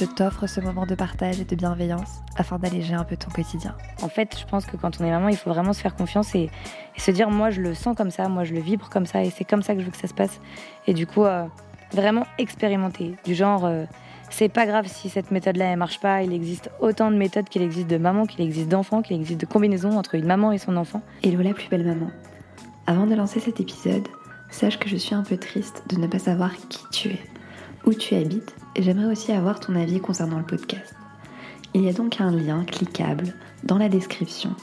je 0.00 0.06
t'offre 0.06 0.46
ce 0.46 0.62
moment 0.62 0.86
de 0.86 0.94
partage 0.94 1.40
et 1.40 1.44
de 1.44 1.54
bienveillance 1.54 2.22
afin 2.36 2.58
d'alléger 2.58 2.94
un 2.94 3.04
peu 3.04 3.18
ton 3.18 3.30
quotidien. 3.30 3.76
En 4.00 4.08
fait, 4.08 4.34
je 4.38 4.46
pense 4.46 4.64
que 4.64 4.78
quand 4.78 4.98
on 4.98 5.04
est 5.04 5.10
maman, 5.10 5.28
il 5.28 5.36
faut 5.36 5.50
vraiment 5.50 5.74
se 5.74 5.82
faire 5.82 5.94
confiance 5.94 6.34
et, 6.34 6.48
et 6.96 7.00
se 7.00 7.10
dire 7.10 7.28
moi 7.28 7.50
je 7.50 7.60
le 7.60 7.74
sens 7.74 7.94
comme 7.94 8.10
ça, 8.10 8.26
moi 8.28 8.44
je 8.44 8.54
le 8.54 8.60
vibre 8.60 8.88
comme 8.88 9.04
ça 9.04 9.22
et 9.22 9.28
c'est 9.28 9.44
comme 9.44 9.62
ça 9.62 9.74
que 9.74 9.80
je 9.80 9.84
veux 9.84 9.90
que 9.90 9.98
ça 9.98 10.08
se 10.08 10.14
passe. 10.14 10.40
Et 10.86 10.94
du 10.94 11.06
coup, 11.06 11.24
euh, 11.24 11.44
vraiment 11.92 12.24
expérimenter. 12.38 13.14
Du 13.26 13.34
genre, 13.34 13.66
euh, 13.66 13.84
c'est 14.30 14.48
pas 14.48 14.64
grave 14.64 14.86
si 14.86 15.10
cette 15.10 15.30
méthode-là 15.32 15.66
elle 15.66 15.78
marche 15.78 16.00
pas, 16.00 16.22
il 16.22 16.32
existe 16.32 16.70
autant 16.80 17.10
de 17.10 17.16
méthodes 17.16 17.50
qu'il 17.50 17.60
existe 17.60 17.88
de 17.88 17.98
mamans, 17.98 18.24
qu'il 18.24 18.40
existe 18.40 18.68
d'enfants, 18.68 19.02
qu'il 19.02 19.16
existe 19.16 19.40
de 19.42 19.46
combinaisons 19.46 19.98
entre 19.98 20.14
une 20.14 20.24
maman 20.24 20.50
et 20.50 20.58
son 20.58 20.78
enfant. 20.78 21.02
Hello 21.22 21.42
la 21.42 21.52
plus 21.52 21.68
belle 21.68 21.84
maman. 21.84 22.10
Avant 22.86 23.06
de 23.06 23.14
lancer 23.14 23.38
cet 23.38 23.60
épisode, 23.60 24.08
sache 24.50 24.78
que 24.78 24.88
je 24.88 24.96
suis 24.96 25.14
un 25.14 25.24
peu 25.24 25.36
triste 25.36 25.84
de 25.90 25.96
ne 25.96 26.06
pas 26.06 26.18
savoir 26.18 26.56
qui 26.70 26.80
tu 26.90 27.08
es, 27.10 27.20
où 27.84 27.92
tu 27.92 28.14
habites 28.14 28.54
j'aimerais 28.82 29.10
aussi 29.10 29.32
avoir 29.32 29.60
ton 29.60 29.74
avis 29.76 30.00
concernant 30.00 30.38
le 30.38 30.44
podcast. 30.44 30.94
Il 31.74 31.82
y 31.82 31.88
a 31.88 31.92
donc 31.92 32.20
un 32.20 32.30
lien 32.30 32.64
cliquable 32.64 33.34
dans 33.64 33.78
la 33.78 33.88
description. 33.88 34.54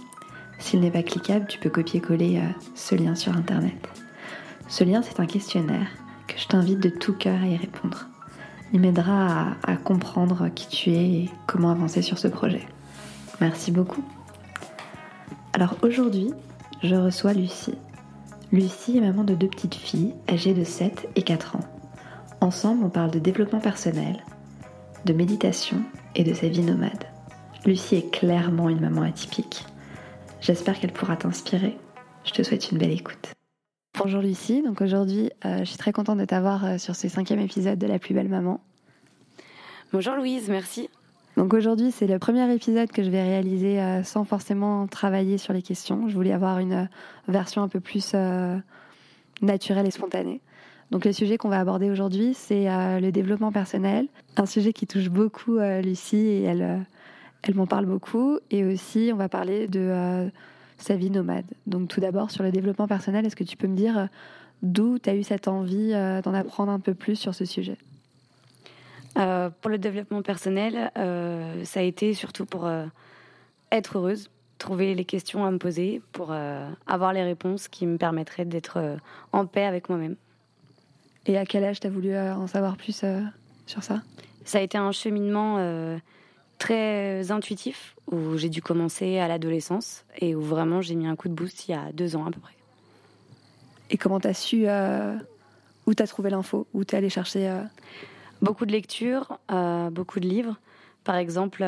S'il 0.59 0.80
n'est 0.80 0.92
pas 0.92 1.03
cliquable, 1.03 1.45
tu 1.47 1.59
peux 1.59 1.69
copier-coller 1.69 2.38
euh, 2.38 2.50
ce 2.75 2.95
lien 2.95 3.16
sur 3.16 3.36
Internet. 3.36 3.89
Ce 4.67 4.83
lien, 4.83 5.02
c'est 5.02 5.19
un 5.19 5.25
questionnaire 5.25 5.88
que 6.27 6.38
je 6.38 6.47
t'invite 6.47 6.80
de 6.80 6.89
tout 6.89 7.14
cœur 7.14 7.42
à 7.42 7.47
y 7.47 7.55
répondre. 7.55 8.08
Il 8.73 8.81
m'aidera 8.81 9.55
à, 9.64 9.72
à 9.72 9.77
comprendre 9.77 10.49
qui 10.53 10.67
tu 10.67 10.89
es 10.92 11.09
et 11.09 11.30
comment 11.45 11.72
avancer 11.72 12.02
sur 12.02 12.17
ce 12.17 12.27
projet. 12.27 12.67
Merci 13.39 13.72
beaucoup. 13.72 14.03
Alors 15.53 15.77
aujourd'hui, 15.81 16.33
je 16.83 16.95
reçois 16.95 17.33
Lucie. 17.33 17.77
Lucie 18.52 18.97
est 18.97 19.02
maman 19.02 19.23
de 19.23 19.36
deux 19.36 19.47
petites 19.47 19.75
filles 19.75 20.14
âgées 20.30 20.53
de 20.53 20.64
7 20.64 21.08
et 21.16 21.22
4 21.22 21.55
ans. 21.55 21.77
Ensemble, 22.39 22.83
on 22.83 22.89
parle 22.89 23.09
de 23.09 23.17
développement 23.17 23.59
personnel, 23.59 24.23
de 25.05 25.13
méditation 25.13 25.77
et 26.16 26.23
de 26.23 26.35
sa 26.35 26.47
vie 26.47 26.61
nomade. 26.61 27.05
Lucie 27.66 27.95
est 27.95 28.11
clairement 28.11 28.69
une 28.69 28.80
maman 28.80 29.02
atypique. 29.02 29.66
J'espère 30.39 30.80
qu'elle 30.80 30.93
pourra 30.93 31.17
t'inspirer. 31.17 31.75
Je 32.25 32.31
te 32.31 32.43
souhaite 32.43 32.71
une 32.71 32.77
belle 32.77 32.91
écoute. 32.91 33.33
Bonjour 33.97 34.21
Lucie, 34.21 34.61
donc 34.61 34.81
aujourd'hui 34.81 35.31
euh, 35.45 35.59
je 35.59 35.63
suis 35.63 35.77
très 35.77 35.91
contente 35.91 36.19
de 36.19 36.25
t'avoir 36.25 36.63
euh, 36.63 36.77
sur 36.77 36.95
ce 36.95 37.09
cinquième 37.09 37.39
épisode 37.39 37.80
de 37.80 37.88
La 37.88 37.97
plus 37.97 38.13
belle 38.13 38.30
maman. 38.30 38.61
Bonjour 39.91 40.15
Louise, 40.15 40.47
merci. 40.49 40.89
Donc 41.38 41.55
aujourd'hui 41.55 41.91
c'est 41.91 42.05
le 42.05 42.19
premier 42.19 42.53
épisode 42.53 42.91
que 42.91 43.02
je 43.02 43.09
vais 43.09 43.23
réaliser 43.23 43.81
euh, 43.81 44.03
sans 44.03 44.25
forcément 44.25 44.85
travailler 44.85 45.39
sur 45.39 45.53
les 45.53 45.63
questions. 45.63 46.08
Je 46.08 46.13
voulais 46.13 46.33
avoir 46.33 46.59
une 46.59 46.88
version 47.27 47.63
un 47.63 47.67
peu 47.67 47.80
plus 47.80 48.11
euh, 48.13 48.58
naturelle 49.41 49.88
et 49.88 49.91
spontanée. 49.91 50.41
Donc 50.91 51.03
le 51.03 51.11
sujet 51.11 51.38
qu'on 51.38 51.49
va 51.49 51.59
aborder 51.59 51.89
aujourd'hui 51.89 52.33
c'est 52.33 52.69
euh, 52.69 52.99
le 52.99 53.11
développement 53.11 53.52
personnel, 53.52 54.07
un 54.38 54.45
sujet 54.45 54.71
qui 54.71 54.88
touche 54.88 55.09
beaucoup 55.09 55.57
euh, 55.57 55.81
Lucie 55.81 56.17
et 56.17 56.43
elle, 56.43 56.61
euh, 56.61 56.77
elle 57.43 57.55
m'en 57.55 57.67
parle 57.67 57.85
beaucoup. 57.85 58.39
Et 58.52 58.63
aussi 58.63 59.09
on 59.13 59.17
va 59.17 59.27
parler 59.27 59.67
de 59.67 60.30
sa 60.77 60.95
vie 60.95 61.09
nomade. 61.09 61.45
Donc 61.65 61.89
tout 61.89 61.99
d'abord 61.99 62.31
sur 62.31 62.43
le 62.43 62.52
développement 62.52 62.88
personnel, 62.88 63.25
est-ce 63.25 63.36
que 63.36 63.43
tu 63.43 63.58
peux 63.58 63.67
me 63.67 63.76
dire 63.76 64.08
d'où 64.61 64.97
tu 64.99 65.09
as 65.09 65.15
eu 65.15 65.23
cette 65.23 65.47
envie 65.47 65.92
d'en 65.92 66.33
apprendre 66.33 66.71
un 66.71 66.80
peu 66.80 66.93
plus 66.93 67.15
sur 67.15 67.36
ce 67.36 67.45
sujet? 67.45 67.77
Pour 69.15 69.71
le 69.71 69.77
développement 69.77 70.21
personnel, 70.21 70.92
ça 71.64 71.80
a 71.80 71.83
été 71.83 72.14
surtout 72.14 72.45
pour 72.45 72.70
être 73.71 73.97
heureuse, 73.97 74.30
trouver 74.58 74.93
les 74.93 75.05
questions 75.05 75.45
à 75.45 75.52
me 75.52 75.58
poser, 75.58 76.02
pour 76.11 76.33
avoir 76.86 77.14
les 77.14 77.23
réponses 77.23 77.67
qui 77.67 77.87
me 77.87 77.97
permettraient 77.97 78.45
d'être 78.45 78.97
en 79.31 79.45
paix 79.45 79.65
avec 79.65 79.89
moi-même. 79.89 80.15
Et 81.27 81.38
à 81.38 81.45
quel 81.45 81.64
âge 81.64 81.80
tu 81.80 81.88
as 81.88 81.89
voulu 81.89 82.11
euh, 82.11 82.33
en 82.33 82.48
savoir 82.48 82.77
plus 82.77 83.02
euh, 83.04 83.21
sur 83.65 83.83
ça? 83.83 84.02
Ça 84.45 84.60
a 84.60 84.61
été 84.61 84.77
un 84.77 84.93
cheminement 84.93 85.58
euh, 85.60 85.98
très 86.58 87.32
intuitif 87.32 87.95
où 88.10 88.38
j'ai 88.38 88.49
dû 88.49 88.61
commencer 88.61 89.20
à 89.20 89.27
l'adolescence 89.27 90.05
et 90.20 90.36
où 90.36 90.42
vraiment 90.42 90.82
j'ai 90.82 90.95
mis 90.95 91.05
un 91.05 91.17
coup 91.17 91.27
de 91.27 91.33
boost 91.33 91.67
il 91.67 91.71
y 91.71 91.73
a 91.73 91.92
deux 91.92 92.15
ans 92.15 92.26
à 92.26 92.32
peu 92.32 92.39
près. 92.39 92.55
Et 93.89 93.98
comment 93.98 94.20
tu 94.20 94.27
as 94.27 94.33
su 94.33 94.64
euh, 94.67 95.15
où 95.86 95.93
tu 95.93 96.02
as 96.02 96.08
trouvé 96.08 96.30
l'info, 96.30 96.65
où 96.73 96.83
tu 96.83 96.95
es 96.95 96.98
allé 96.98 97.10
chercher 97.10 97.49
euh, 97.49 97.61
Beaucoup 98.42 98.65
de 98.65 98.71
lectures, 98.71 99.39
euh, 99.52 99.89
beaucoup 99.89 100.20
de 100.20 100.27
livres. 100.27 100.58
Par 101.04 101.15
exemple, 101.15 101.64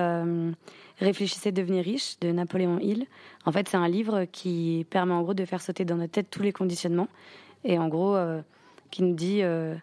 Réfléchissez, 1.00 1.54
devenez 1.54 1.80
riche 1.80 2.20
de 2.20 2.32
Napoléon 2.32 2.78
Hill. 2.78 3.08
En 3.46 3.54
fait, 3.54 3.70
c'est 3.70 3.78
un 3.78 3.88
livre 3.88 4.26
qui 4.26 4.86
permet 4.90 5.14
en 5.14 5.22
gros 5.22 5.34
de 5.34 5.46
faire 5.46 5.62
sauter 5.62 5.86
dans 5.86 5.96
notre 5.96 6.12
tête 6.12 6.30
tous 6.30 6.44
les 6.44 6.52
conditionnements 6.52 7.08
et 7.64 7.80
en 7.80 7.88
gros 7.88 8.18
qui 8.92 9.04
nous 9.04 9.14
dit 9.14 9.42
euh, 9.42 9.76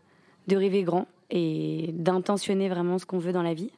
de 0.47 0.57
rêver 0.57 0.83
grand 0.83 1.07
et 1.31 1.91
d'intentionner 1.93 2.69
vraiment 2.69 2.99
ce 2.99 3.07
qu'on 3.07 3.19
veut 3.19 3.33
dans 3.33 3.43
la 3.43 3.55
vie. 3.55 3.71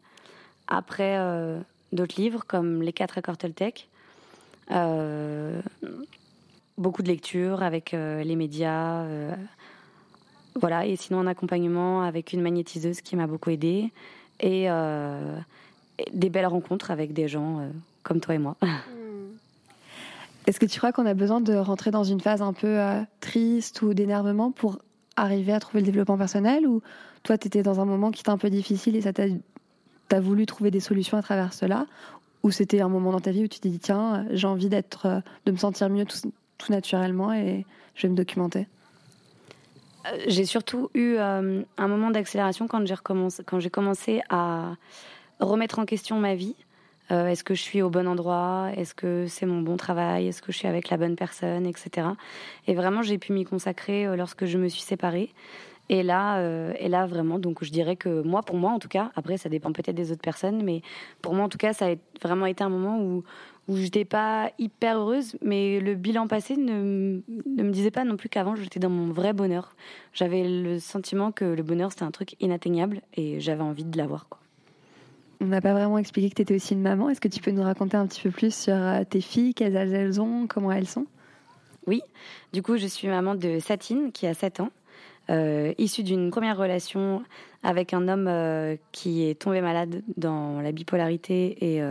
Après, 0.66 1.16
euh, 1.18 1.58
d'autres 1.92 2.20
livres 2.20 2.44
comme 2.46 2.82
Les 2.82 2.92
quatre 2.92 3.18
accords 3.18 3.38
Toltec. 3.38 3.88
Euh, 4.70 5.60
beaucoup 6.76 7.02
de 7.02 7.08
lectures 7.08 7.62
avec 7.62 7.94
euh, 7.94 8.22
les 8.22 8.36
médias. 8.36 9.04
voilà, 10.54 10.86
et 10.86 10.96
sinon 10.96 11.20
un 11.20 11.26
accompagnement 11.26 12.02
avec 12.02 12.32
une 12.32 12.42
magnétiseuse 12.42 13.00
qui 13.00 13.16
m'a 13.16 13.26
beaucoup 13.26 13.50
aidée. 13.50 13.90
Et, 14.40 14.68
des 16.12 16.30
belles 16.30 16.46
rencontres 16.46 16.92
avec 16.92 17.12
des 17.12 17.26
gens 17.26 17.68
comme 18.04 18.20
toi 18.20 18.36
et 18.36 18.38
moi. 18.38 18.56
Est-ce 20.46 20.60
que 20.60 20.66
tu 20.66 20.78
crois 20.78 20.92
qu'on 20.92 21.06
a 21.06 21.14
besoin 21.14 21.40
de 21.40 21.54
rentrer 21.54 21.90
dans 21.90 22.04
une 22.04 22.20
phase 22.20 22.40
un 22.40 22.52
peu 22.52 22.78
triste 23.18 23.82
ou 23.82 23.94
d'énervement 23.94 24.52
pour 24.52 24.78
arriver 25.22 25.52
à 25.52 25.60
trouver 25.60 25.80
le 25.80 25.86
développement 25.86 26.18
personnel 26.18 26.66
Ou 26.66 26.82
toi, 27.22 27.38
tu 27.38 27.46
étais 27.46 27.62
dans 27.62 27.80
un 27.80 27.84
moment 27.84 28.10
qui 28.10 28.20
était 28.20 28.30
un 28.30 28.38
peu 28.38 28.50
difficile 28.50 28.96
et 28.96 29.02
ça 29.02 29.12
t'a 29.12 29.24
as 30.10 30.20
voulu 30.20 30.46
trouver 30.46 30.70
des 30.70 30.80
solutions 30.80 31.18
à 31.18 31.22
travers 31.22 31.52
cela? 31.52 31.86
Ou 32.42 32.50
c'était 32.50 32.80
un 32.80 32.88
moment 32.88 33.12
dans 33.12 33.20
ta 33.20 33.30
vie 33.30 33.44
où 33.44 33.48
tu 33.48 33.60
t'es 33.60 33.68
dit, 33.68 33.78
tiens, 33.80 34.26
j'ai 34.30 34.46
envie 34.46 34.68
d'être, 34.68 35.06
euh, 35.06 35.20
de 35.44 35.52
me 35.52 35.56
sentir 35.56 35.88
mieux 35.90 36.04
tout, 36.04 36.18
tout 36.56 36.72
naturellement 36.72 37.32
et 37.32 37.66
je 37.94 38.02
vais 38.02 38.08
me 38.08 38.16
documenter? 38.16 38.68
Euh, 40.06 40.16
J'ai 40.28 40.44
surtout 40.44 40.88
eu 40.94 41.14
euh, 41.16 41.62
un 41.76 41.88
moment 41.88 42.10
d'accélération 42.10 42.68
quand 42.68 42.84
j'ai 42.86 43.70
commencé 43.70 44.22
à 44.28 44.74
remettre 45.40 45.78
en 45.78 45.84
question 45.84 46.18
ma 46.18 46.34
vie. 46.34 46.54
Euh, 47.10 47.28
Est-ce 47.28 47.44
que 47.44 47.54
je 47.54 47.62
suis 47.62 47.82
au 47.82 47.90
bon 47.90 48.06
endroit? 48.06 48.70
Est-ce 48.76 48.94
que 48.94 49.26
c'est 49.26 49.46
mon 49.46 49.62
bon 49.62 49.76
travail? 49.76 50.28
Est-ce 50.28 50.42
que 50.42 50.52
je 50.52 50.58
suis 50.58 50.68
avec 50.68 50.90
la 50.90 50.96
bonne 50.96 51.16
personne? 51.16 51.66
Etc. 51.66 52.06
Et 52.66 52.74
vraiment, 52.74 53.02
j'ai 53.02 53.18
pu 53.18 53.32
m'y 53.32 53.44
consacrer 53.44 54.06
euh, 54.06 54.16
lorsque 54.16 54.44
je 54.44 54.58
me 54.58 54.68
suis 54.68 54.82
séparée. 54.82 55.30
Et 55.90 56.02
là, 56.02 56.38
euh, 56.40 56.72
et 56.78 56.88
là 56.88 57.06
vraiment, 57.06 57.38
donc 57.38 57.64
je 57.64 57.70
dirais 57.70 57.96
que 57.96 58.20
moi, 58.22 58.42
pour 58.42 58.56
moi 58.56 58.72
en 58.72 58.78
tout 58.78 58.88
cas, 58.88 59.10
après 59.16 59.38
ça 59.38 59.48
dépend 59.48 59.72
peut-être 59.72 59.96
des 59.96 60.12
autres 60.12 60.20
personnes, 60.20 60.62
mais 60.62 60.82
pour 61.22 61.32
moi 61.34 61.44
en 61.46 61.48
tout 61.48 61.56
cas, 61.58 61.72
ça 61.72 61.86
a 61.86 61.94
vraiment 62.22 62.46
été 62.46 62.62
un 62.62 62.68
moment 62.68 63.00
où 63.00 63.24
où 63.68 63.76
j'étais 63.76 64.06
pas 64.06 64.50
hyper 64.58 64.98
heureuse, 64.98 65.36
mais 65.42 65.78
le 65.80 65.94
bilan 65.94 66.26
passé 66.26 66.56
ne, 66.56 67.20
ne 67.46 67.62
me 67.62 67.70
disait 67.70 67.90
pas 67.90 68.04
non 68.04 68.16
plus 68.16 68.30
qu'avant 68.30 68.54
j'étais 68.56 68.80
dans 68.80 68.88
mon 68.90 69.12
vrai 69.12 69.34
bonheur. 69.34 69.76
J'avais 70.14 70.48
le 70.48 70.78
sentiment 70.78 71.32
que 71.32 71.44
le 71.44 71.62
bonheur 71.62 71.92
c'était 71.92 72.04
un 72.04 72.10
truc 72.10 72.34
inatteignable 72.40 73.02
et 73.14 73.40
j'avais 73.40 73.62
envie 73.62 73.84
de 73.84 73.96
l'avoir. 73.98 74.26
On 75.40 75.46
n'a 75.46 75.60
pas 75.60 75.72
vraiment 75.72 75.98
expliqué 75.98 76.30
que 76.30 76.34
tu 76.34 76.42
étais 76.42 76.54
aussi 76.54 76.74
une 76.74 76.82
maman. 76.82 77.10
Est-ce 77.10 77.20
que 77.20 77.28
tu 77.28 77.40
peux 77.40 77.52
nous 77.52 77.62
raconter 77.62 77.96
un 77.96 78.06
petit 78.06 78.20
peu 78.20 78.30
plus 78.30 78.52
sur 78.52 78.74
euh, 78.74 79.04
tes 79.08 79.20
filles, 79.20 79.54
quels 79.54 79.76
âges 79.76 79.92
elles 79.92 80.20
ont, 80.20 80.46
comment 80.48 80.72
elles 80.72 80.88
sont? 80.88 81.06
Oui, 81.86 82.02
du 82.52 82.62
coup 82.62 82.76
je 82.76 82.86
suis 82.86 83.08
maman 83.08 83.34
de 83.34 83.60
Satine 83.60 84.10
qui 84.12 84.26
a 84.26 84.34
7 84.34 84.60
ans, 84.60 84.70
euh, 85.30 85.72
issue 85.78 86.02
d'une 86.02 86.30
première 86.30 86.58
relation 86.58 87.22
avec 87.62 87.94
un 87.94 88.08
homme 88.08 88.26
euh, 88.28 88.76
qui 88.92 89.26
est 89.28 89.40
tombé 89.40 89.60
malade 89.60 90.02
dans 90.16 90.60
la 90.60 90.72
bipolarité 90.72 91.56
et, 91.64 91.82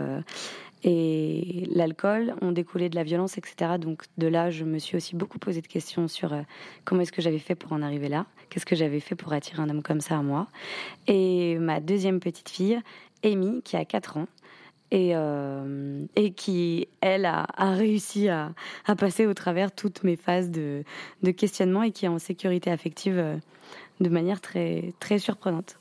et 0.84 1.68
l'alcool. 1.74 2.34
Ont 2.42 2.52
découlé 2.52 2.90
de 2.90 2.94
la 2.94 3.02
violence, 3.02 3.38
etc. 3.38 3.72
Donc 3.80 4.04
de 4.18 4.28
là, 4.28 4.50
je 4.50 4.64
me 4.64 4.78
suis 4.78 4.96
aussi 4.96 5.16
beaucoup 5.16 5.38
posé 5.38 5.62
de 5.62 5.66
questions 5.66 6.06
sur 6.06 6.32
comment 6.84 7.00
est-ce 7.00 7.12
que 7.12 7.22
j'avais 7.22 7.40
fait 7.40 7.56
pour 7.56 7.72
en 7.72 7.82
arriver 7.82 8.08
là, 8.08 8.26
qu'est-ce 8.50 8.66
que 8.66 8.76
j'avais 8.76 9.00
fait 9.00 9.16
pour 9.16 9.32
attirer 9.32 9.62
un 9.62 9.68
homme 9.68 9.82
comme 9.82 10.00
ça 10.00 10.18
à 10.18 10.22
moi? 10.22 10.46
Et 11.08 11.58
ma 11.58 11.80
deuxième 11.80 12.20
petite 12.20 12.50
fille, 12.50 12.80
Amy, 13.24 13.62
qui 13.62 13.76
a 13.76 13.84
4 13.84 14.16
ans, 14.18 14.26
et, 14.90 15.10
euh, 15.14 16.04
et 16.16 16.32
qui, 16.32 16.88
elle, 17.00 17.26
a, 17.26 17.46
a 17.56 17.72
réussi 17.72 18.28
à, 18.28 18.52
à 18.86 18.96
passer 18.96 19.26
au 19.26 19.34
travers 19.34 19.72
toutes 19.72 20.02
mes 20.02 20.16
phases 20.16 20.50
de, 20.50 20.82
de 21.22 21.30
questionnement 21.30 21.82
et 21.82 21.90
qui 21.90 22.06
est 22.06 22.08
en 22.08 22.18
sécurité 22.18 22.70
affective 22.70 23.18
euh, 23.18 23.36
de 24.00 24.08
manière 24.08 24.40
très, 24.40 24.94
très 25.00 25.18
surprenante. 25.18 25.78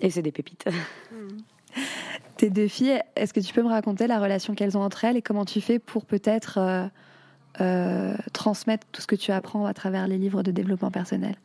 Et 0.00 0.10
c'est 0.10 0.22
des 0.22 0.32
pépites. 0.32 0.64
Tes 2.36 2.50
deux 2.50 2.68
filles, 2.68 3.00
est-ce 3.16 3.34
que 3.34 3.40
tu 3.40 3.52
peux 3.52 3.62
me 3.62 3.68
raconter 3.68 4.06
la 4.06 4.18
relation 4.18 4.54
qu'elles 4.54 4.78
ont 4.78 4.82
entre 4.82 5.04
elles 5.04 5.16
et 5.16 5.22
comment 5.22 5.44
tu 5.44 5.60
fais 5.60 5.78
pour 5.78 6.06
peut-être 6.06 6.58
euh, 6.58 6.86
euh, 7.60 8.14
transmettre 8.32 8.86
tout 8.92 9.02
ce 9.02 9.06
que 9.06 9.16
tu 9.16 9.30
apprends 9.30 9.66
à 9.66 9.74
travers 9.74 10.08
les 10.08 10.18
livres 10.18 10.42
de 10.42 10.50
développement 10.50 10.90
personnel? 10.90 11.36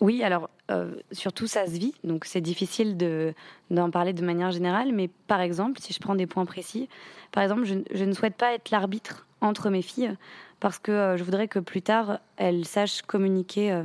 Oui, 0.00 0.22
alors 0.22 0.48
euh, 0.70 0.94
surtout 1.12 1.46
ça 1.46 1.66
se 1.66 1.72
vit, 1.72 1.94
donc 2.04 2.24
c'est 2.24 2.40
difficile 2.40 2.96
de, 2.96 3.34
d'en 3.70 3.90
parler 3.90 4.14
de 4.14 4.24
manière 4.24 4.50
générale, 4.50 4.92
mais 4.92 5.08
par 5.26 5.40
exemple, 5.40 5.78
si 5.80 5.92
je 5.92 6.00
prends 6.00 6.14
des 6.14 6.26
points 6.26 6.46
précis, 6.46 6.88
par 7.32 7.42
exemple, 7.42 7.64
je, 7.64 8.04
ne 8.04 8.12
souhaite 8.12 8.36
pas 8.36 8.54
être 8.54 8.70
l'arbitre 8.70 9.26
entre 9.42 9.68
mes 9.68 9.82
filles 9.82 10.16
parce 10.60 10.78
que 10.78 10.90
euh, 10.90 11.16
je 11.18 11.24
voudrais 11.24 11.48
que 11.48 11.58
plus 11.58 11.82
tard, 11.82 12.18
elles 12.36 12.64
sachent 12.64 13.02
communiquer 13.02 13.72
euh, 13.72 13.84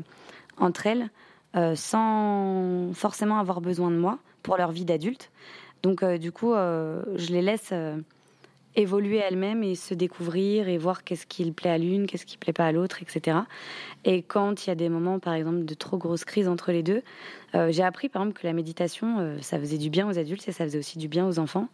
entre 0.57 0.87
elles 0.87 1.09
sans 1.75 2.93
forcément 2.93 3.39
avoir 3.39 3.59
besoin 3.59 3.89
de 3.89 3.95
moi 3.95 4.19
pour 4.43 4.55
leur 4.55 4.71
vie 4.71 4.85
d'adulte. 4.85 5.31
Donc 5.81 6.05
du 6.05 6.31
coup, 6.31 6.53
je 6.53 7.31
les 7.31 7.41
laisse 7.41 7.73
évoluer 8.79 9.17
elles-mêmes 9.17 9.63
et 9.63 9.75
se 9.75 9.93
découvrir 9.93 10.69
et 10.69 10.77
voir 10.77 11.03
qu'est-ce 11.03 11.25
qui 11.25 11.51
plaît 11.51 11.69
à 11.69 11.77
l'une, 11.77 12.07
qu'est-ce 12.07 12.25
qui 12.25 12.37
plaît 12.37 12.53
pas 12.53 12.65
à 12.65 12.71
l'autre, 12.71 13.01
etc. 13.01 13.39
Et 14.05 14.21
quand 14.23 14.65
il 14.65 14.69
y 14.69 14.71
a 14.71 14.75
des 14.75 14.87
moments, 14.89 15.19
par 15.19 15.33
exemple, 15.33 15.65
de 15.65 15.73
trop 15.73 15.97
grosses 15.97 16.23
crises 16.23 16.47
entre 16.47 16.71
les 16.71 16.81
deux, 16.81 17.01
euh, 17.55 17.71
j'ai 17.71 17.83
appris, 17.83 18.07
par 18.07 18.21
exemple, 18.21 18.39
que 18.39 18.47
la 18.47 18.53
méditation, 18.53 19.19
euh, 19.19 19.37
ça 19.41 19.59
faisait 19.59 19.77
du 19.77 19.89
bien 19.89 20.07
aux 20.07 20.17
adultes 20.17 20.47
et 20.47 20.51
ça 20.51 20.63
faisait 20.63 20.79
aussi 20.79 20.97
du 20.97 21.07
bien 21.09 21.27
aux 21.27 21.39
enfants. 21.39 21.67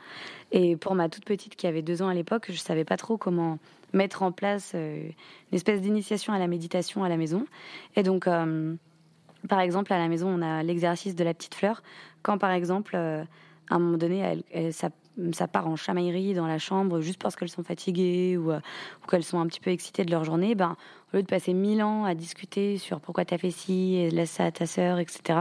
Et 0.52 0.76
pour 0.76 0.96
ma 0.96 1.08
toute 1.08 1.26
petite 1.26 1.56
qui 1.56 1.68
avait 1.68 1.84
deux 1.84 2.02
ans 2.02 2.08
à 2.08 2.14
l'époque, 2.14 2.48
je 2.50 2.58
savais 2.58 2.86
pas 2.86 2.98
trop 2.98 3.18
comment 3.18 3.60
mettre 3.94 4.24
en 4.24 4.32
place 4.32 4.72
euh, 4.74 5.04
une 5.52 5.56
espèce 5.56 5.82
d'initiation 5.82 6.34
à 6.34 6.40
la 6.40 6.48
méditation 6.48 7.04
à 7.04 7.10
la 7.10 7.18
maison. 7.18 7.46
Et 7.96 8.04
donc, 8.04 8.26
par 8.26 9.60
exemple, 9.60 9.94
à 9.94 10.00
la 10.00 10.08
maison, 10.08 10.28
on 10.28 10.42
a 10.42 10.64
l'exercice 10.64 11.16
de 11.16 11.24
la 11.24 11.34
petite 11.36 11.56
fleur. 11.56 11.84
Quand, 12.24 12.40
par 12.40 12.52
exemple, 12.52 12.96
à 12.96 13.26
un 13.70 13.80
moment 13.80 13.98
donné, 13.98 14.18
elle, 14.20 14.44
elle- 14.52 14.74
ça 15.32 15.48
part 15.48 15.68
en 15.68 15.76
chamaillerie 15.76 16.34
dans 16.34 16.48
la 16.48 16.58
chambre 16.58 17.02
juste 17.02 17.22
parce 17.22 17.36
qu'elles 17.36 17.50
sont 17.50 17.64
fatiguées 17.64 18.38
ou, 18.38 18.52
euh, 18.52 18.60
ou 19.04 19.10
qu'elles 19.10 19.24
sont 19.24 19.40
un 19.40 19.48
petit 19.48 19.60
peu 19.60 19.72
excitées 19.72 20.04
de 20.04 20.12
leur 20.12 20.24
journée, 20.24 20.56
ben, 20.56 20.76
au 21.14 21.18
lieu 21.18 21.24
de 21.24 21.28
passer 21.28 21.54
mille 21.54 21.82
ans 21.82 22.04
à 22.04 22.16
discuter 22.16 22.78
sur 22.78 23.00
pourquoi 23.00 23.26
t'as 23.26 23.38
fait 23.38 23.52
ci, 23.52 23.96
et 23.96 24.10
laisse 24.10 24.32
ça 24.32 24.46
à 24.46 24.52
ta 24.52 24.66
sœur, 24.66 25.00
etc., 25.00 25.40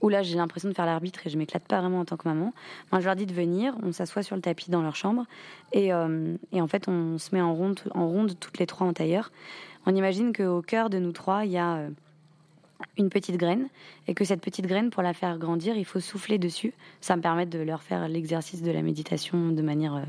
où 0.00 0.08
là 0.08 0.22
j'ai 0.22 0.36
l'impression 0.36 0.68
de 0.68 0.74
faire 0.74 0.86
l'arbitre 0.86 1.26
et 1.26 1.30
je 1.30 1.36
m'éclate 1.36 1.64
pas 1.64 1.80
vraiment 1.80 2.00
en 2.00 2.04
tant 2.04 2.16
que 2.16 2.28
maman, 2.28 2.52
moi 2.92 3.00
je 3.00 3.06
leur 3.06 3.16
dis 3.16 3.26
de 3.26 3.34
venir, 3.34 3.74
on 3.82 3.92
s'assoit 3.92 4.22
sur 4.22 4.36
le 4.36 4.42
tapis 4.42 4.70
dans 4.70 4.82
leur 4.82 4.94
chambre 4.94 5.24
et, 5.72 5.92
euh, 5.92 6.36
et 6.52 6.60
en 6.60 6.68
fait 6.68 6.88
on 6.88 7.18
se 7.18 7.34
met 7.34 7.40
en 7.40 7.52
ronde, 7.52 7.80
en 7.94 8.06
ronde 8.06 8.38
toutes 8.38 8.58
les 8.58 8.66
trois 8.66 8.86
en 8.86 8.92
tailleur. 8.92 9.32
On 9.86 9.96
imagine 9.96 10.32
qu'au 10.32 10.62
cœur 10.62 10.90
de 10.90 10.98
nous 10.98 11.12
trois, 11.12 11.44
il 11.46 11.52
y 11.52 11.58
a 11.58 11.76
euh, 11.76 11.90
une 12.96 13.10
petite 13.10 13.36
graine 13.36 13.68
et 14.06 14.14
que 14.14 14.24
cette 14.24 14.40
petite 14.40 14.66
graine, 14.66 14.90
pour 14.90 15.02
la 15.02 15.14
faire 15.14 15.38
grandir, 15.38 15.76
il 15.76 15.84
faut 15.84 16.00
souffler 16.00 16.38
dessus. 16.38 16.72
Ça 17.00 17.16
me 17.16 17.22
permet 17.22 17.46
de 17.46 17.58
leur 17.58 17.82
faire 17.82 18.08
l'exercice 18.08 18.62
de 18.62 18.70
la 18.70 18.82
méditation 18.82 19.50
de 19.50 19.62
manière 19.62 19.96
euh, 19.96 20.04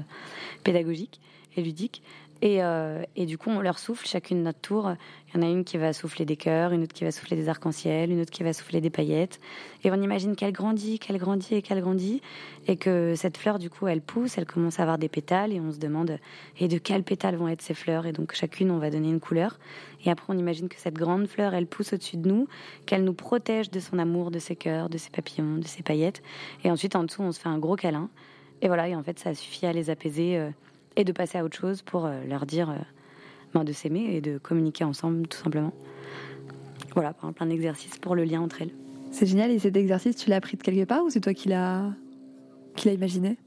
pédagogique 0.64 1.20
et 1.56 1.62
ludique. 1.62 2.02
Et, 2.42 2.64
euh, 2.64 3.04
et 3.16 3.26
du 3.26 3.38
coup, 3.38 3.50
on 3.50 3.60
leur 3.60 3.80
souffle 3.80 4.08
chacune 4.08 4.44
notre 4.44 4.60
tour. 4.60 4.94
Il 5.28 5.36
y 5.36 5.44
en 5.44 5.48
a 5.48 5.52
une 5.52 5.66
qui 5.66 5.78
va 5.78 5.92
souffler 5.92 6.26
des 6.26 6.38
cœurs, 6.38 6.72
une 6.72 6.84
autre 6.84 6.94
qui 6.94 7.04
va 7.04 7.12
souffler 7.12 7.36
des 7.36 7.50
arcs-en-ciel, 7.50 8.12
une 8.12 8.22
autre 8.22 8.32
qui 8.32 8.44
va 8.44 8.54
souffler 8.54 8.80
des 8.80 8.90
paillettes. 8.90 9.42
Et 9.84 9.92
on 9.92 10.02
imagine 10.02 10.36
qu'elle 10.36 10.54
grandit, 10.54 11.00
qu'elle 11.00 11.18
grandit 11.18 11.56
et 11.56 11.62
qu'elle 11.62 11.82
grandit. 11.82 12.22
Et 12.68 12.78
que 12.78 13.14
cette 13.16 13.38
fleur, 13.38 13.60
du 13.60 13.70
coup, 13.70 13.88
elle 13.88 14.02
pousse, 14.02 14.38
elle 14.38 14.46
commence 14.46 14.80
à 14.80 14.84
avoir 14.84 14.98
des 14.98 15.10
pétales. 15.10 15.52
Et 15.52 15.60
on 15.60 15.72
se 15.72 15.80
demande, 15.80 16.18
et 16.58 16.68
de 16.70 16.78
quels 16.78 17.04
pétales 17.04 17.36
vont 17.36 17.50
être 17.50 17.62
ces 17.62 17.74
fleurs? 17.74 18.06
Et 18.06 18.14
donc, 18.14 18.34
chacune, 18.34 18.72
on 18.72 18.78
va 18.78 18.90
donner 18.90 19.10
une 19.10 19.20
couleur. 19.20 19.60
Et 20.06 20.10
après, 20.10 20.34
on 20.34 20.38
imagine 20.38 20.70
que 20.70 20.78
cette 20.78 20.96
grande 20.96 21.28
fleur, 21.28 21.54
elle 21.54 21.68
pousse 21.68 21.92
au-dessus 21.92 22.16
de 22.18 22.30
nous, 22.30 22.48
qu'elle 22.86 23.04
nous 23.04 23.14
protège 23.14 23.70
de 23.70 23.82
son 23.82 24.00
amour, 24.00 24.32
de 24.32 24.40
ses 24.40 24.56
cœurs, 24.56 24.90
de 24.90 24.98
ses 24.98 25.10
papillons, 25.10 25.58
de 25.58 25.68
ses 25.68 25.84
paillettes. 25.84 26.24
Et 26.64 26.72
ensuite, 26.72 26.96
en 26.96 27.04
dessous, 27.04 27.22
on 27.22 27.34
se 27.34 27.40
fait 27.40 27.50
un 27.50 27.60
gros 27.60 27.76
câlin. 27.76 28.10
Et 28.62 28.68
voilà, 28.68 28.88
et 28.88 28.96
en 28.96 29.04
fait, 29.04 29.20
ça 29.20 29.34
suffit 29.34 29.66
à 29.66 29.74
les 29.74 29.90
apaiser 29.90 30.38
euh, 30.38 30.50
et 30.96 31.04
de 31.04 31.12
passer 31.12 31.38
à 31.38 31.44
autre 31.44 31.58
chose 31.58 31.82
pour 31.82 32.06
euh, 32.06 32.24
leur 32.28 32.46
dire 32.46 32.70
euh, 32.70 32.76
ben, 33.54 33.64
de 33.64 33.72
s'aimer 33.72 34.16
et 34.16 34.22
de 34.22 34.38
communiquer 34.38 34.84
ensemble, 34.84 35.28
tout 35.28 35.38
simplement. 35.38 35.74
Voilà, 36.94 37.14
par 37.14 37.32
plein 37.34 37.46
d'exercices 37.46 37.98
pour 37.98 38.16
le 38.16 38.24
lien 38.24 38.42
entre 38.42 38.62
elles. 38.62 38.74
C'est 39.12 39.26
génial. 39.26 39.52
Et 39.52 39.60
cet 39.60 39.76
exercice, 39.76 40.16
tu 40.16 40.30
l'as 40.30 40.38
appris 40.38 40.58
de 40.58 40.64
quelque 40.64 40.86
part 40.86 41.04
ou 41.04 41.10
c'est 41.10 41.22
toi 41.22 41.34
qui 41.34 41.50
l'as 41.50 41.94
imaginé? 42.86 43.38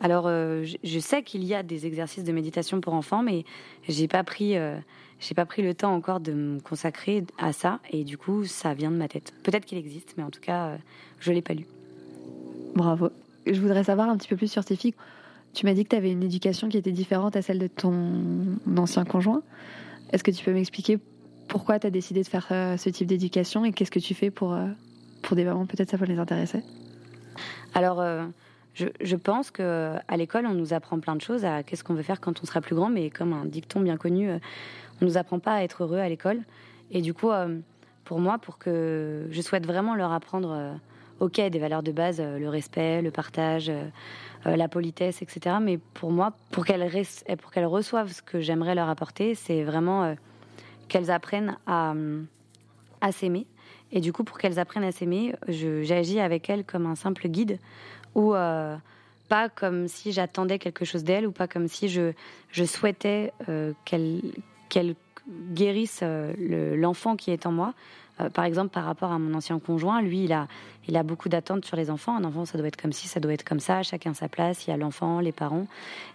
Alors, 0.00 0.26
euh, 0.26 0.64
je, 0.64 0.76
je 0.84 0.98
sais 0.98 1.22
qu'il 1.22 1.42
y 1.44 1.54
a 1.54 1.62
des 1.62 1.86
exercices 1.86 2.24
de 2.24 2.32
méditation 2.32 2.80
pour 2.80 2.92
enfants, 2.92 3.22
mais 3.22 3.44
j'ai 3.88 4.08
pas 4.08 4.22
pris, 4.24 4.58
euh, 4.58 4.76
j'ai 5.18 5.34
pas 5.34 5.46
pris 5.46 5.62
le 5.62 5.72
temps 5.74 5.94
encore 5.94 6.20
de 6.20 6.32
me 6.32 6.60
consacrer 6.60 7.24
à 7.38 7.52
ça, 7.52 7.80
et 7.90 8.04
du 8.04 8.18
coup, 8.18 8.44
ça 8.44 8.74
vient 8.74 8.90
de 8.90 8.96
ma 8.96 9.08
tête. 9.08 9.32
Peut-être 9.42 9.64
qu'il 9.64 9.78
existe, 9.78 10.14
mais 10.18 10.22
en 10.22 10.30
tout 10.30 10.40
cas, 10.40 10.66
euh, 10.66 10.76
je 11.18 11.32
l'ai 11.32 11.40
pas 11.40 11.54
lu. 11.54 11.66
Bravo. 12.74 13.08
Je 13.46 13.58
voudrais 13.60 13.84
savoir 13.84 14.10
un 14.10 14.18
petit 14.18 14.28
peu 14.28 14.36
plus 14.36 14.50
sur 14.50 14.64
tes 14.64 14.76
filles. 14.76 14.94
Tu 15.56 15.64
m'as 15.64 15.72
dit 15.72 15.84
que 15.84 15.88
tu 15.88 15.96
avais 15.96 16.12
une 16.12 16.22
éducation 16.22 16.68
qui 16.68 16.76
était 16.76 16.92
différente 16.92 17.34
à 17.34 17.40
celle 17.40 17.58
de 17.58 17.66
ton 17.66 18.58
ancien 18.76 19.06
conjoint. 19.06 19.42
Est-ce 20.12 20.22
que 20.22 20.30
tu 20.30 20.44
peux 20.44 20.52
m'expliquer 20.52 20.98
pourquoi 21.48 21.78
tu 21.78 21.86
as 21.86 21.90
décidé 21.90 22.22
de 22.22 22.28
faire 22.28 22.46
euh, 22.50 22.76
ce 22.76 22.90
type 22.90 23.06
d'éducation 23.06 23.64
et 23.64 23.72
qu'est-ce 23.72 23.90
que 23.90 23.98
tu 23.98 24.12
fais 24.12 24.30
pour, 24.30 24.52
euh, 24.52 24.66
pour 25.22 25.34
des 25.34 25.44
mamans 25.44 25.64
Peut-être 25.64 25.88
ça 25.88 25.96
peut 25.96 26.04
les 26.04 26.18
intéresser? 26.18 26.62
Alors, 27.72 28.02
euh, 28.02 28.26
je, 28.74 28.88
je 29.00 29.16
pense 29.16 29.50
que 29.50 29.94
à 30.06 30.16
l'école, 30.18 30.44
on 30.44 30.52
nous 30.52 30.74
apprend 30.74 31.00
plein 31.00 31.16
de 31.16 31.22
choses 31.22 31.46
à 31.46 31.62
qu'est-ce 31.62 31.82
qu'on 31.82 31.94
veut 31.94 32.02
faire 32.02 32.20
quand 32.20 32.42
on 32.42 32.44
sera 32.44 32.60
plus 32.60 32.74
grand, 32.74 32.90
mais 32.90 33.08
comme 33.08 33.32
un 33.32 33.46
dicton 33.46 33.80
bien 33.80 33.96
connu, 33.96 34.30
on 34.30 35.06
nous 35.06 35.16
apprend 35.16 35.38
pas 35.38 35.54
à 35.54 35.62
être 35.62 35.84
heureux 35.84 36.00
à 36.00 36.08
l'école. 36.10 36.42
Et 36.90 37.00
du 37.00 37.14
coup, 37.14 37.30
pour 38.04 38.20
moi, 38.20 38.36
pour 38.36 38.58
que 38.58 39.26
je 39.30 39.40
souhaite 39.40 39.64
vraiment 39.64 39.94
leur 39.94 40.12
apprendre, 40.12 40.78
ok, 41.20 41.40
des 41.40 41.58
valeurs 41.58 41.82
de 41.82 41.92
base, 41.92 42.20
le 42.20 42.48
respect, 42.50 43.00
le 43.00 43.10
partage, 43.10 43.72
la 44.54 44.68
politesse, 44.68 45.22
etc. 45.22 45.56
Mais 45.60 45.78
pour 45.94 46.12
moi, 46.12 46.32
pour 46.52 46.64
qu'elles 46.64 46.84
pour 47.40 47.50
reçoivent 47.66 48.12
ce 48.12 48.22
que 48.22 48.40
j'aimerais 48.40 48.74
leur 48.74 48.88
apporter, 48.88 49.34
c'est 49.34 49.64
vraiment 49.64 50.04
euh, 50.04 50.14
qu'elles 50.88 51.10
apprennent 51.10 51.56
à, 51.66 51.94
à 53.00 53.10
s'aimer. 53.12 53.46
Et 53.92 54.00
du 54.00 54.12
coup, 54.12 54.22
pour 54.24 54.38
qu'elles 54.38 54.58
apprennent 54.58 54.84
à 54.84 54.92
s'aimer, 54.92 55.34
j'agis 55.48 56.20
avec 56.20 56.50
elles 56.50 56.64
comme 56.64 56.86
un 56.86 56.94
simple 56.96 57.28
guide, 57.28 57.58
ou 58.14 58.34
euh, 58.34 58.76
pas 59.28 59.48
comme 59.48 59.88
si 59.88 60.12
j'attendais 60.12 60.58
quelque 60.58 60.84
chose 60.84 61.02
d'elles, 61.02 61.26
ou 61.26 61.32
pas 61.32 61.48
comme 61.48 61.66
si 61.68 61.88
je, 61.88 62.12
je 62.50 62.64
souhaitais 62.64 63.32
euh, 63.48 63.72
qu'elles 63.84 64.94
guérissent 65.52 66.00
euh, 66.02 66.32
le- 66.38 66.76
l'enfant 66.76 67.16
qui 67.16 67.30
est 67.32 67.46
en 67.46 67.52
moi. 67.52 67.74
Euh, 68.20 68.30
par 68.30 68.44
exemple, 68.44 68.70
par 68.70 68.84
rapport 68.84 69.12
à 69.12 69.18
mon 69.18 69.34
ancien 69.34 69.58
conjoint, 69.58 70.00
lui, 70.00 70.24
il 70.24 70.32
a, 70.32 70.48
il 70.88 70.96
a 70.96 71.02
beaucoup 71.02 71.28
d'attentes 71.28 71.64
sur 71.64 71.76
les 71.76 71.90
enfants. 71.90 72.16
Un 72.16 72.24
enfant, 72.24 72.44
ça 72.44 72.56
doit 72.58 72.66
être 72.66 72.80
comme 72.80 72.92
ci, 72.92 73.08
ça 73.08 73.20
doit 73.20 73.32
être 73.32 73.44
comme 73.44 73.60
ça, 73.60 73.82
chacun 73.82 74.14
sa 74.14 74.28
place, 74.28 74.66
il 74.66 74.70
y 74.70 74.72
a 74.72 74.76
l'enfant, 74.76 75.20
les 75.20 75.32
parents. 75.32 75.66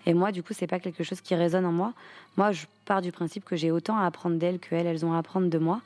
Et 0.05 0.13
moi, 0.13 0.31
du 0.31 0.41
coup, 0.43 0.53
c'est 0.53 0.67
pas 0.67 0.79
quelque 0.79 1.03
chose 1.03 1.21
qui 1.21 1.35
résonne 1.35 1.65
en 1.65 1.71
moi. 1.71 1.93
Moi, 2.37 2.51
je 2.51 2.65
pars 2.85 3.01
du 3.01 3.11
principe 3.11 3.45
que 3.45 3.55
j'ai 3.55 3.71
autant 3.71 3.97
à 3.97 4.05
apprendre 4.05 4.37
d'elles 4.37 4.59
qu'elles, 4.59 4.87
elles 4.87 5.05
ont 5.05 5.13
à 5.13 5.19
apprendre 5.19 5.49
de 5.49 5.57
moi. 5.57 5.81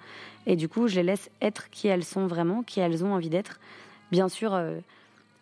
Et 0.46 0.56
du 0.56 0.70
coup, 0.70 0.88
je 0.88 0.96
les 0.96 1.04
laisse 1.04 1.30
être 1.42 1.70
qui 1.70 1.88
elles 1.88 2.06
sont 2.06 2.28
vraiment, 2.28 2.64
qui 2.64 2.80
elles 2.80 3.04
ont 3.04 3.14
envie 3.14 3.30
d'être. 3.30 3.60
Bien 4.12 4.30
sûr, 4.30 4.54
euh, 4.54 4.80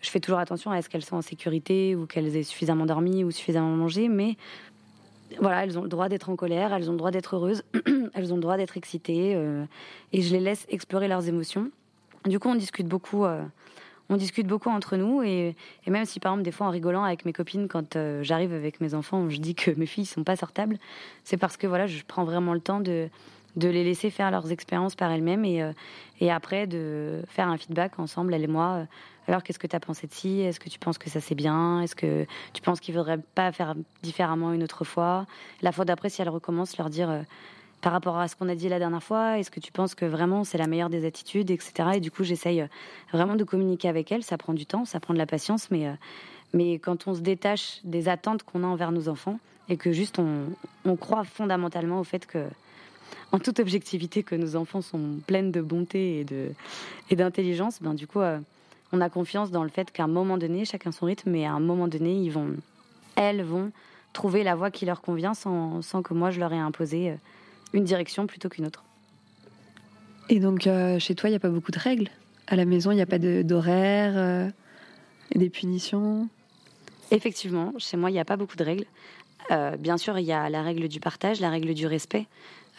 je 0.01 0.09
fais 0.09 0.19
toujours 0.19 0.39
attention 0.39 0.71
à 0.71 0.81
ce 0.81 0.89
qu'elles 0.89 1.05
sont 1.05 1.17
en 1.17 1.21
sécurité 1.21 1.95
ou 1.95 2.05
qu'elles 2.05 2.35
aient 2.35 2.43
suffisamment 2.43 2.85
dormi 2.85 3.23
ou 3.23 3.31
suffisamment 3.31 3.75
mangé, 3.75 4.07
mais 4.07 4.37
voilà, 5.39 5.63
elles 5.63 5.77
ont 5.77 5.83
le 5.83 5.89
droit 5.89 6.09
d'être 6.09 6.29
en 6.29 6.35
colère, 6.35 6.73
elles 6.73 6.89
ont 6.89 6.93
le 6.93 6.97
droit 6.97 7.11
d'être 7.11 7.35
heureuses, 7.35 7.63
elles 8.13 8.33
ont 8.33 8.35
le 8.35 8.41
droit 8.41 8.57
d'être 8.57 8.77
excitées, 8.77 9.33
euh, 9.35 9.65
et 10.11 10.21
je 10.21 10.33
les 10.33 10.39
laisse 10.39 10.65
explorer 10.69 11.07
leurs 11.07 11.27
émotions. 11.27 11.71
Du 12.25 12.39
coup, 12.39 12.49
on 12.49 12.55
discute 12.55 12.87
beaucoup, 12.87 13.25
euh, 13.25 13.43
on 14.09 14.17
discute 14.17 14.47
beaucoup 14.47 14.69
entre 14.69 14.97
nous, 14.97 15.23
et, 15.23 15.55
même 15.87 16.05
si 16.05 16.19
par 16.19 16.33
exemple 16.33 16.43
des 16.43 16.51
fois 16.51 16.67
en 16.67 16.69
rigolant 16.69 17.03
avec 17.03 17.25
mes 17.25 17.33
copines, 17.33 17.67
quand 17.67 17.95
euh, 17.95 18.23
j'arrive 18.23 18.53
avec 18.53 18.81
mes 18.81 18.93
enfants, 18.93 19.29
je 19.29 19.37
dis 19.37 19.55
que 19.55 19.71
mes 19.71 19.85
filles 19.85 20.05
sont 20.05 20.23
pas 20.23 20.35
sortables, 20.35 20.77
c'est 21.23 21.37
parce 21.37 21.57
que 21.57 21.67
voilà, 21.67 21.87
je 21.87 22.03
prends 22.07 22.23
vraiment 22.23 22.53
le 22.53 22.61
temps 22.61 22.79
de 22.79 23.09
de 23.55 23.69
les 23.69 23.83
laisser 23.83 24.09
faire 24.09 24.31
leurs 24.31 24.51
expériences 24.51 24.95
par 24.95 25.11
elles-mêmes 25.11 25.45
et, 25.45 25.61
euh, 25.61 25.71
et 26.19 26.31
après 26.31 26.67
de 26.67 27.23
faire 27.27 27.47
un 27.47 27.57
feedback 27.57 27.99
ensemble, 27.99 28.33
elle 28.33 28.43
et 28.43 28.47
moi. 28.47 28.79
Euh, 28.79 28.85
Alors, 29.27 29.43
qu'est-ce 29.43 29.59
que 29.59 29.67
tu 29.67 29.75
as 29.75 29.79
pensé 29.79 30.07
de 30.07 30.13
ci 30.13 30.41
Est-ce 30.41 30.59
que 30.59 30.69
tu 30.69 30.79
penses 30.79 30.97
que 30.97 31.09
ça 31.09 31.21
c'est 31.21 31.35
bien 31.35 31.81
Est-ce 31.81 31.95
que 31.95 32.25
tu 32.53 32.61
penses 32.61 32.79
qu'il 32.79 32.93
faudrait 32.93 33.19
pas 33.35 33.51
faire 33.51 33.75
différemment 34.01 34.53
une 34.53 34.63
autre 34.63 34.83
fois? 34.83 35.25
La 35.61 35.71
fois 35.71 35.85
d'après, 35.85 36.09
si 36.09 36.21
elle 36.21 36.29
recommence, 36.29 36.77
leur 36.77 36.89
dire 36.89 37.09
euh, 37.09 37.21
par 37.81 37.91
rapport 37.91 38.17
à 38.17 38.27
ce 38.27 38.35
qu'on 38.35 38.49
a 38.49 38.55
dit 38.55 38.69
la 38.69 38.79
dernière 38.79 39.03
fois, 39.03 39.37
est-ce 39.37 39.51
que 39.51 39.59
tu 39.59 39.71
penses 39.71 39.93
que 39.93 40.05
vraiment 40.05 40.43
c'est 40.43 40.57
la 40.57 40.67
meilleure 40.67 40.89
des 40.89 41.05
attitudes, 41.05 41.51
etc. 41.51 41.89
Et 41.95 41.99
du 41.99 42.11
coup, 42.11 42.23
j'essaye 42.23 42.65
vraiment 43.11 43.35
de 43.35 43.43
communiquer 43.43 43.89
avec 43.89 44.11
elle. 44.11 44.23
Ça 44.23 44.37
prend 44.37 44.53
du 44.53 44.65
temps, 44.65 44.85
ça 44.85 44.99
prend 44.99 45.13
de 45.13 45.19
la 45.19 45.25
patience, 45.25 45.69
mais, 45.69 45.91
mais 46.53 46.79
quand 46.79 47.07
on 47.07 47.13
se 47.13 47.19
détache 47.19 47.81
des 47.83 48.07
attentes 48.07 48.43
qu'on 48.43 48.63
a 48.63 48.67
envers 48.67 48.93
nos 48.93 49.09
enfants 49.09 49.37
et 49.67 49.75
que 49.75 49.91
juste 49.91 50.17
on, 50.17 50.45
on 50.85 50.95
croit 50.95 51.25
fondamentalement 51.25 51.99
au 51.99 52.05
fait 52.05 52.25
que 52.25 52.47
en 53.31 53.39
toute 53.39 53.59
objectivité 53.59 54.23
que 54.23 54.35
nos 54.35 54.55
enfants 54.55 54.81
sont 54.81 55.19
pleines 55.25 55.51
de 55.51 55.61
bonté 55.61 56.19
et 56.19 56.23
de 56.23 56.51
et 57.09 57.15
d'intelligence, 57.15 57.81
ben 57.81 57.93
du 57.93 58.07
coup, 58.07 58.21
euh, 58.21 58.39
on 58.91 59.01
a 59.01 59.09
confiance 59.09 59.51
dans 59.51 59.63
le 59.63 59.69
fait 59.69 59.91
qu'à 59.91 60.03
un 60.03 60.07
moment 60.07 60.37
donné, 60.37 60.65
chacun 60.65 60.91
son 60.91 61.05
rythme, 61.05 61.31
mais 61.31 61.45
à 61.45 61.53
un 61.53 61.59
moment 61.59 61.87
donné, 61.87 62.15
ils 62.15 62.29
vont, 62.29 62.51
elles 63.15 63.43
vont 63.43 63.71
trouver 64.13 64.43
la 64.43 64.55
voie 64.55 64.71
qui 64.71 64.85
leur 64.85 65.01
convient 65.01 65.33
sans, 65.33 65.81
sans 65.81 66.01
que 66.01 66.13
moi 66.13 66.31
je 66.31 66.39
leur 66.39 66.53
ai 66.53 66.59
imposé 66.59 67.11
euh, 67.11 67.15
une 67.73 67.83
direction 67.83 68.27
plutôt 68.27 68.49
qu'une 68.49 68.65
autre. 68.65 68.83
Et 70.29 70.39
donc, 70.39 70.67
euh, 70.67 70.99
chez 70.99 71.15
toi, 71.15 71.29
il 71.29 71.33
n'y 71.33 71.37
a 71.37 71.39
pas 71.39 71.49
beaucoup 71.49 71.71
de 71.71 71.79
règles 71.79 72.09
À 72.47 72.55
la 72.55 72.65
maison, 72.65 72.91
il 72.91 72.95
n'y 72.95 73.01
a 73.01 73.05
pas 73.05 73.19
d'horaire 73.19 74.13
euh, 74.15 74.49
Et 75.31 75.39
des 75.39 75.49
punitions? 75.49 76.29
Effectivement, 77.11 77.73
chez 77.77 77.97
moi, 77.97 78.09
il 78.09 78.13
n'y 78.13 78.19
a 78.19 78.25
pas 78.25 78.37
beaucoup 78.37 78.55
de 78.55 78.63
règles. 78.63 78.85
Euh, 79.51 79.75
bien 79.75 79.97
sûr, 79.97 80.17
il 80.17 80.25
y 80.25 80.31
a 80.31 80.49
la 80.49 80.61
règle 80.61 80.87
du 80.87 80.99
partage, 80.99 81.41
la 81.41 81.49
règle 81.49 81.73
du 81.73 81.85
respect. 81.85 82.25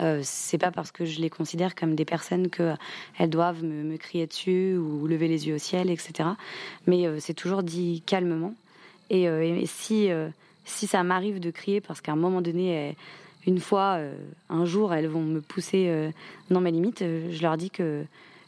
Euh, 0.01 0.21
c'est 0.23 0.59
pas 0.59 0.71
parce 0.71 0.91
que 0.91 1.05
je 1.05 1.21
les 1.21 1.31
considère 1.31 1.75
comme 1.75 1.95
des 1.95 2.05
personnes 2.05 2.49
qu'elles 2.51 3.31
doivent 3.31 3.63
me, 3.63 3.97
crier 3.97 4.27
dessus 4.27 4.77
ou 4.77 5.07
lever 5.07 5.29
les 5.29 5.47
yeux 5.47 5.55
au 5.55 5.59
ciel, 5.59 5.91
etc. 5.91 6.31
Mais 6.87 7.07
euh, 7.07 7.19
c'est 7.21 7.35
toujours 7.35 7.63
dit 7.63 8.03
calmement. 8.05 8.55
Et, 9.11 9.29
euh, 9.29 9.63
si, 9.67 10.09
si 10.65 10.87
ça 10.87 11.03
m'arrive 11.03 11.39
de 11.39 11.51
crier 11.51 11.81
parce 11.81 12.01
qu'à 12.01 12.13
un 12.13 12.17
moment 12.17 12.41
donné, 12.41 12.97
une 13.47 13.61
fois, 13.61 14.01
un 14.49 14.65
jour, 14.65 14.95
elles 14.95 15.09
vont 15.09 15.23
me 15.23 15.41
pousser 15.41 16.11
dans 16.51 16.61
mes 16.61 16.71
limites, 16.71 17.01
je 17.01 17.43
leur 17.43 17.59
dis 17.59 17.71
que 17.71 18.05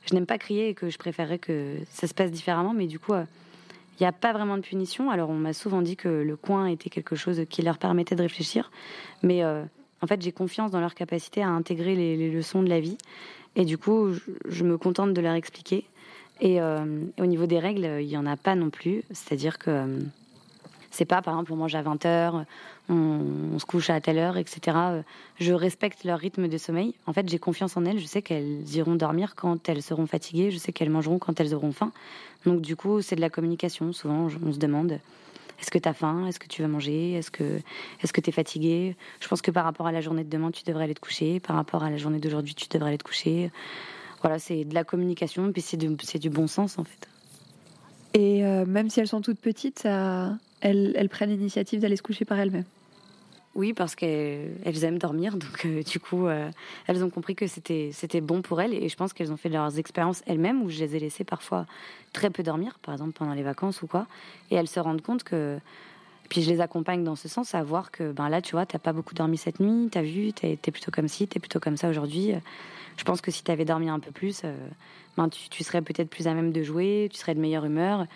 je 0.09 0.15
n'aime 0.15 0.25
pas 0.25 0.39
crier 0.39 0.71
et 0.71 0.75
que 0.75 0.89
je 0.89 0.97
préférerais 0.97 1.39
que 1.39 1.77
ça 1.91 2.07
se 2.07 2.15
passe 2.15 2.31
différemment. 2.31 2.73
Mais 2.73 2.87
du 2.87 2.99
coup, 2.99 3.13
il 3.13 4.03
n'y 4.03 4.07
a 4.07 4.13
pas 4.13 4.33
vraiment 4.33 4.57
de 4.57 4.63
punition. 4.63 5.11
Alors, 5.11 5.29
on 5.29 5.35
m'a 5.35 5.53
souvent 5.53 5.83
dit 5.83 5.97
que 5.97 6.09
le 6.09 6.37
coin 6.37 6.67
était 6.67 6.89
quelque 6.89 7.17
chose 7.17 7.43
qui 7.51 7.61
leur 7.61 7.77
permettait 7.77 8.17
de 8.17 8.23
réfléchir. 8.23 8.71
Mais 9.23 9.43
en 10.03 10.07
fait, 10.07 10.21
j'ai 10.23 10.33
confiance 10.33 10.71
dans 10.71 10.81
leur 10.81 10.95
capacité 10.95 11.43
à 11.43 11.49
intégrer 11.49 11.95
les, 11.95 12.31
leçons 12.31 12.63
de 12.63 12.69
la 12.69 12.81
vie. 12.81 12.99
Et 13.55 13.65
du 13.65 13.79
coup, 13.79 14.13
je, 14.47 14.65
me 14.65 14.77
contente 14.77 15.15
de 15.15 15.21
leur 15.21 15.35
expliquer. 15.35 15.85
Et 16.41 16.61
euh, 16.61 17.05
au 17.19 17.27
niveau 17.27 17.47
des 17.47 17.59
règles, 17.59 17.89
il 18.01 18.07
n'y 18.07 18.17
en 18.17 18.27
a 18.27 18.37
pas 18.37 18.55
non 18.55 18.69
plus. 18.69 19.03
C'est-à-dire 19.11 19.59
que 19.59 19.71
euh, 19.71 19.99
c'est 20.91 21.07
pas, 21.07 21.23
par 21.23 21.35
exemple, 21.35 21.53
on 21.53 21.57
mange 21.57 21.75
à 21.75 21.83
20h, 21.83 22.45
on, 22.91 23.59
se 23.59 23.65
couche 23.65 23.89
à 23.89 24.01
telle 24.01 24.19
heure, 24.19 24.37
etc. 24.37 24.77
Je 25.41 25.53
respecte 25.55 26.05
leur 26.05 26.19
rythme 26.19 26.49
de 26.49 26.59
sommeil. 26.59 26.95
En 27.07 27.15
fait, 27.15 27.29
j'ai 27.29 27.39
confiance 27.39 27.77
en 27.79 27.85
elles. 27.87 27.99
Je 27.99 28.07
sais 28.07 28.21
qu'elles 28.21 28.69
iront 28.75 28.97
dormir 28.97 29.35
quand 29.35 29.69
elles 29.69 29.83
seront 29.83 30.07
fatiguées. 30.07 30.51
Je 30.51 30.59
sais 30.59 30.73
qu'elles 30.73 30.91
mangeront 30.91 31.19
quand 31.19 31.41
elles 31.41 31.55
auront 31.55 31.73
faim. 31.73 31.93
Donc, 32.45 32.61
du 32.61 32.77
coup, 32.77 33.01
c'est 33.01 33.17
de 33.17 33.23
la 33.23 33.31
communication. 33.31 33.95
Souvent, 33.95 34.29
on 34.45 34.53
se 34.53 34.59
demande 34.59 34.99
est-ce 35.61 35.71
que 35.71 35.79
tu 35.79 35.89
as 35.89 35.95
faim? 35.95 36.27
Est-ce 36.27 36.39
que 36.39 36.47
tu 36.47 36.63
vas 36.63 36.69
manger? 36.69 37.13
Est-ce 37.13 37.31
que 37.31 37.61
est-ce 38.03 38.13
que 38.13 38.21
tu 38.21 38.31
es 38.31 38.33
fatigué? 38.33 38.97
Je 39.21 39.29
pense 39.29 39.43
que 39.43 39.51
par 39.51 39.65
rapport 39.65 39.87
à 39.87 39.93
la 39.93 40.01
journée 40.01 40.25
de 40.25 40.31
demain, 40.31 40.51
tu 40.51 40.65
devrais 40.65 40.85
aller 40.85 40.95
te 40.95 41.01
coucher. 41.01 41.41
Par 41.41 41.57
rapport 41.57 41.83
à 41.85 41.91
la 41.91 41.97
journée 41.97 42.19
d'aujourd'hui, 42.19 42.55
tu 42.55 42.67
devrais 42.69 42.91
aller 42.91 42.99
te 42.99 43.05
coucher. 43.05 43.51
Voilà, 44.23 44.39
c'est 44.39 44.65
de 44.65 44.75
la 44.75 44.85
communication, 44.85 45.53
puis 45.53 45.63
c'est 45.63 45.77
du, 45.77 45.89
du 45.95 46.31
bon 46.31 46.47
sens 46.47 46.79
en 46.79 46.85
fait. 46.85 47.09
Et 48.15 48.45
euh, 48.45 48.65
même 48.65 48.89
si 48.89 49.01
elles 49.01 49.09
sont 49.09 49.21
toutes 49.21 49.41
petites, 49.41 49.85
elles, 49.85 50.93
elles 50.97 51.09
prennent 51.09 51.31
l'initiative 51.31 51.81
d'aller 51.81 51.97
se 51.97 52.03
coucher 52.03 52.25
par 52.25 52.39
elles-mêmes. 52.39 52.65
Oui, 53.57 53.73
parce 53.73 53.95
qu'elles 53.95 54.85
aiment 54.85 54.99
dormir, 54.99 55.35
donc 55.39 55.65
euh, 55.65 55.83
du 55.83 55.99
coup, 55.99 56.27
euh, 56.27 56.51
elles 56.87 57.03
ont 57.03 57.09
compris 57.09 57.35
que 57.35 57.47
c'était 57.47 58.21
bon 58.21 58.43
pour 58.43 58.61
elles, 58.61 58.75
et 58.75 58.91
je 58.91 58.97
pense 58.97 59.15
qu'elles 59.15 59.33
ont 59.33 59.39
fait 59.39 59.49
leurs 59.49 59.79
expériences 59.79 60.23
elles-mêmes, 60.27 60.61
où 60.63 60.69
je 60.69 60.79
les 60.81 60.95
ai 60.95 60.99
laissées 60.99 61.25
parfois 61.25 61.65
très 62.13 62.29
peu 62.29 62.43
dormir, 62.43 62.79
par 62.81 62.93
exemple 62.93 63.13
pendant 63.13 63.33
les 63.33 63.43
vacances 63.43 63.81
ou 63.81 63.87
quoi, 63.87 64.09
et 64.51 64.57
elles 64.57 64.69
se 64.69 64.79
rendent 64.79 65.01
compte 65.01 65.25
que, 65.25 65.59
puis 66.29 66.43
je 66.43 66.51
les 66.51 66.61
accompagne 66.61 67.03
dans 67.03 67.17
ce 67.17 67.29
sens, 67.29 67.55
à 67.55 67.63
voir 67.63 67.91
que 67.91 68.13
ben 68.13 68.29
là, 68.29 68.43
tu 68.43 68.53
vois, 68.53 68.67
t'as 68.67 68.79
pas 68.79 68.93
beaucoup 68.93 69.15
dormi 69.15 69.39
cette 69.39 69.59
nuit, 69.59 69.89
t'as 69.91 70.03
vu, 70.03 70.35
t'es 70.35 70.59
es 70.63 70.71
plutôt 70.71 70.91
comme 70.91 71.09
ci, 71.09 71.27
t'es 71.27 71.41
plutôt 71.41 71.59
comme 71.59 71.79
ça 71.79 71.89
aujourd'hui. 71.89 72.35
Je 72.99 73.05
pense 73.05 73.23
que 73.23 73.31
si 73.31 73.43
t'avais 73.43 73.65
dormi 73.65 73.89
un 73.89 74.01
peu 74.01 74.11
plus, 74.11 74.43
euh, 74.45 74.55
ben 75.17 75.31
tu, 75.31 75.49
tu 75.49 75.65
serais 75.65 75.81
peut-être 75.81 76.11
plus 76.11 76.27
à 76.27 76.35
même 76.35 76.53
de 76.53 76.63
jouer, 76.63 77.09
tu 77.11 77.19
serais 77.19 77.35
de 77.35 77.41
meilleure 77.41 77.65
humeur. 77.65 78.07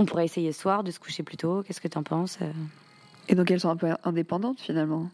On 0.00 0.04
pourrait 0.04 0.24
essayer 0.24 0.50
ce 0.50 0.60
soir 0.60 0.82
de 0.82 0.90
se 0.90 0.98
coucher 0.98 1.22
plus 1.22 1.36
tôt. 1.36 1.62
Qu'est-ce 1.62 1.80
que 1.80 1.86
t'en 1.86 2.02
penses 2.02 2.40
et 3.28 3.34
donc 3.34 3.50
elles 3.50 3.60
sont 3.60 3.70
un 3.70 3.76
peu 3.76 3.88
indépendantes 4.04 4.60
finalement 4.60 5.08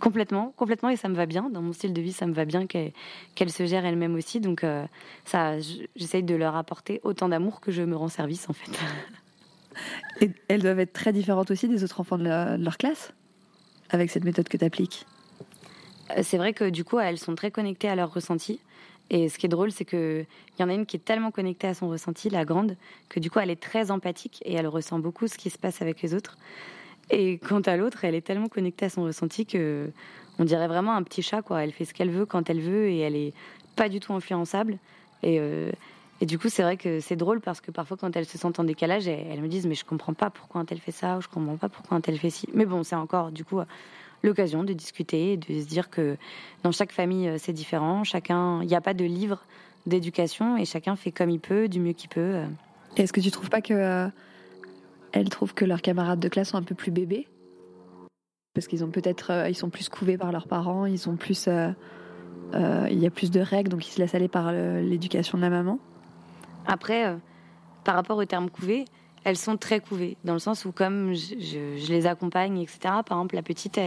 Complètement, 0.00 0.52
complètement, 0.56 0.88
et 0.88 0.96
ça 0.96 1.08
me 1.08 1.14
va 1.14 1.26
bien. 1.26 1.50
Dans 1.50 1.62
mon 1.62 1.72
style 1.72 1.92
de 1.92 2.00
vie, 2.00 2.12
ça 2.12 2.26
me 2.26 2.32
va 2.32 2.44
bien 2.44 2.66
qu'elles 2.66 3.50
se 3.50 3.64
gèrent 3.64 3.84
elles-mêmes 3.84 4.16
aussi. 4.16 4.40
Donc, 4.40 4.64
euh, 4.64 4.84
ça, 5.24 5.58
j'essaye 5.94 6.24
de 6.24 6.34
leur 6.34 6.56
apporter 6.56 7.00
autant 7.04 7.28
d'amour 7.28 7.60
que 7.60 7.70
je 7.70 7.82
me 7.82 7.96
rends 7.96 8.08
service, 8.08 8.48
en 8.50 8.52
fait. 8.52 8.70
Et 10.20 10.32
elles 10.48 10.62
doivent 10.62 10.80
être 10.80 10.92
très 10.92 11.12
différentes 11.12 11.52
aussi 11.52 11.68
des 11.68 11.84
autres 11.84 12.00
enfants 12.00 12.18
de, 12.18 12.56
leur 12.56 12.76
classe, 12.76 13.12
avec 13.90 14.10
cette 14.10 14.24
méthode 14.24 14.48
que 14.48 14.56
tu 14.56 14.64
appliques. 14.64 15.06
Euh, 16.10 16.22
c'est 16.24 16.38
vrai 16.38 16.52
que 16.52 16.68
du 16.68 16.82
coup, 16.82 16.98
elles 16.98 17.18
sont 17.18 17.36
très 17.36 17.52
connectées 17.52 17.88
à 17.88 17.94
leur 17.94 18.12
ressenti. 18.12 18.58
Et 19.10 19.28
ce 19.28 19.38
qui 19.38 19.46
est 19.46 19.48
drôle, 19.48 19.70
c'est 19.70 19.84
qu'il 19.84 20.26
y 20.58 20.62
en 20.62 20.68
a 20.68 20.74
une 20.74 20.86
qui 20.86 20.96
est 20.96 21.04
tellement 21.04 21.30
connectée 21.30 21.68
à 21.68 21.74
son 21.74 21.88
ressenti, 21.88 22.28
la 22.30 22.44
grande, 22.44 22.76
que 23.08 23.20
du 23.20 23.30
coup, 23.30 23.38
elle 23.38 23.50
est 23.50 23.62
très 23.62 23.92
empathique 23.92 24.42
et 24.44 24.54
elle 24.54 24.66
ressent 24.66 24.98
beaucoup 24.98 25.28
ce 25.28 25.38
qui 25.38 25.50
se 25.50 25.58
passe 25.58 25.80
avec 25.80 26.02
les 26.02 26.14
autres. 26.14 26.36
Et 27.10 27.38
quant 27.38 27.60
à 27.60 27.76
l'autre, 27.76 28.04
elle 28.04 28.14
est 28.14 28.20
tellement 28.20 28.48
connectée 28.48 28.86
à 28.86 28.90
son 28.90 29.04
ressenti 29.04 29.46
que 29.46 29.90
on 30.38 30.44
dirait 30.44 30.68
vraiment 30.68 30.94
un 30.94 31.02
petit 31.02 31.22
chat. 31.22 31.42
Elle 31.50 31.72
fait 31.72 31.84
ce 31.84 31.94
qu'elle 31.94 32.10
veut 32.10 32.26
quand 32.26 32.48
elle 32.48 32.60
veut 32.60 32.88
et 32.88 32.98
elle 32.98 33.16
est 33.16 33.32
pas 33.76 33.88
du 33.88 34.00
tout 34.00 34.12
influençable. 34.12 34.78
Et, 35.22 35.38
euh, 35.40 35.72
et 36.20 36.26
du 36.26 36.38
coup, 36.38 36.48
c'est 36.48 36.62
vrai 36.62 36.76
que 36.76 37.00
c'est 37.00 37.16
drôle 37.16 37.40
parce 37.40 37.60
que 37.60 37.70
parfois, 37.70 37.96
quand 37.96 38.14
elles 38.16 38.26
se 38.26 38.38
sentent 38.38 38.60
en 38.60 38.64
décalage, 38.64 39.08
elles, 39.08 39.40
me 39.40 39.48
disent 39.48 39.66
Mais 39.66 39.74
je 39.74 39.84
comprends 39.84 40.14
pas 40.14 40.30
pourquoi 40.30 40.64
elle 40.70 40.78
fait 40.78 40.92
ça 40.92 41.18
ou 41.18 41.20
je 41.20 41.28
comprends 41.28 41.56
pas 41.56 41.68
pourquoi 41.68 42.00
elle 42.06 42.18
fait 42.18 42.30
ci. 42.30 42.48
Mais 42.54 42.66
bon, 42.66 42.82
c'est 42.84 42.96
encore, 42.96 43.32
du 43.32 43.44
coup, 43.44 43.60
l'occasion 44.22 44.64
de 44.64 44.72
discuter 44.72 45.32
et 45.32 45.36
de 45.36 45.60
se 45.60 45.66
dire 45.66 45.90
que 45.90 46.16
dans 46.62 46.72
chaque 46.72 46.92
famille, 46.92 47.30
c'est 47.38 47.52
différent. 47.52 48.04
Chacun, 48.04 48.62
il 48.62 48.68
n'y 48.68 48.74
a 48.74 48.80
pas 48.80 48.94
de 48.94 49.04
livre 49.04 49.42
d'éducation 49.86 50.56
et 50.56 50.64
chacun 50.64 50.96
fait 50.96 51.10
comme 51.12 51.30
il 51.30 51.40
peut, 51.40 51.68
du 51.68 51.80
mieux 51.80 51.92
qu'il 51.92 52.10
peut. 52.10 52.42
Est-ce 52.96 53.12
que 53.12 53.20
tu 53.20 53.30
trouves 53.30 53.50
pas 53.50 53.60
que 53.60 53.74
euh, 53.74 54.08
elles 55.12 55.28
trouvent 55.28 55.54
que 55.54 55.64
leurs 55.64 55.82
camarades 55.82 56.20
de 56.20 56.28
classe 56.28 56.50
sont 56.50 56.58
un 56.58 56.62
peu 56.62 56.74
plus 56.74 56.90
bébés 56.90 57.26
parce 58.58 58.66
qu'ils 58.66 58.82
ont 58.82 58.90
peut-être 58.90 59.30
euh, 59.30 59.48
ils 59.48 59.54
sont 59.54 59.70
plus 59.70 59.88
couvés 59.88 60.18
par 60.18 60.32
leurs 60.32 60.48
parents, 60.48 60.84
ils 60.84 60.98
sont 60.98 61.14
plus 61.14 61.46
euh, 61.46 61.70
euh, 62.54 62.88
il 62.90 62.98
y 62.98 63.06
a 63.06 63.10
plus 63.10 63.30
de 63.30 63.38
règles 63.38 63.70
donc 63.70 63.86
ils 63.86 63.92
se 63.92 64.00
laissent 64.00 64.16
aller 64.16 64.26
par 64.26 64.50
l'éducation 64.50 65.38
de 65.38 65.42
la 65.42 65.50
maman. 65.50 65.78
Après 66.66 67.16
par 67.84 67.94
rapport 67.94 68.18
au 68.18 68.24
terme 68.24 68.50
couvé, 68.50 68.84
elles 69.22 69.36
sont 69.36 69.56
très 69.56 69.78
couvées 69.78 70.16
dans 70.24 70.32
le 70.32 70.40
sens 70.40 70.64
où 70.64 70.72
comme 70.72 71.14
je, 71.14 71.92
les 71.92 72.06
accompagne 72.06 72.58
etc. 72.58 72.78
Par 73.06 73.18
exemple 73.18 73.36
la 73.36 73.42
petite 73.42 73.78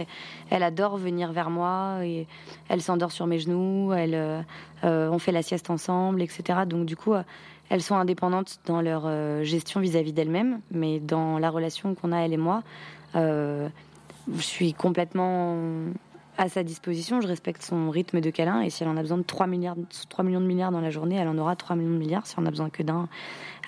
elle, 0.48 0.62
adore 0.62 0.96
venir 0.96 1.32
vers 1.32 1.50
moi 1.50 1.98
et 2.02 2.26
elle 2.70 2.80
s'endort 2.80 3.12
sur 3.12 3.26
mes 3.26 3.40
genoux, 3.40 3.92
elle 3.92 4.46
on 4.82 5.18
fait 5.18 5.32
la 5.32 5.42
sieste 5.42 5.68
ensemble 5.68 6.22
etc. 6.22 6.60
Donc 6.66 6.86
du 6.86 6.96
coup 6.96 7.12
elles 7.72 7.80
sont 7.80 7.94
indépendantes 7.94 8.58
dans 8.66 8.82
leur 8.82 9.04
euh, 9.06 9.44
gestion 9.44 9.80
vis-à-vis 9.80 10.12
d'elles-mêmes, 10.12 10.60
mais 10.70 11.00
dans 11.00 11.38
la 11.38 11.48
relation 11.48 11.94
qu'on 11.94 12.12
a, 12.12 12.18
elle 12.18 12.34
et 12.34 12.36
moi, 12.36 12.62
euh, 13.16 13.66
je 14.30 14.42
suis 14.42 14.74
complètement 14.74 15.56
à 16.36 16.50
sa 16.50 16.64
disposition. 16.64 17.22
Je 17.22 17.28
respecte 17.28 17.62
son 17.62 17.88
rythme 17.88 18.20
de 18.20 18.28
câlin. 18.28 18.60
Et 18.60 18.68
si 18.68 18.82
elle 18.82 18.90
en 18.90 18.98
a 18.98 19.00
besoin 19.00 19.16
de 19.16 19.22
3, 19.22 19.46
milliards, 19.46 19.76
3 20.10 20.22
millions 20.22 20.42
de 20.42 20.46
milliards 20.46 20.70
dans 20.70 20.82
la 20.82 20.90
journée, 20.90 21.16
elle 21.16 21.28
en 21.28 21.38
aura 21.38 21.56
3 21.56 21.74
millions 21.76 21.94
de 21.94 21.96
milliards. 21.96 22.26
Si 22.26 22.34
on 22.38 22.44
a 22.44 22.50
besoin 22.50 22.68
que 22.68 22.82
d'un, 22.82 23.08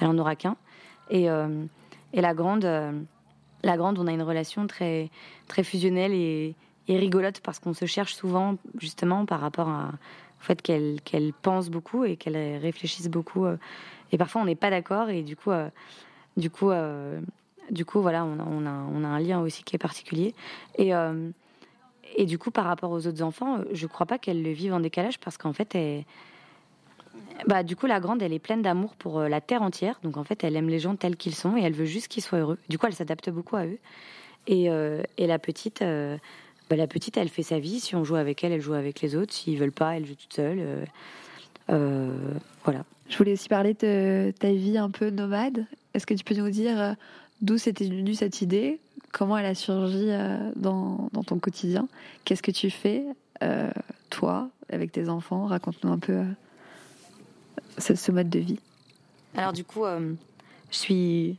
elle 0.03 0.09
en 0.09 0.19
aura 0.19 0.37
qu'un. 0.37 0.57
Et, 1.09 1.31
euh, 1.31 1.65
la 2.13 2.35
grande, 2.35 2.69
la 3.63 3.77
grande, 3.79 3.99
on 3.99 4.07
a 4.07 4.13
une 4.13 4.23
relation 4.23 4.67
très, 4.67 5.09
très 5.49 5.65
fusionnelle 5.65 6.13
et, 6.13 6.55
et 6.89 6.99
rigolote 6.99 7.41
parce 7.41 7.59
qu'on 7.59 7.73
se 7.73 7.87
cherche 7.87 8.15
souvent 8.15 8.57
justement 8.79 9.25
par 9.25 9.41
rapport 9.41 9.71
à, 9.71 9.93
au 10.45 10.47
fait 10.47 10.61
qu'elle 10.61 11.01
qu'elle 11.03 11.33
pense 11.33 11.71
beaucoup 11.71 12.05
et 12.05 12.17
qu'elle 12.17 12.37
réfléchisse 12.59 13.09
beaucoup 13.09 13.47
et 14.15 14.17
parfois, 14.17 14.43
on 14.43 14.45
n'est 14.45 14.55
pas 14.55 14.71
d'accord 14.71 15.11
et 15.11 15.23
du 15.23 15.35
coup, 15.35 15.51
euh, 15.51 15.69
du 16.37 16.49
coup, 16.49 16.71
euh, 16.71 17.21
du 17.73 17.85
coup, 17.85 18.01
voilà, 18.01 18.25
on 18.25 18.65
a, 18.65 19.09
un 19.09 19.19
lien 19.19 19.41
aussi 19.41 19.65
qui 19.65 19.75
est 19.75 19.79
particulier. 19.79 20.35
Et, 20.79 20.95
euh, 20.95 21.31
du 22.21 22.39
coup, 22.39 22.53
par 22.53 22.65
rapport 22.65 22.93
aux 22.93 23.09
autres 23.09 23.23
enfants, 23.23 23.59
je 23.73 23.85
ne 23.85 23.89
crois 23.89 24.07
pas 24.07 24.19
qu'elle 24.19 24.41
le 24.45 24.53
vive 24.53 24.73
en 24.73 24.79
décalage 24.79 25.19
parce 25.19 25.37
qu'en 25.37 25.53
fait, 25.53 25.75
elle, 25.75 26.05
bah, 27.49 27.65
du 27.65 27.75
coup, 27.75 27.87
la 27.87 27.99
grande, 27.99 28.23
elle 28.23 28.33
est 28.33 28.39
pleine 28.39 28.63
d'amour 28.63 28.95
pour 28.95 29.21
la 29.21 29.41
terre 29.41 29.63
entière. 29.63 29.99
Donc, 30.05 30.17
en 30.17 30.23
fait, 30.23 30.45
elle 30.45 30.55
aime 30.55 30.69
les 30.69 30.79
gens 30.79 30.95
tels 30.95 31.17
qu'ils 31.17 31.35
sont 31.35 31.57
et 31.57 31.63
elle 31.63 31.73
veut 31.73 31.85
juste 31.85 32.07
qu'ils 32.07 32.23
soient 32.23 32.39
heureux. 32.39 32.59
Du 32.69 32.79
coup, 32.79 32.87
elle 32.87 32.95
s'adapte 32.95 33.31
beaucoup 33.31 33.57
à 33.57 33.67
eux. 33.67 33.79
Et 34.47 34.69
la 35.27 35.39
petite, 35.41 35.83
bah, 36.71 36.77
la 36.77 36.87
petite, 36.87 37.17
elle 37.17 37.29
fait 37.29 37.43
sa 37.43 37.59
vie. 37.59 37.81
Si 37.81 37.95
on 37.95 38.05
joue 38.05 38.17
avec 38.17 38.43
elle, 38.45 38.53
elle 38.53 38.61
joue 38.61 38.75
avec 38.75 39.01
les 39.01 39.17
autres. 39.17 39.33
S'ils 39.33 39.59
veulent 39.59 39.73
pas, 39.73 39.97
elle 39.97 40.07
joue 40.07 40.15
toute 40.15 40.33
seule. 40.33 40.87
voilà. 41.69 42.85
Je 43.09 43.19
voulais 43.19 43.33
aussi 43.33 43.49
parler 43.49 43.75
de 43.75 44.33
ta 44.39 44.53
vie 44.53 44.79
un 44.79 44.91
peu 44.91 45.11
nomade. 45.11 45.67
Est-ce 45.93 46.07
que 46.07 46.15
tu 46.15 46.25
peux 46.25 46.35
nous 46.35 46.51
dire 46.51 46.81
euh, 46.81 46.93
d'où 47.43 47.59
c'était 47.59 47.87
venu 47.87 48.15
cette 48.15 48.41
idée? 48.41 48.81
Comment 49.13 49.37
elle 49.37 49.47
a 49.47 49.55
surgi 49.55 50.07
euh, 50.09 50.51
dans, 50.57 51.09
dans 51.13 51.23
ton 51.23 51.39
quotidien? 51.39 51.89
Qu'est-ce 52.25 52.43
que 52.43 52.51
tu 52.51 52.71
fais, 52.71 53.05
euh, 53.43 53.71
toi, 54.11 54.49
avec 54.71 54.91
tes 54.93 55.09
enfants? 55.09 55.47
Raconte-nous 55.47 55.93
un 55.93 55.99
peu 55.99 56.25
ce, 57.79 57.95
ce, 57.95 58.11
mode 58.11 58.31
de 58.31 58.39
vie. 58.39 58.59
Alors 59.37 59.53
du 59.53 59.65
coup, 59.65 59.85
je 60.71 60.77
suis... 60.77 61.37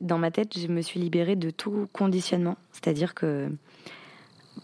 Dans 0.00 0.18
ma 0.18 0.30
tête, 0.30 0.56
je 0.56 0.68
me 0.68 0.80
suis 0.80 1.00
libérée 1.00 1.34
de 1.34 1.50
tout 1.50 1.88
conditionnement. 1.92 2.56
C'est-à-dire 2.70 3.14
que 3.14 3.50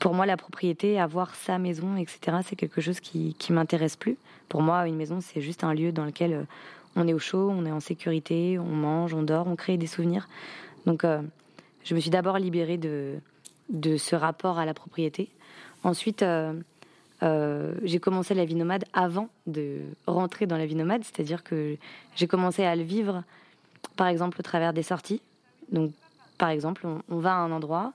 pour 0.03 0.15
moi, 0.15 0.27
la 0.27 0.37
propriété, 0.37 0.99
avoir 0.99 1.33
sa 1.37 1.59
maison, 1.59 1.97
etc., 1.97 2.39
c'est 2.45 2.57
quelque 2.57 2.81
chose 2.81 2.99
qui, 2.99 3.35
qui 3.39 3.53
m'intéresse 3.53 3.95
plus. 3.95 4.17
Pour 4.49 4.61
moi, 4.61 4.89
une 4.89 4.97
maison, 4.97 5.21
c'est 5.21 5.41
juste 5.41 5.63
un 5.63 5.75
lieu 5.75 5.93
dans 5.93 6.05
lequel 6.05 6.33
euh, 6.33 6.43
on 6.97 7.07
est 7.07 7.13
au 7.13 7.21
chaud, 7.21 7.49
on 7.55 7.65
est 7.65 7.71
en 7.71 7.79
sécurité, 7.79 8.59
on 8.59 8.65
mange, 8.65 9.15
on 9.15 9.23
dort, 9.23 9.47
on 9.47 9.55
crée 9.55 9.77
des 9.77 9.87
souvenirs. 9.87 10.29
Donc, 10.87 11.05
euh, 11.05 11.23
je 11.85 11.95
me 11.95 12.01
suis 12.01 12.11
d'abord 12.11 12.37
libérée 12.39 12.79
de, 12.79 13.15
de 13.69 13.97
ce 13.97 14.17
rapport 14.17 14.59
à 14.59 14.67
la 14.67 14.75
propriété. 14.75 15.29
Ensuite, 15.85 16.25
euh, 16.25 16.53
j'ai 17.85 18.01
commencé 18.01 18.35
la 18.35 18.45
vie 18.45 18.57
nomade 18.57 18.85
avant 18.93 19.29
de 19.47 19.83
rentrer 20.09 20.47
dans 20.47 20.59
la 20.59 20.67
vie 20.67 20.75
nomade, 20.75 21.05
c'est-à-dire 21.05 21.45
que 21.45 21.77
j'ai 22.17 22.27
commencé 22.27 22.65
à 22.65 22.75
le 22.75 22.83
vivre 22.83 23.23
par 23.95 24.09
exemple 24.09 24.41
au 24.41 24.43
travers 24.43 24.73
des 24.73 24.83
sorties. 24.83 25.23
Donc, 25.71 25.93
par 26.39 26.49
exemple, 26.49 26.89
on, 27.09 27.19
va 27.19 27.35
à 27.35 27.39
un 27.39 27.53
endroit 27.53 27.93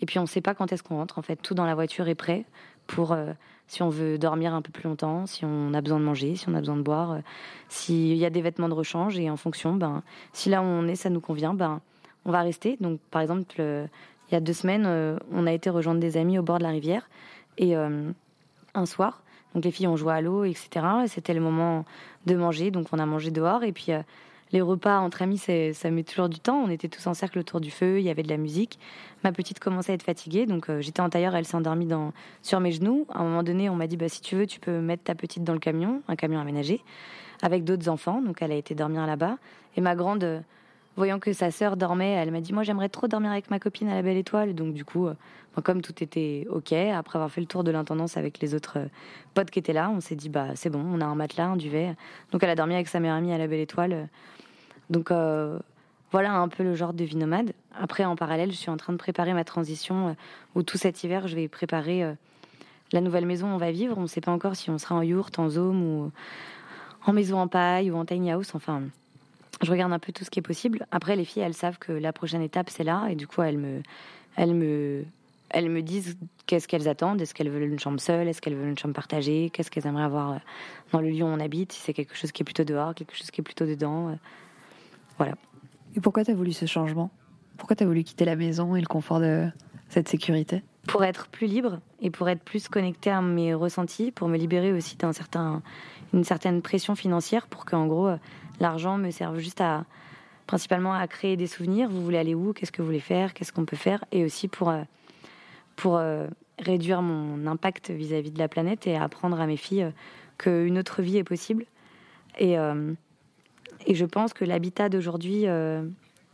et 0.00 0.06
puis 0.06 0.18
on 0.18 0.22
ne 0.22 0.26
sait 0.26 0.40
pas 0.40 0.54
quand 0.54 0.72
est-ce 0.72 0.82
qu'on 0.82 0.96
rentre. 0.96 1.18
En 1.18 1.22
fait, 1.22 1.36
tout 1.36 1.54
dans 1.54 1.66
la 1.66 1.74
voiture 1.74 2.08
est 2.08 2.14
prêt 2.14 2.44
pour 2.86 3.12
euh, 3.12 3.32
si 3.66 3.82
on 3.82 3.88
veut 3.88 4.18
dormir 4.18 4.54
un 4.54 4.62
peu 4.62 4.70
plus 4.70 4.84
longtemps, 4.84 5.26
si 5.26 5.44
on 5.44 5.74
a 5.74 5.80
besoin 5.80 5.98
de 5.98 6.04
manger, 6.04 6.36
si 6.36 6.48
on 6.48 6.54
a 6.54 6.60
besoin 6.60 6.76
de 6.76 6.82
boire, 6.82 7.12
euh, 7.12 7.18
s'il 7.68 8.16
y 8.16 8.24
a 8.24 8.30
des 8.30 8.42
vêtements 8.42 8.68
de 8.68 8.74
rechange 8.74 9.18
et 9.18 9.30
en 9.30 9.36
fonction, 9.36 9.74
ben, 9.74 10.02
si 10.32 10.48
là 10.50 10.62
où 10.62 10.64
on 10.64 10.86
est, 10.86 10.96
ça 10.96 11.10
nous 11.10 11.20
convient, 11.20 11.54
ben, 11.54 11.80
on 12.24 12.30
va 12.30 12.42
rester. 12.42 12.76
Donc, 12.80 13.00
par 13.10 13.22
exemple, 13.22 13.54
il 13.58 14.32
y 14.32 14.34
a 14.34 14.40
deux 14.40 14.52
semaines, 14.52 14.86
on 15.32 15.46
a 15.46 15.52
été 15.52 15.70
rejoindre 15.70 16.00
des 16.00 16.16
amis 16.16 16.38
au 16.38 16.42
bord 16.42 16.58
de 16.58 16.64
la 16.64 16.70
rivière 16.70 17.08
et 17.56 17.76
un 17.76 18.86
soir, 18.86 19.22
donc 19.54 19.64
les 19.64 19.70
filles 19.70 19.86
ont 19.86 19.96
joué 19.96 20.12
à 20.12 20.20
l'eau, 20.20 20.42
etc. 20.42 20.84
Et 21.04 21.08
c'était 21.08 21.34
le 21.34 21.40
moment 21.40 21.84
de 22.26 22.34
manger, 22.34 22.72
donc 22.72 22.88
on 22.90 22.98
a 22.98 23.06
mangé 23.06 23.30
dehors. 23.30 23.62
Et 23.62 23.70
puis 23.70 23.92
les 24.52 24.60
repas 24.60 24.98
entre 24.98 25.22
amis, 25.22 25.38
ça 25.38 25.90
met 25.90 26.04
toujours 26.04 26.28
du 26.28 26.38
temps. 26.38 26.56
On 26.56 26.70
était 26.70 26.88
tous 26.88 27.06
en 27.06 27.14
cercle 27.14 27.38
autour 27.38 27.60
du 27.60 27.70
feu, 27.70 27.98
il 27.98 28.04
y 28.04 28.10
avait 28.10 28.22
de 28.22 28.28
la 28.28 28.36
musique. 28.36 28.78
Ma 29.24 29.32
petite 29.32 29.58
commençait 29.58 29.92
à 29.92 29.94
être 29.94 30.04
fatiguée, 30.04 30.46
donc 30.46 30.70
euh, 30.70 30.80
j'étais 30.80 31.00
en 31.00 31.10
tailleur, 31.10 31.34
elle 31.34 31.44
s'est 31.44 31.56
endormie 31.56 31.88
sur 32.42 32.60
mes 32.60 32.70
genoux. 32.70 33.06
À 33.12 33.20
un 33.20 33.24
moment 33.24 33.42
donné, 33.42 33.68
on 33.68 33.74
m'a 33.74 33.86
dit 33.86 33.96
bah, 33.96 34.08
si 34.08 34.20
tu 34.20 34.36
veux, 34.36 34.46
tu 34.46 34.60
peux 34.60 34.80
mettre 34.80 35.04
ta 35.04 35.14
petite 35.14 35.42
dans 35.42 35.52
le 35.52 35.58
camion, 35.58 36.02
un 36.08 36.16
camion 36.16 36.40
aménagé, 36.40 36.82
avec 37.42 37.64
d'autres 37.64 37.88
enfants. 37.88 38.22
Donc 38.22 38.40
elle 38.40 38.52
a 38.52 38.56
été 38.56 38.74
dormir 38.74 39.06
là-bas. 39.06 39.36
Et 39.76 39.80
ma 39.80 39.96
grande, 39.96 40.24
euh, 40.24 40.40
voyant 40.96 41.18
que 41.18 41.32
sa 41.32 41.50
sœur 41.50 41.76
dormait, 41.76 42.12
elle 42.12 42.30
m'a 42.30 42.40
dit 42.40 42.52
moi 42.52 42.62
j'aimerais 42.62 42.88
trop 42.88 43.08
dormir 43.08 43.30
avec 43.30 43.50
ma 43.50 43.58
copine 43.58 43.88
à 43.88 43.94
la 43.94 44.02
Belle 44.02 44.16
Étoile. 44.16 44.54
Donc 44.54 44.74
du 44.74 44.84
coup, 44.84 45.06
euh, 45.06 45.14
comme 45.62 45.82
tout 45.82 46.02
était 46.02 46.46
ok, 46.50 46.72
après 46.72 47.18
avoir 47.18 47.30
fait 47.30 47.40
le 47.40 47.46
tour 47.46 47.64
de 47.64 47.70
l'intendance 47.70 48.16
avec 48.16 48.40
les 48.40 48.54
autres 48.54 48.78
potes 49.34 49.50
qui 49.50 49.58
étaient 49.58 49.72
là, 49.72 49.90
on 49.90 50.00
s'est 50.00 50.16
dit 50.16 50.28
bah 50.28 50.48
c'est 50.54 50.70
bon, 50.70 50.84
on 50.84 51.00
a 51.00 51.04
un 51.04 51.14
matelas, 51.14 51.46
un 51.46 51.56
duvet. 51.56 51.94
Donc 52.32 52.42
elle 52.42 52.50
a 52.50 52.54
dormi 52.54 52.74
avec 52.74 52.88
sa 52.88 53.00
meilleure 53.00 53.16
amie 53.16 53.32
à 53.32 53.38
la 53.38 53.46
Belle 53.46 53.60
Étoile. 53.60 54.08
Donc 54.90 55.10
euh, 55.10 55.58
voilà 56.12 56.34
un 56.34 56.48
peu 56.48 56.62
le 56.62 56.74
genre 56.74 56.92
de 56.92 57.04
vie 57.04 57.16
nomade. 57.16 57.52
Après, 57.78 58.04
en 58.04 58.16
parallèle, 58.16 58.50
je 58.50 58.56
suis 58.56 58.70
en 58.70 58.76
train 58.76 58.92
de 58.92 58.98
préparer 58.98 59.32
ma 59.32 59.44
transition 59.44 60.08
euh, 60.08 60.12
où 60.54 60.62
tout 60.62 60.78
cet 60.78 61.02
hiver, 61.04 61.26
je 61.28 61.34
vais 61.34 61.48
préparer 61.48 62.04
euh, 62.04 62.14
la 62.92 63.00
nouvelle 63.00 63.26
maison 63.26 63.48
où 63.48 63.54
on 63.54 63.58
va 63.58 63.72
vivre. 63.72 63.98
On 63.98 64.02
ne 64.02 64.06
sait 64.06 64.20
pas 64.20 64.30
encore 64.30 64.56
si 64.56 64.70
on 64.70 64.78
sera 64.78 64.94
en 64.94 65.02
yourte, 65.02 65.38
en 65.38 65.48
zone 65.48 65.82
ou 65.82 66.12
en 67.04 67.12
maison 67.12 67.38
en 67.38 67.48
paille 67.48 67.90
ou 67.90 67.96
en 67.96 68.04
tiny 68.04 68.30
house. 68.30 68.54
Enfin, 68.54 68.82
je 69.62 69.70
regarde 69.70 69.92
un 69.92 69.98
peu 69.98 70.12
tout 70.12 70.24
ce 70.24 70.30
qui 70.30 70.38
est 70.38 70.42
possible. 70.42 70.86
Après, 70.90 71.16
les 71.16 71.24
filles, 71.24 71.42
elles 71.42 71.54
savent 71.54 71.78
que 71.78 71.92
la 71.92 72.12
prochaine 72.12 72.42
étape, 72.42 72.70
c'est 72.70 72.84
là. 72.84 73.06
Et 73.10 73.14
du 73.14 73.26
coup, 73.26 73.42
elles 73.42 73.58
me, 73.58 73.82
elles 74.36 74.54
me, 74.54 75.04
elles 75.50 75.70
me 75.70 75.82
disent 75.82 76.16
qu'est-ce 76.46 76.68
qu'elles 76.68 76.88
attendent. 76.88 77.20
Est-ce 77.20 77.34
qu'elles 77.34 77.50
veulent 77.50 77.70
une 77.70 77.78
chambre 77.78 78.00
seule? 78.00 78.28
Est-ce 78.28 78.42
qu'elles 78.42 78.54
veulent 78.54 78.68
une 78.68 78.78
chambre 78.78 78.94
partagée? 78.94 79.50
Qu'est-ce 79.50 79.70
qu'elles 79.70 79.86
aimeraient 79.86 80.04
avoir 80.04 80.40
dans 80.92 81.00
le 81.00 81.10
lieu 81.10 81.22
où 81.22 81.28
on 81.28 81.40
habite? 81.40 81.72
Si 81.72 81.80
c'est 81.80 81.94
quelque 81.94 82.16
chose 82.16 82.32
qui 82.32 82.42
est 82.42 82.44
plutôt 82.44 82.64
dehors, 82.64 82.94
quelque 82.94 83.16
chose 83.16 83.30
qui 83.30 83.40
est 83.40 83.44
plutôt 83.44 83.66
dedans. 83.66 84.16
Voilà. 85.16 85.34
Et 85.96 86.00
pourquoi 86.00 86.24
tu 86.24 86.30
as 86.30 86.34
voulu 86.34 86.52
ce 86.52 86.66
changement? 86.66 87.10
Pourquoi 87.56 87.74
tu 87.74 87.84
as 87.84 87.86
voulu 87.86 88.04
quitter 88.04 88.26
la 88.26 88.36
maison 88.36 88.76
et 88.76 88.80
le 88.80 88.86
confort 88.86 89.20
de 89.20 89.48
cette 89.88 90.08
sécurité? 90.08 90.62
Pour 90.86 91.02
être 91.04 91.28
plus 91.28 91.46
libre 91.46 91.80
et 92.00 92.10
pour 92.10 92.28
être 92.28 92.42
plus 92.42 92.68
connecté 92.68 93.10
à 93.10 93.22
mes 93.22 93.54
ressentis, 93.54 94.10
pour 94.10 94.28
me 94.28 94.36
libérer 94.36 94.72
aussi 94.72 94.96
d'une 94.96 95.12
certain, 95.12 95.62
certaine 96.22 96.60
pression 96.62 96.94
financière, 96.94 97.46
pour 97.46 97.64
qu'en 97.64 97.86
gros, 97.86 98.08
euh, 98.08 98.16
l'argent 98.60 98.98
me 98.98 99.10
serve 99.10 99.38
juste 99.38 99.60
à 99.60 99.84
principalement 100.46 100.94
à 100.94 101.06
créer 101.08 101.36
des 101.36 101.48
souvenirs. 101.48 101.88
Vous 101.88 102.02
voulez 102.04 102.18
aller 102.18 102.34
où? 102.34 102.52
Qu'est-ce 102.52 102.70
que 102.70 102.80
vous 102.80 102.86
voulez 102.86 103.00
faire? 103.00 103.34
Qu'est-ce 103.34 103.52
qu'on 103.52 103.64
peut 103.64 103.76
faire? 103.76 104.04
Et 104.12 104.24
aussi 104.24 104.46
pour, 104.46 104.68
euh, 104.68 104.82
pour 105.74 105.96
euh, 105.96 106.28
réduire 106.60 107.02
mon 107.02 107.46
impact 107.48 107.90
vis-à-vis 107.90 108.30
de 108.30 108.38
la 108.38 108.46
planète 108.46 108.86
et 108.86 108.96
apprendre 108.96 109.40
à 109.40 109.46
mes 109.46 109.56
filles 109.56 109.90
qu'une 110.38 110.78
autre 110.78 111.02
vie 111.02 111.16
est 111.16 111.24
possible. 111.24 111.64
Et, 112.38 112.56
et 113.86 113.94
je 113.94 114.04
pense 114.04 114.32
que 114.32 114.44
l'habitat 114.44 114.88
d'aujourd'hui, 114.88 115.46
euh, 115.46 115.82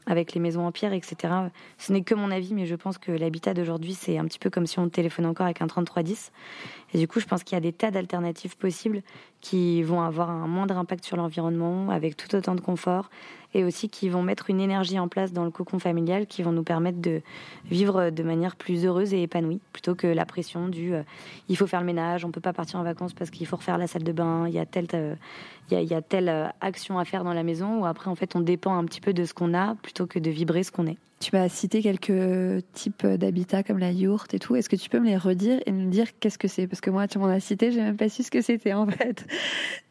avec 0.07 0.33
les 0.33 0.41
maisons 0.41 0.67
en 0.67 0.73
pierre, 0.73 0.93
etc., 0.93 1.35
ce 1.79 1.93
n'est 1.93 2.03
que 2.03 2.15
mon 2.15 2.31
avis, 2.31 2.55
mais 2.55 2.67
je 2.67 2.75
pense 2.75 2.99
que 2.99 3.13
l'habitat 3.13 3.55
d'aujourd'hui, 3.55 3.95
c'est 3.95 4.19
un 4.19 4.25
petit 4.25 4.39
peu 4.39 4.51
comme 4.51 4.67
si 4.67 4.79
on 4.79 4.89
téléphonait 4.89 5.29
encore 5.29 5.47
avec 5.47 5.63
un 5.63 5.67
3310. 5.67 6.33
Et 6.95 6.99
du 6.99 7.07
coup, 7.07 7.21
je 7.21 7.27
pense 7.27 7.45
qu'il 7.45 7.57
y 7.57 7.59
a 7.59 7.61
des 7.61 7.73
tas 7.73 7.91
d'alternatives 7.91 8.57
possibles 8.57 9.03
qui 9.43 9.83
vont 9.83 10.01
avoir 10.01 10.31
un 10.31 10.47
moindre 10.47 10.79
impact 10.79 11.05
sur 11.05 11.17
l'environnement, 11.17 11.91
avec 11.91 12.17
tout 12.17 12.35
autant 12.35 12.55
de 12.55 12.61
confort, 12.61 13.11
et 13.55 13.65
aussi 13.65 13.91
qui 13.91 14.09
vont 14.09 14.23
mettre 14.23 14.49
une 14.49 14.61
énergie 14.61 14.99
en 14.99 15.09
place 15.09 15.33
dans 15.33 15.45
le 15.45 15.51
cocon 15.51 15.79
familial 15.79 16.27
qui 16.27 16.43
vont 16.43 16.53
nous 16.53 16.63
permettre 16.63 17.01
de 17.01 17.21
vivre 17.67 18.11
de 18.11 18.23
manière 18.23 18.57
plus 18.57 18.87
heureuse 18.87 19.13
et 19.13 19.23
épanouie, 19.23 19.61
plutôt 19.73 19.95
que 19.95 20.07
la 20.07 20.25
pression 20.25 20.69
du 20.69 20.95
euh, 20.95 21.03
il 21.49 21.57
faut 21.57 21.67
faire 21.67 21.81
le 21.81 21.87
ménage, 21.87 22.25
on 22.25 22.31
peut 22.31 22.41
pas 22.41 22.53
partir 22.53 22.79
en 22.79 22.83
vacances 22.83 23.13
parce 23.13 23.31
qu'il 23.31 23.47
faut 23.47 23.57
refaire 23.57 23.79
la 23.79 23.89
salle 23.89 24.05
de 24.05 24.13
bain, 24.13 24.47
il 24.47 24.55
y 24.55 24.59
a 24.59 24.65
telle, 24.65 24.87
euh, 24.95 25.15
il, 25.71 25.83
y 25.83 25.95
a, 25.95 26.01
telle 26.03 26.29
euh, 26.29 26.47
action 26.61 26.99
à 26.99 27.05
faire 27.05 27.25
dans 27.25 27.35
la 27.35 27.43
maison, 27.43 27.83
ou 27.83 27.87
après 27.87 28.09
en 28.09 28.15
fait 28.15 28.37
on 28.37 28.41
dépend 28.41 28.77
un 28.77 28.85
petit 28.85 29.01
peu 29.01 29.13
de 29.13 29.25
ce 29.25 29.35
qu'on 29.35 29.53
a 29.55 29.75
plutôt 29.83 30.07
que 30.07 30.19
de 30.19 30.31
vibrer 30.31 30.63
ce 30.63 30.73
qu'on 30.73 30.87
est. 30.87 30.99
Tu 31.23 31.31
m'as 31.37 31.49
cité 31.49 31.83
quelques 31.83 32.65
types 32.73 33.07
d'habitats 33.07 33.63
comme 33.63 33.79
la 33.79 33.93
yourte 33.93 34.35
et 34.35 34.41
tout. 34.41 34.57
Est-ce 34.57 34.69
que 34.69 34.75
tu 34.75 34.91
peux 34.91 34.99
me 34.99 35.07
les 35.07 35.17
redire 35.17 35.61
et 35.67 35.71
me 35.71 35.89
dire 35.89 36.19
qu'est-ce 36.19 36.37
que 36.37 36.49
c'est? 36.49 36.67
Parce 36.67 36.81
que 36.81 36.91
moi, 36.91 37.07
tu 37.07 37.21
m'en 37.21 37.27
as 37.27 37.39
cité, 37.39 37.71
j'ai 37.71 37.81
même 37.81 37.97
pas 37.97 38.09
su 38.09 38.25
ce 38.25 38.31
que 38.33 38.41
c'était 38.41 38.73
en 38.73 38.89
fait. 38.89 39.25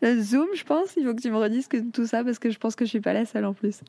Le 0.01 0.19
Zoom, 0.21 0.47
je 0.53 0.65
pense, 0.65 0.93
il 0.97 1.05
faut 1.05 1.15
que 1.15 1.21
tu 1.21 1.31
me 1.31 1.37
redises 1.37 1.69
tout 1.93 2.05
ça 2.05 2.25
parce 2.25 2.37
que 2.37 2.49
je 2.49 2.59
pense 2.59 2.75
que 2.75 2.83
je 2.83 2.89
suis 2.89 2.99
pas 2.99 3.13
la 3.13 3.25
seule 3.25 3.45
en 3.45 3.53
plus. 3.53 3.79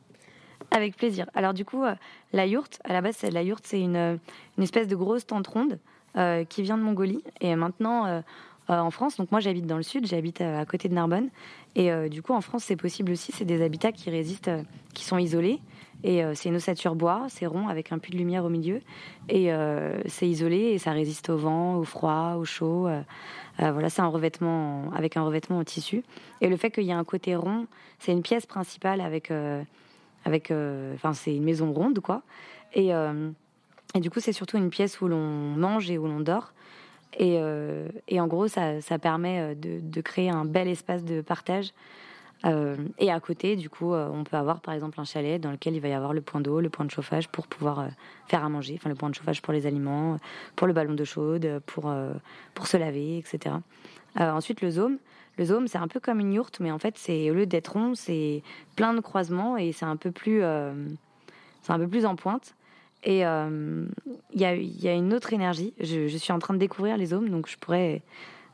Avec 0.70 0.96
plaisir. 0.96 1.28
Alors 1.34 1.52
du 1.52 1.64
coup, 1.64 1.82
euh, 1.82 1.96
la 2.32 2.46
yourte, 2.46 2.78
à 2.84 2.92
la 2.92 3.00
base, 3.00 3.20
la 3.22 3.42
yourte, 3.42 3.64
c'est 3.66 3.80
une, 3.80 3.96
euh, 3.96 4.16
une, 4.56 4.62
espèce 4.62 4.86
de 4.86 4.94
grosse 4.94 5.26
tente 5.26 5.48
ronde 5.48 5.80
euh, 6.16 6.44
qui 6.44 6.62
vient 6.62 6.78
de 6.78 6.84
Mongolie 6.84 7.24
et 7.40 7.56
maintenant 7.56 8.22
en 8.68 8.90
France. 8.92 9.16
Donc 9.16 9.32
moi, 9.32 9.40
j'habite 9.40 9.66
dans 9.66 9.78
le 9.78 9.82
sud, 9.82 10.06
j'habite 10.06 10.40
à 10.40 10.64
côté 10.64 10.88
de 10.88 10.94
Narbonne 10.94 11.28
et 11.74 12.08
du 12.10 12.22
coup, 12.22 12.34
en 12.34 12.40
France, 12.40 12.64
c'est 12.64 12.76
possible 12.76 13.12
aussi. 13.12 13.32
C'est 13.32 13.44
des 13.44 13.62
habitats 13.62 13.92
qui 13.92 14.10
résistent, 14.10 14.50
qui 14.92 15.04
sont 15.04 15.18
isolés 15.18 15.60
et 16.04 16.24
euh, 16.24 16.34
c'est 16.34 16.48
une 16.48 16.56
ossature 16.56 16.94
bois, 16.94 17.26
c'est 17.28 17.46
rond 17.46 17.68
avec 17.68 17.92
un 17.92 17.98
puits 17.98 18.12
de 18.12 18.18
lumière 18.18 18.44
au 18.44 18.48
milieu. 18.48 18.80
Et 19.28 19.52
euh, 19.52 20.00
c'est 20.06 20.28
isolé 20.28 20.56
et 20.56 20.78
ça 20.78 20.92
résiste 20.92 21.30
au 21.30 21.36
vent, 21.36 21.76
au 21.76 21.84
froid, 21.84 22.34
au 22.38 22.44
chaud. 22.44 22.88
Euh, 22.88 23.02
voilà, 23.58 23.88
c'est 23.88 24.02
un 24.02 24.08
revêtement 24.08 24.90
avec 24.94 25.16
un 25.16 25.22
revêtement 25.22 25.58
en 25.58 25.64
tissu. 25.64 26.02
Et 26.40 26.48
le 26.48 26.56
fait 26.56 26.70
qu'il 26.70 26.84
y 26.84 26.90
ait 26.90 26.94
un 26.94 27.04
côté 27.04 27.36
rond, 27.36 27.66
c'est 27.98 28.12
une 28.12 28.22
pièce 28.22 28.46
principale 28.46 29.00
avec, 29.00 29.30
avec, 30.24 30.52
enfin 30.94 31.12
c'est 31.12 31.36
une 31.36 31.44
maison 31.44 31.70
ronde 31.70 32.00
quoi. 32.00 32.22
Et, 32.74 32.88
et 33.94 34.00
du 34.00 34.10
coup 34.10 34.20
c'est 34.20 34.32
surtout 34.32 34.56
une 34.56 34.70
pièce 34.70 35.02
où 35.02 35.06
l'on 35.06 35.54
mange 35.54 35.90
et 35.90 35.98
où 35.98 36.06
l'on 36.06 36.20
dort. 36.20 36.54
Et, 37.18 37.38
et, 38.08 38.20
en 38.20 38.26
gros 38.26 38.48
ça, 38.48 38.80
permet 39.00 39.54
de, 39.54 39.80
de, 39.80 40.00
créer 40.00 40.30
un 40.30 40.44
bel 40.44 40.66
espace 40.68 41.04
de 41.04 41.20
partage 41.20 41.72
euh, 42.44 42.76
et 42.98 43.10
à 43.10 43.20
côté, 43.20 43.56
du 43.56 43.70
coup, 43.70 43.94
euh, 43.94 44.08
on 44.12 44.24
peut 44.24 44.36
avoir 44.36 44.60
par 44.60 44.74
exemple 44.74 45.00
un 45.00 45.04
chalet 45.04 45.40
dans 45.40 45.50
lequel 45.50 45.74
il 45.74 45.80
va 45.80 45.88
y 45.88 45.92
avoir 45.92 46.12
le 46.12 46.20
point 46.20 46.40
d'eau, 46.40 46.60
le 46.60 46.70
point 46.70 46.84
de 46.84 46.90
chauffage 46.90 47.28
pour 47.28 47.46
pouvoir 47.46 47.80
euh, 47.80 47.88
faire 48.26 48.44
à 48.44 48.48
manger, 48.48 48.74
enfin 48.76 48.88
le 48.88 48.96
point 48.96 49.10
de 49.10 49.14
chauffage 49.14 49.42
pour 49.42 49.52
les 49.52 49.66
aliments, 49.66 50.18
pour 50.56 50.66
le 50.66 50.72
ballon 50.72 50.94
d'eau 50.94 51.04
chaude, 51.04 51.60
pour, 51.66 51.92
se 52.64 52.76
laver, 52.76 53.18
etc. 53.18 53.56
ensuite, 54.16 54.60
le 54.60 54.70
zome. 54.70 54.98
Le 55.38 55.46
zome, 55.46 55.66
c'est 55.66 55.78
un 55.78 55.88
peu 55.88 55.98
comme 55.98 56.20
une 56.20 56.32
yourte, 56.32 56.60
mais 56.60 56.70
en 56.70 56.78
fait, 56.78 56.98
c'est 56.98 57.30
au 57.30 57.34
lieu 57.34 57.46
d'être 57.46 57.72
rond, 57.72 57.94
c'est 57.94 58.42
plein 58.76 58.92
de 58.92 59.00
croisements 59.00 59.56
et 59.56 59.72
c'est 59.72 59.86
un 59.86 59.96
peu 59.96 60.12
c'est 61.62 61.72
un 61.72 61.78
peu 61.78 61.88
plus 61.88 62.04
en 62.04 62.16
pointe. 62.16 62.54
Et 63.04 63.18
il 63.18 63.20
y, 63.20 64.44
a, 64.44 64.54
y, 64.54 64.88
a, 64.88 64.94
une 64.94 65.12
autre 65.12 65.32
énergie. 65.32 65.74
Je, 65.80 66.16
suis 66.16 66.32
en 66.32 66.38
train 66.38 66.54
de 66.54 66.58
découvrir 66.58 66.96
les 66.96 67.06
zones, 67.06 67.28
donc 67.30 67.48
je 67.48 67.56
pourrais 67.58 68.02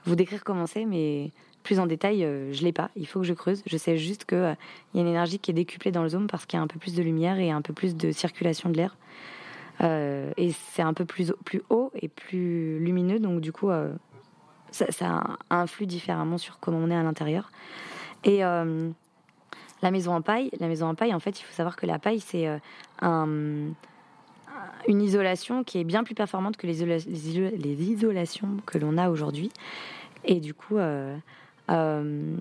vous 0.06 0.14
décrire 0.14 0.42
comment 0.42 0.66
c'est, 0.66 0.86
mais 0.86 1.32
plus 1.62 1.80
en 1.80 1.86
détail, 1.86 2.24
euh, 2.24 2.50
je 2.52 2.62
l'ai 2.62 2.72
pas. 2.72 2.90
Il 2.96 3.06
faut 3.06 3.20
que 3.20 3.26
je 3.26 3.34
creuse. 3.34 3.62
Je 3.66 3.76
sais 3.76 3.98
juste 3.98 4.24
qu'il 4.24 4.38
euh, 4.38 4.54
y 4.94 4.98
a 4.98 5.00
une 5.02 5.06
énergie 5.06 5.38
qui 5.38 5.50
est 5.50 5.54
décuplée 5.54 5.92
dans 5.92 6.02
le 6.02 6.08
zone 6.08 6.26
parce 6.26 6.46
qu'il 6.46 6.56
y 6.56 6.60
a 6.60 6.62
un 6.62 6.66
peu 6.66 6.78
plus 6.78 6.94
de 6.94 7.02
lumière 7.02 7.38
et 7.38 7.50
un 7.50 7.60
peu 7.60 7.74
plus 7.74 7.94
de 7.94 8.10
circulation 8.10 8.70
de 8.70 8.76
l'air. 8.78 8.96
Euh, 9.82 10.32
et 10.38 10.52
c'est 10.52 10.80
un 10.82 10.94
peu 10.94 11.04
plus, 11.04 11.32
plus 11.44 11.62
haut 11.68 11.90
et 11.94 12.08
plus 12.08 12.78
lumineux, 12.78 13.18
donc 13.18 13.42
du 13.42 13.52
coup, 13.52 13.68
ça, 14.70 14.90
ça, 14.90 15.36
influe 15.50 15.86
différemment 15.86 16.38
sur 16.38 16.58
comment 16.58 16.78
on 16.78 16.90
est 16.90 16.96
à 16.96 17.02
l'intérieur. 17.02 17.52
Et 18.24 18.38
la 18.38 19.90
maison 19.92 20.14
en 20.14 20.22
paille, 20.22 20.50
la 20.58 20.66
maison 20.66 20.88
en 20.88 20.94
paille, 20.96 21.14
en 21.14 21.20
fait, 21.20 21.38
il 21.38 21.44
faut 21.44 21.52
savoir 21.52 21.76
que 21.76 21.86
la 21.86 22.00
paille, 22.00 22.18
c'est 22.18 22.48
un, 23.02 23.74
une 24.86 25.02
isolation 25.02 25.64
qui 25.64 25.78
est 25.78 25.84
bien 25.84 26.04
plus 26.04 26.14
performante 26.14 26.56
que 26.56 26.66
les, 26.66 26.84
les 26.84 27.82
isolations 27.90 28.56
que 28.66 28.78
l'on 28.78 28.96
a 28.98 29.10
aujourd'hui. 29.10 29.50
Et 30.24 30.40
du 30.40 30.54
coup, 30.54 30.78
euh, 31.70 32.36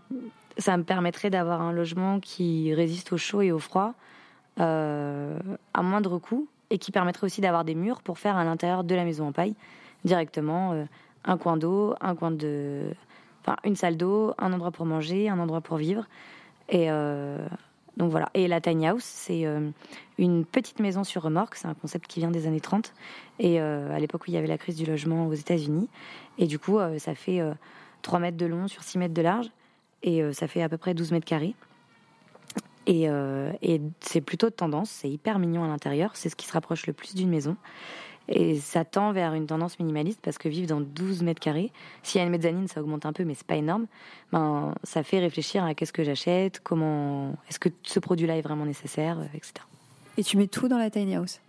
ça 0.58 0.77
me 0.77 0.84
permettrait 0.84 1.30
d'avoir 1.30 1.62
un 1.62 1.71
logement 1.71 2.19
qui 2.19 2.73
résiste 2.73 3.13
au 3.13 3.17
chaud 3.17 3.41
et 3.41 3.51
au 3.51 3.60
froid 3.60 3.93
euh, 4.60 5.38
à 5.73 5.82
moindre 5.82 6.17
coût 6.17 6.47
et 6.69 6.77
qui 6.77 6.91
permettrait 6.91 7.25
aussi 7.25 7.41
d'avoir 7.41 7.63
des 7.63 7.75
murs 7.75 8.01
pour 8.01 8.17
faire 8.19 8.38
à 8.38 8.43
l'intérieur 8.43 8.84
de 8.84 8.95
la 8.95 9.03
maison 9.06 9.27
en 9.27 9.32
paille 9.32 9.56
directement 10.03 10.73
euh, 10.73 10.86
un 11.25 11.38
coin 11.38 11.58
d'eau, 11.58 11.95
un 12.01 12.15
coin 12.15 12.32
de, 12.32 12.84
enfin 13.41 13.58
une 13.63 13.75
salle 13.75 13.97
d'eau, 13.97 14.34
un 14.38 14.53
endroit 14.53 14.71
pour 14.71 14.86
manger, 14.86 15.30
un 15.30 15.39
endroit 15.39 15.62
pour 15.62 15.77
vivre 15.77 16.08
et 16.69 16.89
donc 17.97 18.12
voilà. 18.12 18.29
Et 18.33 18.47
la 18.47 18.62
tiny 18.62 18.88
house, 18.88 19.03
c'est 19.03 19.45
une 20.17 20.45
petite 20.45 20.79
maison 20.79 21.03
sur 21.03 21.23
remorque. 21.23 21.55
C'est 21.55 21.67
un 21.67 21.73
concept 21.73 22.07
qui 22.07 22.19
vient 22.19 22.31
des 22.31 22.47
années 22.47 22.62
30 22.62 22.93
et 23.39 23.60
à 23.60 23.99
l'époque 23.99 24.21
où 24.21 24.25
il 24.27 24.36
y 24.36 24.38
avait 24.38 24.47
la 24.47 24.57
crise 24.57 24.75
du 24.75 24.86
logement 24.86 25.27
aux 25.27 25.33
États-Unis. 25.33 25.89
Et 26.38 26.47
du 26.47 26.60
coup, 26.60 26.77
ça 26.99 27.15
fait 27.15 27.41
3 28.03 28.19
mètres 28.19 28.38
de 28.38 28.45
long 28.45 28.67
sur 28.67 28.83
6 28.83 28.99
mètres 28.99 29.13
de 29.15 29.21
large. 29.21 29.49
Et 30.03 30.21
euh, 30.21 30.33
ça 30.33 30.47
fait 30.47 30.62
à 30.62 30.69
peu 30.69 30.77
près 30.77 30.93
12 30.93 31.12
mètres 31.12 31.25
carrés. 31.25 31.55
Et, 32.86 33.10
euh, 33.10 33.51
et 33.62 33.81
c'est 33.99 34.21
plutôt 34.21 34.47
de 34.47 34.53
tendance, 34.53 34.89
c'est 34.89 35.10
hyper 35.10 35.39
mignon 35.39 35.65
à 35.65 35.67
l'intérieur, 35.67 36.12
c'est 36.13 36.29
ce 36.29 36.38
qui 36.38 36.47
se 36.47 36.53
rapproche 36.53 36.88
le 36.88 36.93
plus 36.93 37.15
d'une 37.15 37.29
maison. 37.29 37.57
Et 38.29 38.59
ça 38.59 38.83
tend 38.83 39.13
vers 39.13 39.33
une 39.33 39.47
tendance 39.47 39.79
minimaliste 39.79 40.19
parce 40.21 40.37
que 40.37 40.49
vivre 40.49 40.67
dans 40.67 40.81
12 40.81 41.23
mètres 41.23 41.39
carrés, 41.39 41.71
s'il 42.03 42.19
y 42.19 42.21
a 42.21 42.25
une 42.25 42.31
mezzanine, 42.31 42.67
ça 42.67 42.81
augmente 42.81 43.05
un 43.05 43.13
peu, 43.13 43.23
mais 43.23 43.33
c'est 43.33 43.47
pas 43.47 43.55
énorme. 43.55 43.87
Ben, 44.31 44.73
ça 44.83 45.03
fait 45.03 45.19
réfléchir 45.19 45.63
à 45.63 45.73
qu'est-ce 45.73 45.93
que 45.93 46.03
j'achète, 46.03 46.59
comment, 46.61 47.35
est-ce 47.49 47.59
que 47.59 47.69
ce 47.83 47.99
produit-là 47.99 48.37
est 48.37 48.41
vraiment 48.41 48.65
nécessaire, 48.65 49.17
etc. 49.33 49.53
Et 50.17 50.23
tu 50.23 50.35
mets 50.37 50.47
tout 50.47 50.67
dans 50.67 50.77
la 50.77 50.89
tiny 50.89 51.15
house? 51.15 51.39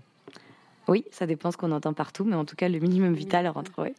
Oui, 0.87 1.05
ça 1.11 1.27
dépend 1.27 1.51
ce 1.51 1.57
qu'on 1.57 1.73
entend 1.73 1.93
partout, 1.93 2.25
mais 2.25 2.37
en 2.37 2.45
tout 2.45 2.57
cas, 2.57 2.69
le 2.69 2.79
minimum 2.79 3.13
vital 3.13 3.47
rentre, 3.49 3.73
ouais. 3.79 3.95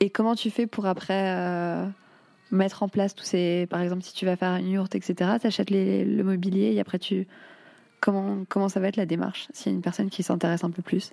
Et 0.00 0.10
comment 0.10 0.34
tu 0.34 0.50
fais 0.50 0.66
pour 0.66 0.86
après 0.86 1.34
euh, 1.36 1.86
mettre 2.50 2.82
en 2.82 2.88
place 2.88 3.14
tous 3.14 3.24
ces. 3.24 3.66
Par 3.68 3.80
exemple, 3.80 4.02
si 4.02 4.14
tu 4.14 4.24
vas 4.26 4.36
faire 4.36 4.54
une 4.56 4.68
yourte, 4.68 4.94
etc., 4.94 5.32
tu 5.40 5.46
achètes 5.46 5.70
le 5.70 6.22
mobilier 6.22 6.72
et 6.72 6.80
après 6.80 6.98
tu. 6.98 7.26
Comment, 8.00 8.44
comment 8.48 8.68
ça 8.68 8.80
va 8.80 8.88
être 8.88 8.96
la 8.96 9.06
démarche 9.06 9.48
s'il 9.54 9.72
y 9.72 9.74
a 9.74 9.76
une 9.76 9.82
personne 9.82 10.10
qui 10.10 10.22
s'intéresse 10.22 10.62
un 10.62 10.70
peu 10.70 10.82
plus? 10.82 11.12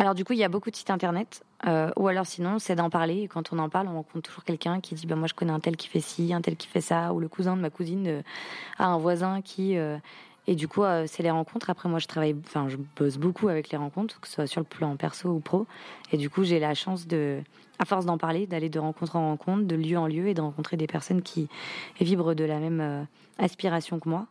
Alors 0.00 0.14
du 0.14 0.24
coup, 0.24 0.32
il 0.32 0.38
y 0.38 0.44
a 0.44 0.48
beaucoup 0.48 0.70
de 0.70 0.76
sites 0.76 0.88
internet, 0.88 1.44
euh, 1.66 1.90
ou 1.94 2.08
alors 2.08 2.24
sinon, 2.24 2.58
c'est 2.58 2.74
d'en 2.74 2.88
parler. 2.88 3.18
Et 3.18 3.28
quand 3.28 3.52
on 3.52 3.58
en 3.58 3.68
parle, 3.68 3.86
on 3.86 3.92
rencontre 3.92 4.30
toujours 4.30 4.44
quelqu'un 4.44 4.80
qui 4.80 4.94
dit, 4.94 5.06
bah, 5.06 5.14
moi 5.14 5.28
je 5.28 5.34
connais 5.34 5.52
un 5.52 5.60
tel 5.60 5.76
qui 5.76 5.88
fait 5.88 6.00
ci, 6.00 6.32
un 6.32 6.40
tel 6.40 6.56
qui 6.56 6.68
fait 6.68 6.80
ça, 6.80 7.12
ou 7.12 7.20
le 7.20 7.28
cousin 7.28 7.54
de 7.54 7.60
ma 7.60 7.68
cousine 7.68 8.06
euh, 8.06 8.22
a 8.78 8.86
un 8.86 8.96
voisin 8.96 9.42
qui... 9.42 9.76
Euh, 9.76 9.98
et 10.46 10.54
du 10.54 10.68
coup, 10.68 10.82
c'est 11.06 11.22
les 11.22 11.30
rencontres. 11.30 11.68
Après, 11.68 11.88
moi, 11.88 11.98
je 11.98 12.08
travaille, 12.08 12.34
enfin, 12.44 12.66
je 12.68 12.78
bosse 12.96 13.18
beaucoup 13.18 13.48
avec 13.48 13.68
les 13.70 13.76
rencontres, 13.76 14.20
que 14.20 14.26
ce 14.26 14.34
soit 14.34 14.46
sur 14.46 14.60
le 14.60 14.66
plan 14.66 14.96
perso 14.96 15.28
ou 15.28 15.38
pro. 15.38 15.66
Et 16.12 16.16
du 16.16 16.30
coup, 16.30 16.42
j'ai 16.44 16.58
la 16.58 16.74
chance 16.74 17.06
de, 17.06 17.40
à 17.78 17.84
force 17.84 18.06
d'en 18.06 18.16
parler, 18.16 18.46
d'aller 18.46 18.70
de 18.70 18.78
rencontre 18.80 19.14
en 19.14 19.28
rencontre, 19.28 19.64
de 19.64 19.76
lieu 19.76 19.98
en 19.98 20.06
lieu, 20.06 20.26
et 20.28 20.34
de 20.34 20.40
rencontrer 20.40 20.76
des 20.78 20.88
personnes 20.88 21.20
qui 21.22 21.48
vibrent 22.00 22.34
de 22.34 22.42
la 22.42 22.58
même 22.58 23.06
aspiration 23.38 24.00
que 24.00 24.08
moi. 24.08 24.26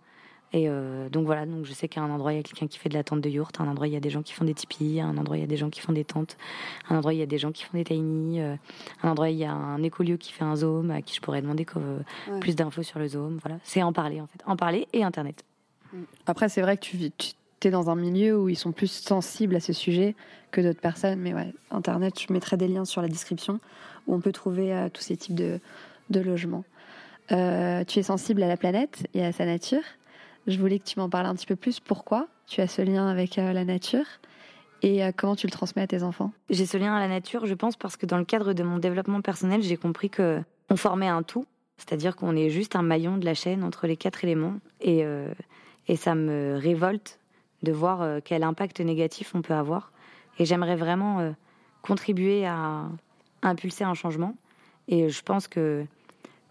Et 0.51 0.67
euh, 0.67 1.09
donc 1.09 1.25
voilà, 1.25 1.45
donc 1.45 1.65
je 1.65 1.73
sais 1.73 1.87
qu'à 1.87 2.01
un 2.01 2.09
endroit 2.09 2.33
il 2.33 2.37
y 2.37 2.39
a 2.39 2.43
quelqu'un 2.43 2.65
qui 2.65 2.79
fait 2.79 2.89
de 2.89 2.95
la 2.95 3.03
tente 3.03 3.21
de 3.21 3.29
yourte, 3.29 3.59
à 3.59 3.63
un 3.63 3.67
endroit 3.67 3.87
il 3.87 3.93
y 3.93 3.97
a 3.97 3.99
des 3.99 4.09
gens 4.09 4.23
qui 4.23 4.33
font 4.33 4.45
des 4.45 4.55
tipis, 4.55 4.99
à 4.99 5.05
un 5.05 5.17
endroit 5.17 5.37
il 5.37 5.41
y 5.41 5.43
a 5.43 5.47
des 5.47 5.57
gens 5.57 5.69
qui 5.69 5.79
font 5.79 5.93
des 5.93 6.03
tentes, 6.03 6.37
à 6.87 6.93
un 6.93 6.97
endroit 6.97 7.13
il 7.13 7.19
y 7.19 7.23
a 7.23 7.27
des 7.27 7.37
gens 7.37 7.51
qui 7.51 7.63
font 7.63 7.77
des 7.77 7.83
tiny, 7.83 8.41
euh, 8.41 8.55
à 9.03 9.07
un 9.07 9.11
endroit 9.11 9.29
il 9.29 9.37
y 9.37 9.45
a 9.45 9.51
un 9.51 9.83
écolieu 9.83 10.17
qui 10.17 10.31
fait 10.31 10.43
un 10.43 10.55
zoom 10.55 10.89
à 10.89 11.03
qui 11.03 11.15
je 11.15 11.21
pourrais 11.21 11.43
demander 11.43 11.67
plus 12.39 12.55
d'infos 12.55 12.81
sur 12.81 12.97
le 12.97 13.07
zoom. 13.07 13.37
Voilà, 13.43 13.59
c'est 13.63 13.83
en 13.83 13.93
parler 13.93 14.21
en 14.21 14.27
fait, 14.27 14.41
en 14.47 14.55
parler 14.55 14.87
et 14.91 15.03
internet. 15.03 15.43
Mm. 15.93 15.97
Après 16.25 16.49
c'est 16.49 16.61
vrai 16.61 16.77
que 16.77 16.81
tu, 16.81 16.97
tu 16.97 17.67
es 17.67 17.69
dans 17.71 17.91
un 17.91 17.95
milieu 17.95 18.39
où 18.39 18.49
ils 18.49 18.57
sont 18.57 18.71
plus 18.71 18.91
sensibles 18.91 19.55
à 19.55 19.59
ce 19.59 19.73
sujet 19.73 20.15
que 20.49 20.61
d'autres 20.61 20.81
personnes, 20.81 21.19
mais 21.19 21.35
ouais, 21.35 21.53
internet, 21.69 22.19
je 22.19 22.33
mettrai 22.33 22.57
des 22.57 22.67
liens 22.67 22.85
sur 22.85 23.03
la 23.03 23.07
description 23.07 23.59
où 24.07 24.15
on 24.15 24.19
peut 24.19 24.31
trouver 24.31 24.73
euh, 24.73 24.89
tous 24.91 25.03
ces 25.03 25.15
types 25.15 25.35
de, 25.35 25.59
de 26.09 26.19
logements. 26.21 26.63
tu 27.29 27.35
es 27.99 28.03
sensible 28.03 28.41
à 28.41 28.47
la 28.47 28.57
planète 28.57 29.05
et 29.13 29.23
à 29.23 29.31
sa 29.31 29.45
nature. 29.45 29.83
Je 30.49 30.57
voulais 30.57 30.79
que 30.79 30.85
tu 30.85 30.97
m'en 30.97 31.09
parles 31.09 31.27
un 31.27 31.35
petit 31.35 31.45
peu 31.45 31.55
plus. 31.55 31.79
Pourquoi 31.79 32.27
tu 32.47 32.59
as 32.59 32.67
ce 32.67 32.81
lien 32.81 33.07
avec 33.07 33.37
euh, 33.37 33.53
la 33.53 33.65
nature 33.65 34.05
et 34.81 35.03
euh, 35.03 35.11
comment 35.15 35.35
tu 35.35 35.45
le 35.45 35.51
transmets 35.51 35.83
à 35.83 35.87
tes 35.87 36.01
enfants? 36.01 36.31
J'ai 36.49 36.65
ce 36.65 36.75
lien 36.75 36.95
à 36.95 36.99
la 36.99 37.07
nature, 37.07 37.45
je 37.45 37.53
pense, 37.53 37.77
parce 37.77 37.97
que 37.97 38.07
dans 38.07 38.17
le 38.17 38.25
cadre 38.25 38.53
de 38.53 38.63
mon 38.63 38.79
développement 38.79 39.21
personnel, 39.21 39.61
j'ai 39.61 39.77
compris 39.77 40.09
que 40.09 40.41
on 40.71 40.75
formait 40.75 41.07
un 41.07 41.21
tout, 41.21 41.45
c'est-à-dire 41.77 42.15
qu'on 42.15 42.35
est 42.35 42.49
juste 42.49 42.75
un 42.75 42.81
maillon 42.81 43.17
de 43.17 43.25
la 43.25 43.35
chaîne 43.35 43.63
entre 43.63 43.85
les 43.85 43.95
quatre 43.95 44.23
éléments, 44.23 44.55
et, 44.81 45.05
euh, 45.05 45.31
et 45.87 45.95
ça 45.95 46.15
me 46.15 46.57
révolte 46.57 47.19
de 47.61 47.71
voir 47.71 48.21
quel 48.23 48.41
impact 48.41 48.79
négatif 48.79 49.35
on 49.35 49.43
peut 49.43 49.53
avoir. 49.53 49.91
Et 50.39 50.45
j'aimerais 50.45 50.77
vraiment 50.77 51.35
contribuer 51.81 52.47
à 52.47 52.87
impulser 53.41 53.83
un 53.83 53.93
changement. 53.93 54.33
Et 54.87 55.09
je 55.09 55.21
pense 55.21 55.49
que 55.49 55.85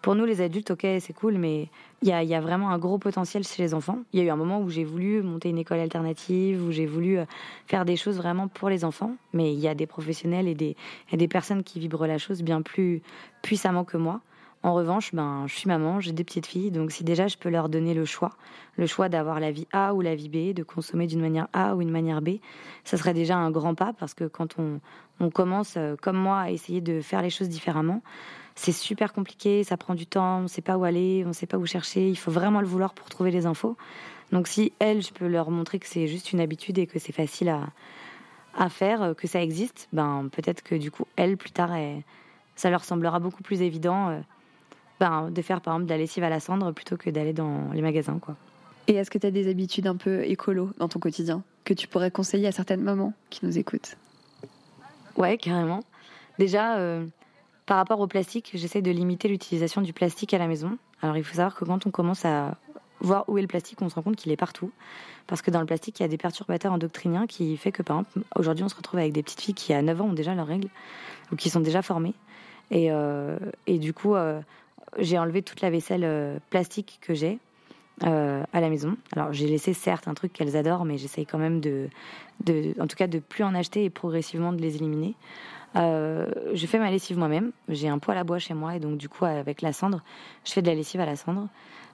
pour 0.03 0.15
nous, 0.15 0.25
les 0.25 0.41
adultes, 0.41 0.71
ok, 0.71 0.87
c'est 1.01 1.13
cool, 1.13 1.39
mais 1.39 1.69
il 2.03 2.09
y 2.09 2.13
a, 2.13 2.41
vraiment 2.41 2.71
un 2.71 2.79
gros 2.79 2.99
potentiel 2.99 3.43
chez 3.43 3.63
les 3.63 3.75
enfants. 3.75 3.99
Il 4.13 4.21
y 4.21 4.23
a 4.23 4.27
eu 4.27 4.31
un 4.31 4.37
moment 4.37 4.61
où 4.61 4.71
j'ai 4.71 4.85
voulu 4.85 5.23
monter 5.23 5.49
une 5.49 5.59
école 5.59 5.81
alternative, 5.81 6.65
où 6.65 6.71
j'ai 6.71 6.87
voulu 6.87 7.19
euh, 7.19 7.25
faire 7.67 7.85
des 7.85 7.97
choses 7.97 8.17
vraiment 8.17 8.47
pour 8.47 8.69
les 8.69 8.85
enfants, 8.85 9.17
mais 9.33 9.53
il 9.53 9.59
y 9.59 9.67
a 9.67 9.75
des 9.75 9.87
professionnels 9.87 10.47
et 10.47 10.55
des, 10.55 10.77
des 11.13 11.29
personnes 11.29 11.65
qui 11.65 11.81
vibrent 11.81 12.07
la 12.07 12.19
chose 12.19 12.43
bien 12.43 12.63
plus 12.63 13.03
puissamment 13.43 13.85
que 13.85 13.97
moi. 13.97 14.21
En 14.63 14.75
revanche, 14.75 15.15
ben, 15.15 15.45
je 15.47 15.55
suis 15.55 15.69
maman, 15.69 16.01
j'ai 16.01 16.13
deux 16.13 16.25
petites 16.25 16.47
filles, 16.47 16.71
donc 16.71 16.91
si 16.91 17.05
déjà 17.05 17.29
je 17.29 17.37
peux 17.37 17.49
leur 17.49 17.69
donner 17.69 17.95
le 17.95 18.05
choix, 18.05 18.33
le 18.77 18.87
choix 18.87 19.09
d'avoir 19.09 19.39
la 19.39 19.53
vie 19.53 19.69
A 19.73 19.95
ou 19.95 20.01
la 20.01 20.17
vie 20.17 20.29
B, 20.29 20.55
de 20.55 20.65
consommer 20.65 21.07
d'une 21.07 21.21
manière 21.21 21.47
A 21.53 21.77
ou 21.77 21.81
une 21.81 21.91
manière 21.91 22.23
B, 22.23 22.39
ça 22.85 22.97
serait 22.97 23.15
déjà 23.15 23.37
un 23.37 23.53
grand 23.53 23.75
pas 23.75 23.93
parce 23.93 24.15
que 24.15 24.25
quand 24.25 24.59
on, 24.59 24.81
on 25.21 25.31
commence, 25.31 25.75
euh, 25.77 25.95
comme 26.01 26.17
moi, 26.17 26.39
à 26.41 26.51
essayer 26.51 26.81
de 26.81 27.01
faire 27.01 27.23
les 27.23 27.31
choses 27.31 27.49
différemment, 27.49 28.03
c'est 28.59 28.73
super 28.73 29.13
compliqué, 29.13 29.63
ça 29.63 29.77
prend 29.77 29.95
du 29.95 30.07
temps, 30.07 30.39
on 30.39 30.43
ne 30.43 30.49
sait 30.49 30.63
pas 30.63 30.77
où 30.77 30.85
aller, 30.85 31.23
on 31.25 31.29
ne 31.29 31.33
sait 31.33 31.47
pas 31.47 31.59
où 31.59 31.65
chercher, 31.65 32.09
il 32.09 32.19
faut 32.19 32.33
vraiment 32.33 32.61
le 32.61 32.67
vouloir 32.67 32.93
pour 32.93 33.09
trouver 33.09 33.31
les 33.31 33.47
infos. 33.47 33.77
Donc 34.33 34.49
si 34.49 34.73
elles, 34.81 35.01
je 35.01 35.13
peux 35.13 35.29
leur 35.29 35.51
montrer 35.51 35.79
que 35.79 35.87
c'est 35.87 36.09
juste 36.09 36.33
une 36.33 36.41
habitude 36.41 36.77
et 36.79 36.87
que 36.89 36.99
c'est 36.99 37.13
facile 37.13 37.51
à, 37.51 37.69
à 38.57 38.69
faire, 38.69 39.15
que 39.17 39.29
ça 39.29 39.41
existe, 39.41 39.89
ben 39.93 40.29
peut-être 40.33 40.63
que 40.63 40.75
du 40.75 40.91
coup, 40.91 41.05
elles, 41.15 41.37
plus 41.37 41.53
tard, 41.53 41.71
ça 42.57 42.69
leur 42.69 42.85
semblera 42.85 43.21
beaucoup 43.21 43.45
plus 43.45 43.63
évident 43.63 44.09
euh, 44.09 44.21
ben, 44.99 45.31
de 45.31 45.43
faire 45.43 45.61
par 45.61 45.75
exemple 45.75 45.87
de 45.87 45.93
la 45.93 45.99
lessive 45.99 46.25
à 46.25 46.29
la 46.29 46.41
cendre 46.41 46.73
plutôt 46.73 46.97
que 46.97 47.11
d'aller 47.11 47.33
dans 47.33 47.71
les 47.73 47.81
magasins. 47.81 48.19
quoi. 48.19 48.35
Et 48.89 48.95
est-ce 48.95 49.11
que 49.11 49.19
tu 49.19 49.27
as 49.27 49.31
des 49.31 49.49
habitudes 49.49 49.87
un 49.87 49.97
peu 49.97 50.25
écolo 50.25 50.71
dans 50.79 50.89
ton 50.89 50.99
quotidien 50.99 51.45
que 51.65 51.75
tu 51.75 51.87
pourrais 51.87 52.11
conseiller 52.11 52.49
à 52.49 52.53
certaines 52.53 52.83
mamans 52.83 53.13
qui 53.31 53.47
nous 53.47 53.57
écoutent? 53.57 53.97
Ouais, 55.17 55.39
carrément. 55.39 55.81
Déjà, 56.39 56.79
euh, 56.79 57.07
par 57.69 57.77
rapport 57.77 58.01
au 58.01 58.07
plastique, 58.07 58.53
j'essaie 58.55 58.81
de 58.81 58.91
limiter 58.91 59.29
l'utilisation 59.29 59.83
du 59.83 59.93
plastique 59.93 60.33
à 60.33 60.39
la 60.39 60.47
maison. 60.47 60.79
Alors 61.03 61.19
il 61.19 61.23
faut 61.23 61.35
savoir 61.35 61.55
que 61.55 61.67
quand 61.67 61.87
on 61.87 61.91
commence 61.91 62.25
à 62.25 62.57
voir 63.01 63.27
où 63.29 63.37
est 63.37 63.43
le 63.43 63.47
plastique, 63.47 63.83
on 63.83 63.91
se 63.91 63.95
rend 63.95 64.01
compte 64.01 64.17
qu'il 64.17 64.33
est 64.33 64.39
partout. 64.39 64.71
Parce 65.27 65.43
que 65.43 65.51
dans 65.51 65.61
le 65.61 65.67
plastique, 65.67 66.01
il 66.01 66.03
y 66.03 66.07
a 66.07 66.09
des 66.09 66.17
perturbateurs 66.17 66.73
endocriniens 66.73 67.27
qui 67.27 67.59
fait 67.59 67.71
que, 67.71 67.83
par 67.83 67.99
exemple, 67.99 68.27
aujourd'hui, 68.37 68.65
on 68.65 68.71
se 68.71 68.75
retrouve 68.75 68.99
avec 68.99 69.13
des 69.13 69.23
petites 69.23 69.43
filles 69.43 69.55
qui, 69.55 69.75
à 69.75 69.83
9 69.83 70.01
ans, 70.01 70.07
ont 70.07 70.13
déjà 70.15 70.35
leurs 70.35 70.47
règles 70.47 70.69
ou 71.31 71.37
qui 71.37 71.51
sont 71.51 71.61
déjà 71.61 71.83
formées. 71.83 72.15
Et, 72.71 72.91
euh, 72.91 73.37
du 73.67 73.93
coup, 73.93 74.15
euh, 74.15 74.41
j'ai 74.97 75.19
enlevé 75.19 75.43
toute 75.43 75.61
la 75.61 75.69
vaisselle 75.69 76.05
euh, 76.05 76.39
plastique 76.49 77.01
que 77.03 77.13
j'ai 77.13 77.39
à 78.01 78.61
la 78.61 78.71
maison. 78.71 78.97
Alors, 79.15 79.33
j'ai 79.33 79.47
laissé 79.47 79.75
certes 79.75 80.09
un 80.09 80.15
truc 80.15 80.33
qu'elles 80.33 80.57
adorent, 80.57 80.85
mais 80.85 80.97
j'essaye 80.97 81.27
quand 81.27 81.37
même 81.37 81.61
de, 81.61 81.89
de, 82.45 82.73
en 82.81 82.87
tout 82.87 82.97
cas, 82.97 83.09
de 83.09 83.19
plus 83.19 83.43
en 83.43 83.55
acheter 83.55 83.85
et 83.85 83.91
progressivement 83.91 84.53
de 84.53 84.63
les 84.63 84.77
éliminer. 84.77 85.17
Euh, 85.77 86.27
je 86.55 86.67
fais 86.67 86.79
ma 86.79 86.91
lessive 86.91 87.19
moi-même. 87.19 87.53
J'ai 87.69 87.89
un 87.89 87.99
poêle 87.99 88.19
à 88.19 88.25
bois 88.25 88.39
chez 88.39 88.55
moi 88.55 88.77
et 88.77 88.81
donc 88.81 88.97
du 88.97 89.09
coup 89.09 89.25
avec 89.25 89.63
la 89.63 89.73
cendre, 89.73 90.03
je 90.45 90.53
fais 90.53 90.63
de 90.63 90.67
la 90.67 90.75
lessive 90.75 91.01
à 91.01 91.07
la 91.07 91.17
cendre. 91.17 91.49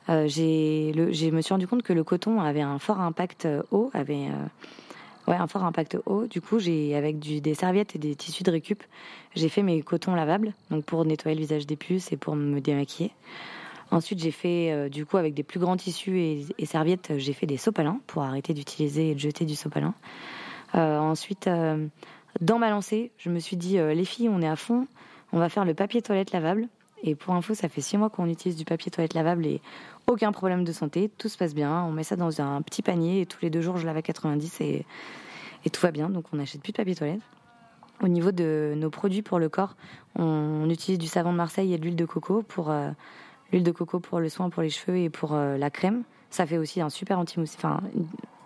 Euh, 0.09 0.29
j'ai 0.29 0.93
je 0.95 1.31
me 1.31 1.41
suis 1.41 1.53
rendu 1.53 1.67
compte 1.67 1.83
que 1.83 1.93
le 1.93 2.05
coton 2.05 2.41
avait 2.41 2.61
un 2.61 2.79
fort 2.79 3.01
impact 3.01 3.49
eau, 3.71 3.91
avait 3.95 4.29
euh, 4.29 5.31
ouais 5.31 5.37
un 5.37 5.47
fort 5.47 5.65
impact 5.65 5.99
eau. 6.07 6.27
Du 6.27 6.41
coup 6.41 6.59
j'ai 6.59 6.95
avec 6.95 7.19
des 7.19 7.55
serviettes 7.55 7.97
et 7.97 7.99
des 7.99 8.15
tissus 8.15 8.45
de 8.45 8.51
récup, 8.51 8.83
j'ai 9.35 9.49
fait 9.49 9.63
mes 9.63 9.83
cotons 9.83 10.15
lavables 10.15 10.53
donc 10.71 10.85
pour 10.85 11.05
nettoyer 11.05 11.35
le 11.35 11.41
visage 11.41 11.67
des 11.67 11.77
puces 11.77 12.13
et 12.13 12.17
pour 12.17 12.37
me 12.37 12.61
démaquiller. 12.61 13.13
Ensuite, 13.91 14.19
j'ai 14.19 14.31
fait, 14.31 14.73
euh, 14.73 14.89
du 14.89 15.07
coup, 15.07 15.19
avec 15.19 15.35
des 15.35 15.43
plus 15.43 15.61
grands 15.61 15.77
tissus 15.77 16.19
et, 16.19 16.47
et 16.59 16.67
serviettes, 16.67 17.13
j'ai 17.19 17.33
fait 17.33 17.47
des 17.47 17.59
sopalins 17.59 18.01
pour 18.07 18.23
arrêter 18.23 18.53
d'utiliser 18.53 19.11
et 19.11 19.15
de 19.15 19.21
jeter 19.21 19.45
du 19.45 19.55
sopalin. 19.55 19.95
Euh, 20.75 20.99
ensuite, 20.99 21.47
euh, 21.47 21.87
dans 22.41 22.59
ma 22.59 22.71
lancée, 22.71 23.13
je 23.19 23.31
me 23.31 23.39
suis 23.39 23.57
dit, 23.57 23.79
euh, 23.79 23.95
les 23.95 24.05
filles, 24.05 24.29
on 24.29 24.41
est 24.43 24.49
à 24.49 24.57
fond, 24.57 24.87
on 25.33 25.39
va 25.39 25.49
faire 25.49 25.65
le 25.65 25.75
papier 25.75 26.03
toilette 26.03 26.33
lavable. 26.33 26.69
Et 27.03 27.15
pour 27.15 27.35
info, 27.35 27.55
ça 27.55 27.69
fait 27.69 27.83
six 27.83 27.99
mois 27.99 28.09
qu'on 28.09 28.29
utilise 28.29 28.57
du 28.57 28.65
papier 28.65 28.91
toilette 28.91 29.15
lavable 29.15 29.45
et 29.47 29.61
aucun 30.07 30.33
problème 30.33 30.65
de 30.65 30.73
santé, 30.73 31.11
tout 31.19 31.29
se 31.29 31.37
passe 31.37 31.55
bien. 31.55 31.85
On 31.85 31.93
met 31.93 32.03
ça 32.03 32.17
dans 32.17 32.41
un 32.41 32.63
petit 32.63 32.81
panier 32.83 33.21
et 33.21 33.27
tous 33.27 33.39
les 33.43 33.51
deux 33.51 33.61
jours, 33.61 33.77
je 33.77 33.85
lave 33.85 33.97
à 33.99 34.03
90 34.03 34.61
et, 34.63 34.87
et 35.65 35.71
tout 35.71 35.81
va 35.83 35.91
bien. 35.91 36.09
Donc 36.09 36.27
on 36.33 36.37
n'achète 36.39 36.63
plus 36.63 36.73
de 36.73 36.77
papier 36.79 36.95
toilette. 36.95 37.21
Au 38.03 38.09
niveau 38.09 38.33
de 38.33 38.75
nos 38.77 38.91
produits 38.91 39.23
pour 39.23 39.39
le 39.39 39.49
corps, 39.49 39.77
on, 40.19 40.69
utilise 40.71 40.99
du 40.99 41.07
savon 41.07 41.33
de 41.33 41.37
Marseille 41.37 41.75
et 41.75 41.79
de 41.79 41.85
l'huile 41.85 41.97
de 41.97 42.07
coco 42.07 42.43
pour 42.43 42.71
euh, 42.71 42.91
l'huile 43.53 43.63
de 43.63 43.71
coco 43.71 44.01
pour 44.01 44.19
le 44.19 44.29
soin 44.29 44.49
pour 44.49 44.63
les 44.63 44.71
cheveux 44.71 44.97
et 44.97 45.11
pour 45.11 45.35
euh, 45.35 45.59
la 45.59 45.71
crème. 45.71 46.05
Ça 46.31 46.47
fait 46.47 46.59
aussi 46.59 46.81
un 46.81 46.91
super 46.91 47.19
anti 47.19 47.39
enfin 47.39 47.81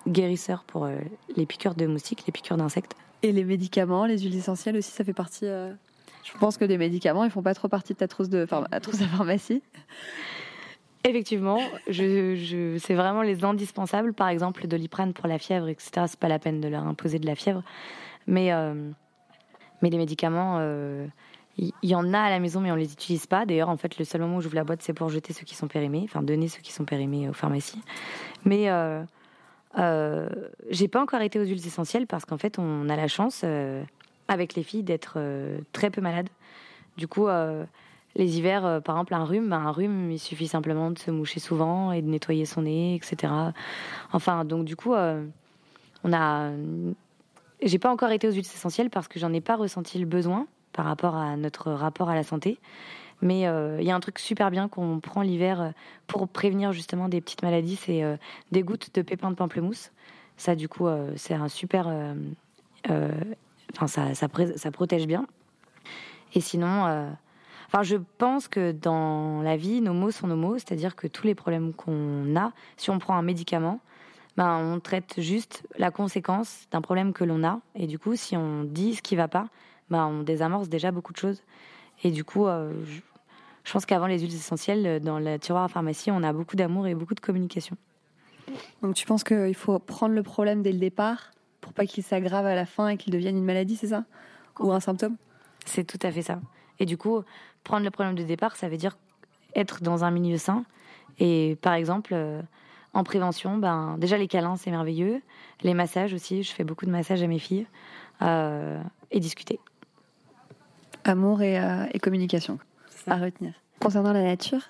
guérisseur 0.07 0.64
pour 0.64 0.88
les 1.37 1.46
piqûres 1.46 1.74
de 1.74 1.87
moustiques, 1.87 2.24
les 2.27 2.33
piqûres 2.33 2.57
d'insectes. 2.57 2.94
Et 3.23 3.33
les 3.33 3.45
médicaments, 3.45 4.07
les 4.07 4.19
huiles 4.19 4.37
essentielles 4.37 4.77
aussi, 4.77 4.91
ça 4.91 5.05
fait 5.05 5.13
partie. 5.13 5.47
Euh, 5.47 5.73
je 6.25 6.39
pense 6.39 6.57
que 6.57 6.65
des 6.65 6.79
médicaments, 6.79 7.25
ils 7.25 7.31
font 7.31 7.43
pas 7.43 7.55
trop 7.55 7.69
partie 7.69 7.95
de 7.95 7.99
ta 7.99 8.09
trousse 8.09 8.29
de, 8.29 8.47
trousse 8.81 8.99
de 8.99 9.07
pharmacie. 9.07 9.63
Effectivement, 11.05 11.59
c'est 11.91 12.95
vraiment 12.95 13.23
les 13.23 13.45
indispensables. 13.45 14.13
Par 14.13 14.29
exemple, 14.29 14.67
doliprane 14.67 15.15
pour 15.15 15.27
la 15.27 15.39
fièvre, 15.39 15.69
etc. 15.69 16.07
C'est 16.07 16.19
pas 16.19 16.29
la 16.29 16.39
peine 16.39 16.61
de 16.61 16.69
leur 16.69 16.87
imposer 16.87 17.19
de 17.19 17.27
la 17.27 17.35
fièvre, 17.35 17.63
mais 18.27 18.53
euh, 18.53 18.91
mais 19.81 19.91
les 19.91 19.97
médicaments, 19.97 20.59
il 20.59 20.63
euh, 20.65 21.07
y, 21.83 21.95
en 21.95 22.13
a 22.13 22.19
à 22.19 22.31
la 22.31 22.41
maison, 22.41 22.61
mais 22.61 22.73
on 22.73 22.77
les 22.77 22.93
utilise 22.93 23.27
pas. 23.27 23.47
D'ailleurs, 23.47 23.69
en 23.69 23.77
fait, 23.77 23.97
le 23.99 24.05
seul 24.05 24.21
moment 24.21 24.37
où 24.37 24.41
j'ouvre 24.41 24.57
la 24.57 24.65
boîte, 24.65 24.83
c'est 24.83 24.93
pour 24.93 25.09
jeter 25.09 25.33
ceux 25.33 25.45
qui 25.45 25.55
sont 25.55 25.69
périmés, 25.69 26.03
enfin 26.05 26.21
donner 26.21 26.49
ceux 26.49 26.61
qui 26.61 26.73
sont 26.73 26.85
périmés 26.85 27.29
aux 27.29 27.33
pharmacies. 27.33 27.81
Mais 28.45 28.69
j'ai 30.71 30.88
pas 30.88 31.01
encore 31.01 31.21
été 31.21 31.38
aux 31.38 31.45
huiles 31.45 31.67
essentielles 31.67 32.07
parce 32.07 32.25
qu'en 32.25 32.38
fait, 32.38 32.59
on 32.59 32.88
a 32.88 32.97
la 32.97 33.09
chance 33.09 33.43
euh, 33.45 33.83
avec 34.29 34.55
les 34.55 34.62
filles 34.62 34.83
d'être 34.83 35.14
euh, 35.17 35.59
très 35.73 35.91
peu 35.91 36.01
malades. 36.01 36.29
Du 36.97 37.07
coup, 37.07 37.29
les 38.19 38.38
hivers, 38.38 38.67
euh, 38.67 38.81
par 38.81 38.97
exemple, 38.97 39.14
un 39.14 39.25
rhume, 39.25 39.49
ben, 39.49 39.59
un 39.59 39.71
rhume, 39.71 40.11
il 40.11 40.19
suffit 40.19 40.49
simplement 40.49 40.91
de 40.91 40.99
se 40.99 41.11
moucher 41.11 41.41
souvent 41.41 41.93
et 41.93 42.03
de 42.03 42.09
nettoyer 42.09 42.45
son 42.45 42.62
nez, 42.62 42.95
etc. 42.95 43.33
Enfin, 44.12 44.45
donc 44.45 44.64
du 44.64 44.77
coup, 44.77 44.95
euh, 44.95 45.25
on 46.05 46.12
a. 46.12 46.51
J'ai 47.62 47.79
pas 47.79 47.91
encore 47.91 48.11
été 48.11 48.29
aux 48.29 48.33
huiles 48.33 48.41
essentielles 48.41 48.91
parce 48.91 49.09
que 49.09 49.19
j'en 49.19 49.33
ai 49.33 49.41
pas 49.41 49.57
ressenti 49.57 49.99
le 49.99 50.07
besoin 50.07 50.47
par 50.73 50.85
rapport 50.85 51.17
à 51.17 51.37
notre 51.37 51.73
rapport 51.73 52.09
à 52.09 52.14
la 52.14 52.23
santé. 52.23 52.59
Mais 53.21 53.41
il 53.41 53.85
y 53.85 53.91
a 53.91 53.95
un 53.95 54.01
truc 54.01 54.19
super 54.19 54.51
bien 54.51 54.69
qu'on 54.69 55.01
prend 55.01 55.23
l'hiver 55.23 55.73
pour 56.07 56.29
prévenir 56.29 56.73
justement 56.73 57.09
des 57.09 57.21
petites 57.21 57.43
maladies, 57.43 57.77
c'est 57.77 58.05
des 58.53 58.63
gouttes 58.63 58.95
de 58.95 59.03
pépins 59.03 59.31
de 59.31 59.35
pamplemousse. 59.35 59.91
Ça, 60.37 60.55
du 60.55 60.69
coup, 60.69 60.87
c'est 61.17 61.35
un 61.35 61.49
super. 61.49 61.89
Enfin, 62.89 63.87
ça, 63.87 64.15
ça, 64.15 64.29
ça, 64.57 64.71
protège 64.71 65.09
bien. 65.09 65.27
Et 66.35 66.41
sinon, 66.41 67.15
Enfin, 67.69 67.83
je 67.83 67.97
pense 68.17 68.49
que 68.49 68.73
dans 68.73 69.43
la 69.43 69.57
vie, 69.57 69.83
nos 69.83 69.93
mots 69.93 70.11
sont 70.11 70.27
nos 70.27 70.37
mots, 70.37 70.55
c'est-à-dire 70.55 70.97
que 70.97 71.07
tous 71.07 71.27
les 71.27 71.35
problèmes 71.35 71.75
qu'on 71.75 72.35
a, 72.35 72.53
si 72.79 72.89
on 72.89 72.99
prend 72.99 73.15
un 73.15 73.23
médicament, 73.23 73.81
ben, 74.39 74.57
on 74.57 74.81
traite 74.81 75.21
juste 75.21 75.67
la 75.77 75.91
conséquence 75.91 76.67
d'un 76.71 76.81
problème 76.81 77.13
que 77.13 77.25
l'on 77.25 77.45
a. 77.45 77.61
Et 77.75 77.87
du 77.87 77.99
coup, 77.99 78.17
si 78.17 78.37
on 78.37 78.65
dit 78.65 78.95
ce 78.95 79.03
qui 79.03 79.17
va 79.17 79.29
pas, 79.29 79.49
ben, 79.91 80.07
on 80.07 80.23
désamorce 80.23 80.71
déjà 80.71 80.93
beaucoup 80.93 81.13
de 81.13 81.19
choses. 81.19 81.43
Et 82.05 82.11
du 82.11 82.25
coup, 82.25 82.47
euh, 82.47 82.73
je, 83.65 83.73
pense 83.73 83.87
qu'avant 83.87 84.07
les 84.07 84.21
huiles 84.21 84.35
essentielles, 84.35 85.01
dans 85.01 85.19
la 85.19 85.39
tiroir 85.39 85.65
à 85.65 85.69
pharmacie, 85.69 86.11
on 86.11 86.23
a 86.23 86.33
beaucoup 86.33 86.57
d'amour 86.57 86.87
et 86.87 86.95
beaucoup 86.95 87.15
de 87.15 87.21
communication. 87.21 87.77
Donc 88.83 88.95
tu 88.95 89.07
penses 89.07 89.25
qu'il 89.25 89.55
faut 89.55 89.79
prendre 89.79 90.15
le 90.15 90.23
problème 90.23 90.63
dès 90.63 90.73
le 90.73 90.79
départ 90.79 91.33
pour 91.61 91.73
pas 91.73 91.85
qu'il 91.85 92.03
s'aggrave 92.03 92.47
à 92.47 92.55
la 92.55 92.65
fin 92.65 92.89
et 92.89 92.97
qu'il 92.97 93.13
devienne 93.13 93.37
une 93.37 93.45
maladie, 93.45 93.77
c'est 93.77 93.89
ça? 93.89 94.05
Ou 94.61 94.73
un 94.73 94.81
symptôme? 94.81 95.17
C'est 95.65 95.85
tout 95.85 95.99
à 96.03 96.11
fait 96.11 96.23
ça. 96.23 96.41
Et 96.79 96.87
du 96.87 96.97
coup, 96.97 97.23
prendre 97.65 97.85
le 97.85 97.91
problème 97.91 98.15
de 98.15 98.23
départ, 98.23 98.57
ça 98.57 98.69
veut 98.69 98.77
dire 98.77 98.97
être 99.55 99.83
dans 99.83 100.05
un 100.05 100.11
milieu 100.11 100.39
sain. 100.39 100.65
Et 101.19 101.59
par 101.61 101.75
exemple, 101.75 102.13
euh, 102.15 102.41
en 102.95 103.05
prévention, 103.05 103.59
ben, 103.59 103.97
déjà 103.99 104.17
les 104.17 104.29
câlins, 104.29 104.57
c'est 104.57 104.71
merveilleux. 104.71 105.21
Les 105.63 105.75
massages 105.75 106.15
aussi, 106.15 106.43
je 106.43 106.53
fais 106.53 106.65
beaucoup 106.65 106.87
de 106.87 106.91
massages 106.91 107.23
à 107.23 107.27
mes 107.27 107.39
filles. 107.39 107.67
Euh, 108.23 108.81
et 109.11 109.21
discuter. 109.21 109.61
Amour 111.09 111.42
et, 111.42 111.59
euh, 111.59 111.87
communication 112.03 112.59
à 113.07 113.16
retenir. 113.16 113.53
Concernant 113.81 114.12
la 114.12 114.23
nature, 114.23 114.68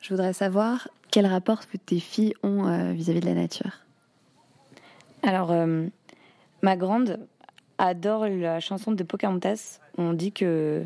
je 0.00 0.10
voudrais 0.10 0.32
savoir 0.32 0.88
quel 1.10 1.26
rapport 1.26 1.66
que 1.68 1.76
tes 1.76 2.00
filles 2.00 2.34
ont 2.42 2.64
vis-à-vis 2.92 3.20
-vis 3.20 3.20
de 3.20 3.26
la 3.26 3.34
nature. 3.34 3.72
Alors, 5.22 5.52
ma 6.62 6.76
grande 6.76 7.18
adore 7.78 8.26
la 8.26 8.60
chanson 8.60 8.92
de 8.92 9.02
Pocahontas. 9.02 9.80
On 9.96 10.12
dit 10.12 10.32
que 10.32 10.84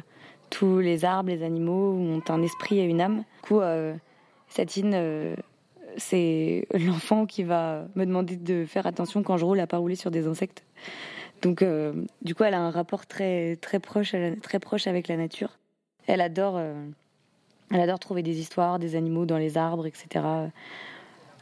tous 0.50 0.80
les 0.80 1.04
arbres, 1.04 1.30
les 1.30 1.42
animaux 1.42 1.92
ont 1.94 2.22
un 2.28 2.42
esprit 2.42 2.78
et 2.78 2.84
une 2.84 3.00
âme. 3.00 3.18
Du 3.42 3.48
coup, 3.48 3.60
euh, 3.60 3.94
Satine, 4.48 4.92
euh, 4.94 5.34
c'est 5.96 6.66
l'enfant 6.74 7.26
qui 7.26 7.42
va 7.42 7.86
me 7.94 8.04
demander 8.04 8.36
de 8.36 8.66
faire 8.66 8.86
attention 8.86 9.22
quand 9.22 9.38
je 9.38 9.44
roule 9.44 9.60
à 9.60 9.66
pas 9.66 9.78
rouler 9.78 9.96
sur 9.96 10.10
des 10.10 10.26
insectes. 10.26 10.64
Donc, 11.42 11.62
euh, 11.62 11.92
du 12.22 12.35
coup, 12.35 12.44
elle 12.44 12.55
a 12.55 12.61
un 12.61 12.70
rapport 12.70 13.07
très 13.07 13.57
très 13.57 13.81
proche, 13.81 14.14
très 14.42 14.59
proche 14.59 14.87
avec 14.87 15.09
la 15.09 15.16
nature. 15.16 15.59
Elle 16.07 16.20
adore, 16.20 16.61
elle 17.70 17.81
adore 17.81 17.98
trouver 17.98 18.22
des 18.22 18.40
histoires, 18.40 18.78
des 18.78 18.96
animaux 18.96 19.26
dans 19.26 19.38
les 19.38 19.57
arbres, 19.57 19.87
etc. 19.87 20.24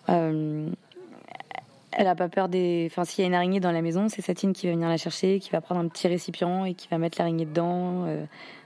Elle 0.07 2.07
a 2.07 2.15
pas 2.15 2.29
peur 2.29 2.49
des. 2.49 2.89
Enfin, 2.91 3.05
s'il 3.05 3.23
y 3.23 3.25
a 3.25 3.29
une 3.29 3.35
araignée 3.35 3.61
dans 3.61 3.73
la 3.73 3.83
maison, 3.83 4.09
c'est 4.09 4.23
Satine 4.23 4.53
qui 4.53 4.67
va 4.67 4.73
venir 4.73 4.89
la 4.89 4.97
chercher, 4.97 5.41
qui 5.41 5.51
va 5.51 5.61
prendre 5.61 5.81
un 5.81 5.89
petit 5.89 6.09
récipient 6.09 6.65
et 6.65 6.75
qui 6.75 6.89
va 6.89 6.99
mettre 6.99 7.19
l'araignée 7.19 7.47
dedans. 7.47 8.07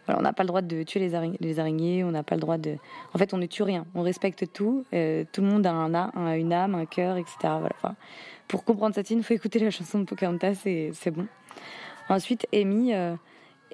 Euh, 0.08 0.14
on 0.18 0.22
n'a 0.22 0.32
pas 0.32 0.42
le 0.42 0.48
droit 0.48 0.62
de 0.62 0.82
tuer 0.82 1.00
les, 1.00 1.58
araignées, 1.58 2.04
on 2.04 2.10
n'a 2.10 2.22
pas 2.22 2.34
le 2.34 2.40
droit 2.40 2.58
de. 2.58 2.76
En 3.14 3.18
fait, 3.18 3.34
on 3.34 3.38
ne 3.38 3.46
tue 3.46 3.62
rien, 3.62 3.86
on 3.94 4.02
respecte 4.02 4.52
tout. 4.52 4.84
Euh, 4.92 5.24
tout 5.32 5.40
le 5.40 5.48
monde 5.48 5.66
a 5.66 5.72
un, 5.72 5.94
a 5.94 6.36
une 6.36 6.52
âme, 6.52 6.74
un 6.74 6.86
cœur, 6.86 7.16
etc. 7.16 7.36
Voilà. 7.42 7.96
Pour 8.48 8.64
comprendre 8.64 8.94
Satine, 8.94 9.18
il 9.18 9.24
faut 9.24 9.34
écouter 9.34 9.58
la 9.58 9.70
chanson 9.70 9.98
de 9.98 10.04
Pocahontas, 10.04 10.54
c'est 10.64 11.10
bon. 11.10 11.26
Ensuite, 12.08 12.46
Amy. 12.52 12.94
Euh, 12.94 13.14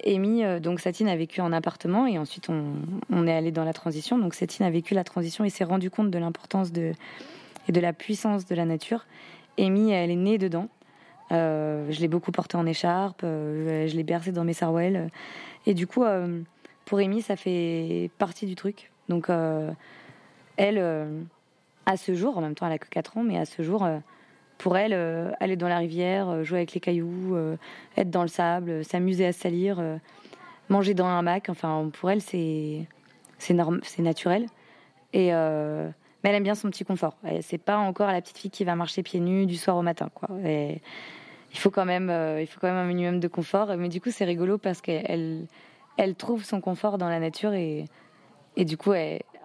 Amy, 0.03 0.41
donc 0.61 0.79
Satine 0.79 1.07
a 1.09 1.15
vécu 1.15 1.41
en 1.41 1.51
appartement 1.51 2.07
et 2.07 2.17
ensuite 2.17 2.47
on, 2.49 3.27
est 3.27 3.31
allé 3.31 3.51
dans 3.51 3.65
la 3.65 3.73
transition. 3.73 4.17
Donc 4.17 4.33
Satine 4.33 4.65
a 4.65 4.71
vécu 4.71 4.95
la 4.95 5.03
transition 5.03 5.43
et 5.43 5.51
s'est 5.51 5.65
rendu 5.65 5.91
compte 5.91 6.09
de 6.09 6.17
l'importance 6.17 6.69
et 6.69 7.71
de 7.71 7.79
la 7.79 7.93
puissance 7.93 8.47
de 8.47 8.55
la 8.55 8.65
nature. 8.65 9.05
Amy, 9.59 9.91
elle 9.91 10.09
est 10.09 10.15
née 10.15 10.39
dedans. 10.39 10.69
Euh, 11.31 11.85
je 11.89 11.99
l'ai 12.01 12.07
beaucoup 12.07 12.31
portée 12.31 12.57
en 12.57 12.65
écharpe, 12.65 13.21
euh, 13.23 13.87
je 13.87 13.95
l'ai 13.95 14.03
bercée 14.03 14.31
dans 14.31 14.43
mes 14.43 14.53
sarouels. 14.53 15.09
Et 15.65 15.73
du 15.73 15.87
coup, 15.87 16.03
euh, 16.03 16.41
pour 16.85 16.99
Amy, 16.99 17.21
ça 17.21 17.35
fait 17.35 18.09
partie 18.17 18.45
du 18.45 18.55
truc. 18.55 18.91
Donc, 19.07 19.29
elle, 20.57 20.77
à 21.85 21.97
ce 21.97 22.15
jour, 22.15 22.37
en 22.37 22.41
même 22.41 22.55
temps, 22.55 22.65
elle 22.65 22.73
a 22.73 22.77
que 22.77 22.87
4 22.87 23.17
ans, 23.17 23.23
mais 23.23 23.37
à 23.37 23.45
ce 23.45 23.61
jour, 23.61 23.85
pour 24.57 24.77
elle, 24.77 24.93
aller 25.41 25.57
dans 25.57 25.67
la 25.67 25.79
rivière, 25.79 26.45
jouer 26.45 26.59
avec 26.59 26.73
les 26.73 26.79
cailloux, 26.79 27.35
être 27.97 28.09
dans 28.09 28.21
le 28.21 28.29
sable, 28.29 28.85
s'amuser 28.85 29.25
à 29.25 29.33
salir, 29.33 29.83
manger 30.69 30.93
dans 30.93 31.07
un 31.07 31.19
hamac, 31.19 31.49
enfin, 31.49 31.89
pour 31.99 32.09
elle, 32.09 32.21
c'est 32.21 32.87
c'est 33.37 33.53
naturel. 33.99 34.45
Et 35.11 35.31
mais 35.31 36.29
elle 36.29 36.35
aime 36.35 36.43
bien 36.43 36.55
son 36.55 36.69
petit 36.69 36.85
confort. 36.85 37.17
C'est 37.41 37.57
pas 37.57 37.77
encore 37.79 38.11
la 38.11 38.21
petite 38.21 38.37
fille 38.37 38.51
qui 38.51 38.63
va 38.63 38.75
marcher 38.75 39.03
pieds 39.03 39.19
nus 39.19 39.45
du 39.45 39.57
soir 39.57 39.75
au 39.75 39.81
matin, 39.81 40.09
quoi. 40.13 40.29
Il 41.51 41.59
faut 41.59 41.69
quand 41.69 41.85
même, 41.85 42.09
euh, 42.09 42.41
il 42.41 42.47
faut 42.47 42.59
quand 42.59 42.67
même 42.67 42.77
un 42.77 42.85
minimum 42.85 43.19
de 43.19 43.27
confort. 43.27 43.75
Mais 43.77 43.89
du 43.89 44.01
coup, 44.01 44.09
c'est 44.11 44.25
rigolo 44.25 44.57
parce 44.57 44.81
qu'elle, 44.81 45.47
elle 45.97 46.15
trouve 46.15 46.43
son 46.43 46.61
confort 46.61 46.97
dans 46.97 47.09
la 47.09 47.19
nature 47.19 47.53
et, 47.53 47.85
et 48.55 48.65
du 48.65 48.77
coup, 48.77 48.93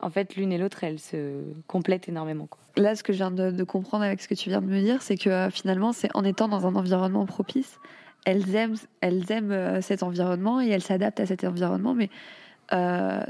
en 0.03 0.11
fait, 0.11 0.37
l'une 0.37 0.53
et 0.53 0.59
l'autre, 0.59 0.85
elles 0.85 1.01
se 1.01 1.43
complètent 1.67 2.09
énormément. 2.09 2.49
Là, 2.77 2.95
ce 2.95 3.03
que 3.03 3.13
je 3.13 3.19
viens 3.19 3.31
de, 3.31 3.65
comprendre 3.65 4.05
avec 4.05 4.21
ce 4.21 4.29
que 4.29 4.35
tu 4.35 4.51
viens 4.51 4.61
de 4.61 4.67
me 4.67 4.81
dire, 4.81 5.03
c'est 5.03 5.17
que 5.17 5.31
euh, 5.31 5.51
finalement, 5.51 5.93
c'est 5.93 6.15
en 6.15 6.25
étant 6.25 6.49
dans 6.49 6.67
un 6.67 6.75
environnement 6.75 7.27
propice, 7.27 7.79
elles 8.25 8.55
aiment, 8.55 8.77
elles 9.01 9.31
aiment 9.31 9.53
euh, 9.53 9.81
cet 9.81 10.03
environnement 10.03 10.61
et 10.61 10.69
elles 10.69 10.83
s'adaptent 10.83 11.21
à 11.21 11.27
cet 11.27 11.45
environnement. 11.45 11.95
Mais 11.95 12.11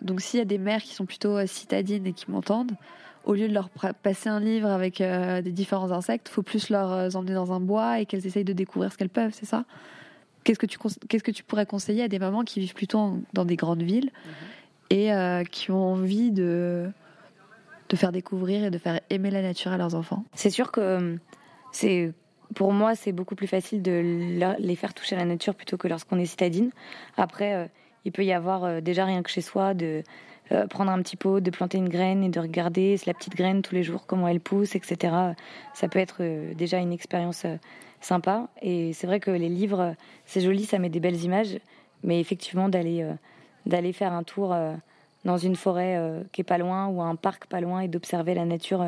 donc, 0.02 0.22
s'il 0.22 0.38
y 0.38 0.42
a 0.42 0.46
des 0.46 0.56
mères 0.56 0.82
qui 0.82 0.94
sont 0.94 1.04
plutôt 1.04 1.46
citadines 1.46 2.06
et 2.06 2.14
qui 2.14 2.30
m'entendent, 2.30 2.72
au 3.26 3.34
lieu 3.34 3.48
de 3.48 3.52
leur 3.52 3.68
passer 4.02 4.28
un 4.28 4.40
livre 4.40 4.68
avec 4.68 5.00
euh, 5.00 5.42
des 5.42 5.50
différents 5.50 5.90
insectes, 5.90 6.28
faut 6.28 6.44
plus 6.44 6.70
leur 6.70 6.92
euh, 6.92 7.10
emmener 7.14 7.34
dans 7.34 7.52
un 7.52 7.60
bois 7.60 8.00
et 8.00 8.06
qu'elles 8.06 8.26
essayent 8.26 8.44
de 8.44 8.52
découvrir 8.52 8.92
ce 8.92 8.96
qu'elles 8.96 9.10
peuvent, 9.10 9.34
c'est 9.34 9.46
ça? 9.46 9.64
Qu'est-ce 10.44 10.60
que 10.60 10.66
tu 10.66 10.78
qu'est-ce 11.08 11.24
que 11.24 11.32
tu 11.32 11.42
pourrais 11.42 11.66
conseiller 11.66 12.04
à 12.04 12.08
des 12.08 12.20
mamans 12.20 12.44
qui 12.44 12.60
vivent 12.60 12.74
plutôt 12.74 13.18
dans 13.32 13.44
des 13.44 13.56
grandes 13.56 13.82
villes 13.82 14.12
mhm. 14.24 14.32
et 14.90 15.12
euh, 15.12 15.42
qui 15.42 15.72
ont 15.72 15.92
envie 15.92 16.30
de 16.30 16.88
de 17.88 17.96
faire 17.96 18.12
découvrir 18.12 18.64
et 18.64 18.70
de 18.70 18.78
faire 18.78 19.00
aimer 19.10 19.30
la 19.30 19.42
nature 19.42 19.72
à 19.72 19.76
leurs 19.76 19.96
enfants? 19.96 20.24
C'est 20.34 20.50
sûr 20.50 20.70
que 20.70 21.18
c'est 21.72 22.12
pour 22.54 22.72
moi, 22.72 22.94
c'est 22.94 23.10
beaucoup 23.10 23.34
plus 23.34 23.48
facile 23.48 23.82
de 23.82 24.54
les 24.58 24.76
faire 24.76 24.94
toucher 24.94 25.16
à 25.16 25.18
la 25.18 25.24
nature 25.24 25.56
plutôt 25.56 25.76
que 25.76 25.88
lorsqu'on 25.88 26.18
est 26.20 26.26
citadine. 26.26 26.70
Après, 27.16 27.68
il 28.04 28.12
peut 28.12 28.24
y 28.24 28.32
avoir 28.32 28.80
déjà 28.80 29.04
rien 29.04 29.22
que 29.24 29.30
chez 29.30 29.40
soi 29.40 29.74
de 29.74 30.04
euh, 30.52 30.66
prendre 30.68 30.92
un 30.92 31.02
petit 31.02 31.16
pot, 31.16 31.40
de 31.40 31.50
planter 31.50 31.78
une 31.78 31.88
graine 31.88 32.22
et 32.22 32.28
de 32.28 32.38
regarder 32.38 32.96
la 33.06 33.14
petite 33.14 33.34
graine 33.34 33.62
tous 33.62 33.74
les 33.74 33.82
jours, 33.82 34.06
comment 34.06 34.28
elle 34.28 34.40
pousse, 34.40 34.76
etc. 34.76 35.14
Ça 35.74 35.88
peut 35.88 35.98
être 35.98 36.18
euh, 36.20 36.54
déjà 36.54 36.78
une 36.78 36.92
expérience 36.92 37.44
euh, 37.44 37.56
sympa. 38.00 38.48
Et 38.62 38.92
c'est 38.92 39.08
vrai 39.08 39.18
que 39.18 39.32
les 39.32 39.48
livres, 39.48 39.96
c'est 40.24 40.40
joli, 40.40 40.64
ça 40.64 40.78
met 40.78 40.88
des 40.88 41.00
belles 41.00 41.24
images, 41.24 41.58
mais 42.04 42.20
effectivement 42.20 42.68
d'aller 42.68 43.92
faire 43.92 44.12
un 44.12 44.22
tour 44.22 44.54
dans 45.24 45.36
une 45.38 45.56
forêt 45.56 45.98
qui 46.30 46.42
est 46.42 46.44
pas 46.44 46.58
loin 46.58 46.86
ou 46.86 47.02
un 47.02 47.16
parc 47.16 47.46
pas 47.46 47.60
loin 47.60 47.80
et 47.80 47.88
d'observer 47.88 48.34
la 48.34 48.44
nature 48.44 48.84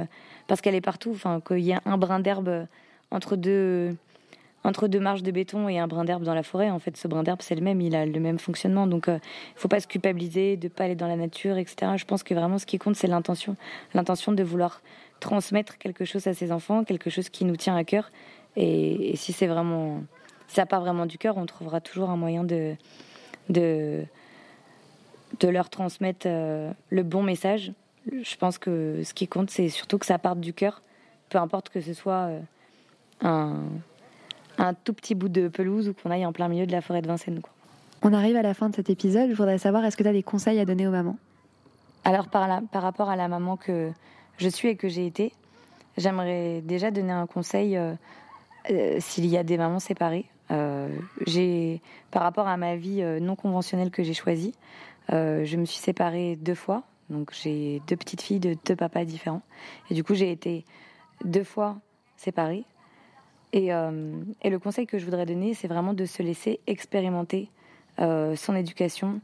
parce 0.47 0.61
qu'elle 0.61 0.77
est 0.77 0.81
partout. 0.81 1.16
Qu'il 1.49 1.61
y 1.61 1.73
a 1.73 1.81
un 1.85 1.99
brin 1.99 2.21
d'herbe 2.21 2.66
entre 3.11 3.35
deux 3.35 3.97
entre 4.64 4.88
deux 4.88 5.01
marches 5.01 5.23
de 5.23 5.31
béton 5.31 5.68
et 5.68 5.79
un 5.79 5.87
brin 5.87 6.05
d'herbe 6.05 6.25
dans 6.25 6.35
la 6.35 6.42
forêt, 6.42 6.71
en 6.71 6.79
fait, 6.79 6.97
ce 6.97 7.07
brin 7.09 7.23
d'herbe, 7.23 7.40
c'est 7.42 7.55
le 7.55 7.61
même, 7.61 7.81
il 7.81 7.94
a 7.94 8.05
le 8.05 8.21
même 8.21 8.38
fonctionnement. 8.38 8.87
Donc, 8.87 9.05
il 9.07 9.12
euh, 9.12 9.14
ne 9.14 9.21
faut 9.61 9.68
pas 9.68 9.81
se 9.81 9.87
culpabiliser 9.87 10.57
de 10.57 10.68
pas 10.68 10.85
aller 10.85 10.97
dans 10.97 11.07
la 11.07 11.16
nature, 11.16 11.57
etc. 11.57 11.92
Je 11.97 12.05
pense 12.05 12.23
que 12.23 12.35
vraiment, 12.35 12.59
ce 12.59 12.66
qui 12.66 12.79
compte, 12.79 12.97
c'est 12.97 13.07
l'intention. 13.07 13.57
L'intention 13.94 14.33
de 14.33 14.42
vouloir 14.42 14.83
transmettre 15.21 15.79
quelque 15.79 16.05
chose 16.05 16.27
à 16.27 16.35
ses 16.35 16.53
enfants, 16.53 16.85
quelque 16.85 17.11
chose 17.11 17.29
qui 17.29 17.44
nous 17.44 17.57
tient 17.57 17.77
à 17.77 17.85
cœur. 17.85 18.11
Et, 18.57 19.14
si 19.16 19.33
c'est 19.33 19.47
vraiment, 19.47 20.03
ça 20.49 20.66
part 20.66 20.81
vraiment 20.81 21.07
du 21.07 21.18
cœur, 21.18 21.37
on 21.37 21.47
trouvera 21.47 21.81
toujours 21.81 22.11
un 22.11 22.16
moyen 22.16 22.42
de, 22.42 22.75
de, 23.49 24.05
de 25.38 25.49
leur 25.49 25.71
transmettre 25.71 26.27
euh, 26.27 26.73
le 26.90 27.03
bon 27.05 27.23
message. 27.23 27.73
Je 28.11 28.37
pense 28.37 28.59
que 28.59 29.03
ce 29.05 29.14
qui 29.14 29.29
compte, 29.29 29.51
c'est 29.51 29.68
surtout 29.68 29.99
que 29.99 30.07
ça 30.07 30.18
parte 30.18 30.40
du 30.40 30.53
cœur, 30.53 30.83
peu 31.29 31.38
importe 31.38 31.68
que 31.68 31.81
ce 31.81 31.92
soit 31.92 32.29
euh, 32.29 32.40
un 33.23 33.61
un 34.59 34.75
tout 34.75 34.92
petit 34.92 35.14
bout 35.14 35.29
de 35.29 35.49
pelouse 35.49 35.88
ou 35.88 35.94
qu'on 35.94 36.11
aille 36.11 36.27
en 36.27 36.33
plein 36.33 36.49
milieu 36.49 36.66
de 36.66 36.73
la 36.73 36.81
forêt 36.81 37.01
de 37.01 37.07
Vincennes. 37.09 37.40
Quoi. 37.40 37.53
On 38.03 38.12
arrive 38.12 38.37
à 38.37 38.42
la 38.42 38.55
fin 38.55 38.68
de 38.68 38.77
cet 38.77 38.90
épisode. 38.90 39.31
Je 39.31 39.35
voudrais 39.35 39.59
savoir, 39.59 39.85
est-ce 39.85 39.97
que 39.97 40.03
tu 40.03 40.09
as 40.09 40.12
des 40.12 40.23
conseils 40.23 40.59
à 40.61 40.64
donner 40.64 40.87
aux 40.87 40.90
mamans? 40.90 41.16
Alors, 42.05 42.29
par, 42.29 42.62
par 42.71 42.83
rapport 42.83 43.11
à 43.11 43.16
la 43.16 43.29
maman 43.29 43.57
que 43.57 43.90
je 44.37 44.49
suis 44.49 44.68
et 44.68 44.77
que 44.77 44.88
j'ai 44.88 45.07
été, 45.07 45.33
j'aimerais 45.97 46.61
déjà 46.62 46.90
donner 46.90 47.12
un 47.12 47.27
conseil 47.27 47.77
euh, 47.77 47.94
euh, 48.71 48.97
s'il 49.01 49.27
y 49.27 49.37
a 49.37 49.42
des 49.42 49.59
mamans 49.59 49.81
séparées. 49.81 50.27
Euh, 50.51 50.88
j'ai, 51.27 51.83
par 52.11 52.23
rapport 52.23 52.49
à 52.49 52.57
ma 52.57 52.77
vie 52.77 53.03
non 53.21 53.37
conventionnelle 53.37 53.90
que 53.90 54.03
j'ai 54.03 54.14
choisie, 54.14 54.55
je 55.11 55.57
me 55.57 55.64
suis 55.64 55.79
séparée 55.79 56.37
deux 56.37 56.55
fois. 56.55 56.85
Donc 57.11 57.33
j'ai 57.33 57.81
deux 57.87 57.97
petites 57.97 58.21
filles 58.21 58.40
de 58.40 58.55
deux 58.66 58.77
papas 58.77 59.05
différents. 59.05 59.42
Et 59.90 59.94
du 59.94 60.05
coup, 60.05 60.14
j'ai 60.14 60.31
été 60.31 60.64
deux 61.25 61.44
fois 61.44 61.79
séparée. 62.16 62.64
Et, 63.53 63.69
et, 63.69 64.51
le 64.51 64.59
conseil 64.59 64.87
que 64.87 64.99
je 64.99 65.05
voudrais 65.05 65.25
donner, 65.25 65.55
c'est 65.55 65.69
vraiment 65.69 65.95
de 65.95 66.05
se 66.05 66.23
laisser 66.23 66.61
expérimenter 66.67 67.51
son 67.99 68.55
éducation 68.55 69.21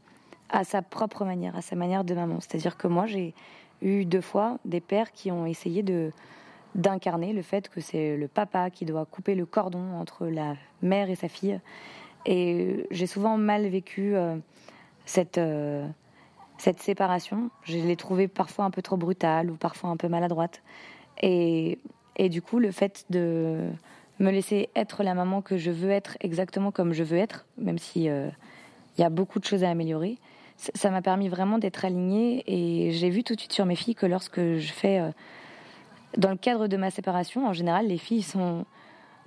à 0.48 0.64
sa 0.64 0.82
propre 0.82 1.24
manière, 1.24 1.56
à 1.56 1.62
sa 1.62 1.76
manière 1.76 2.04
de 2.04 2.14
maman. 2.14 2.40
C'est-à-dire 2.40 2.76
que 2.76 2.88
moi, 2.88 3.06
j'ai 3.06 3.34
eu 3.82 4.04
deux 4.04 4.20
fois 4.20 4.58
des 4.64 4.80
pères 4.80 5.12
qui 5.12 5.30
ont 5.30 5.46
essayé 5.46 5.82
de 5.82 6.10
d'incarner 6.74 7.32
le 7.32 7.42
fait 7.42 7.68
que 7.68 7.80
c'est 7.80 8.16
le 8.16 8.26
papa 8.26 8.68
qui 8.68 8.84
doit 8.84 9.04
couper 9.04 9.36
le 9.36 9.46
cordon 9.46 9.92
entre 9.94 10.26
la 10.26 10.56
mère 10.82 11.08
et 11.08 11.14
sa 11.14 11.28
fille. 11.28 11.60
Et 12.26 12.86
j'ai 12.90 13.06
souvent 13.06 13.36
mal 13.36 13.66
vécu 13.68 14.16
euh, 14.16 14.36
cette, 15.04 15.38
euh, 15.38 15.86
cette 16.58 16.80
séparation. 16.80 17.50
Je 17.62 17.78
l'ai 17.78 17.96
trouvée 17.96 18.26
parfois 18.26 18.64
un 18.64 18.70
peu 18.70 18.82
trop 18.82 18.96
brutale 18.96 19.52
ou 19.52 19.54
parfois 19.54 19.90
un 19.90 19.96
peu 19.96 20.08
maladroite. 20.08 20.62
Et, 21.22 21.78
et 22.16 22.28
du 22.28 22.42
coup, 22.42 22.58
le 22.58 22.72
fait 22.72 23.04
de 23.10 23.68
me 24.18 24.30
laisser 24.30 24.68
être 24.76 25.02
la 25.02 25.14
maman 25.14 25.42
que 25.42 25.56
je 25.56 25.70
veux 25.70 25.90
être 25.90 26.16
exactement 26.20 26.70
comme 26.70 26.92
je 26.92 27.02
veux 27.02 27.18
être, 27.18 27.46
même 27.58 27.78
si 27.78 28.08
euh, 28.08 28.28
il 28.96 29.00
y 29.00 29.04
a 29.04 29.10
beaucoup 29.10 29.40
de 29.40 29.44
choses 29.44 29.64
à 29.64 29.70
améliorer, 29.70 30.18
ça 30.56 30.90
m'a 30.90 31.02
permis 31.02 31.28
vraiment 31.28 31.58
d'être 31.58 31.84
alignée. 31.84 32.44
Et 32.46 32.92
j'ai 32.92 33.10
vu 33.10 33.24
tout 33.24 33.34
de 33.34 33.40
suite 33.40 33.52
sur 33.52 33.66
mes 33.66 33.76
filles 33.76 33.96
que 33.96 34.06
lorsque 34.06 34.40
je 34.40 34.72
fais 34.72 35.02
dans 36.16 36.30
le 36.30 36.36
cadre 36.36 36.68
de 36.68 36.76
ma 36.76 36.90
séparation, 36.90 37.46
en 37.46 37.52
général, 37.52 37.88
les 37.88 37.98
filles 37.98 38.22
sont 38.22 38.64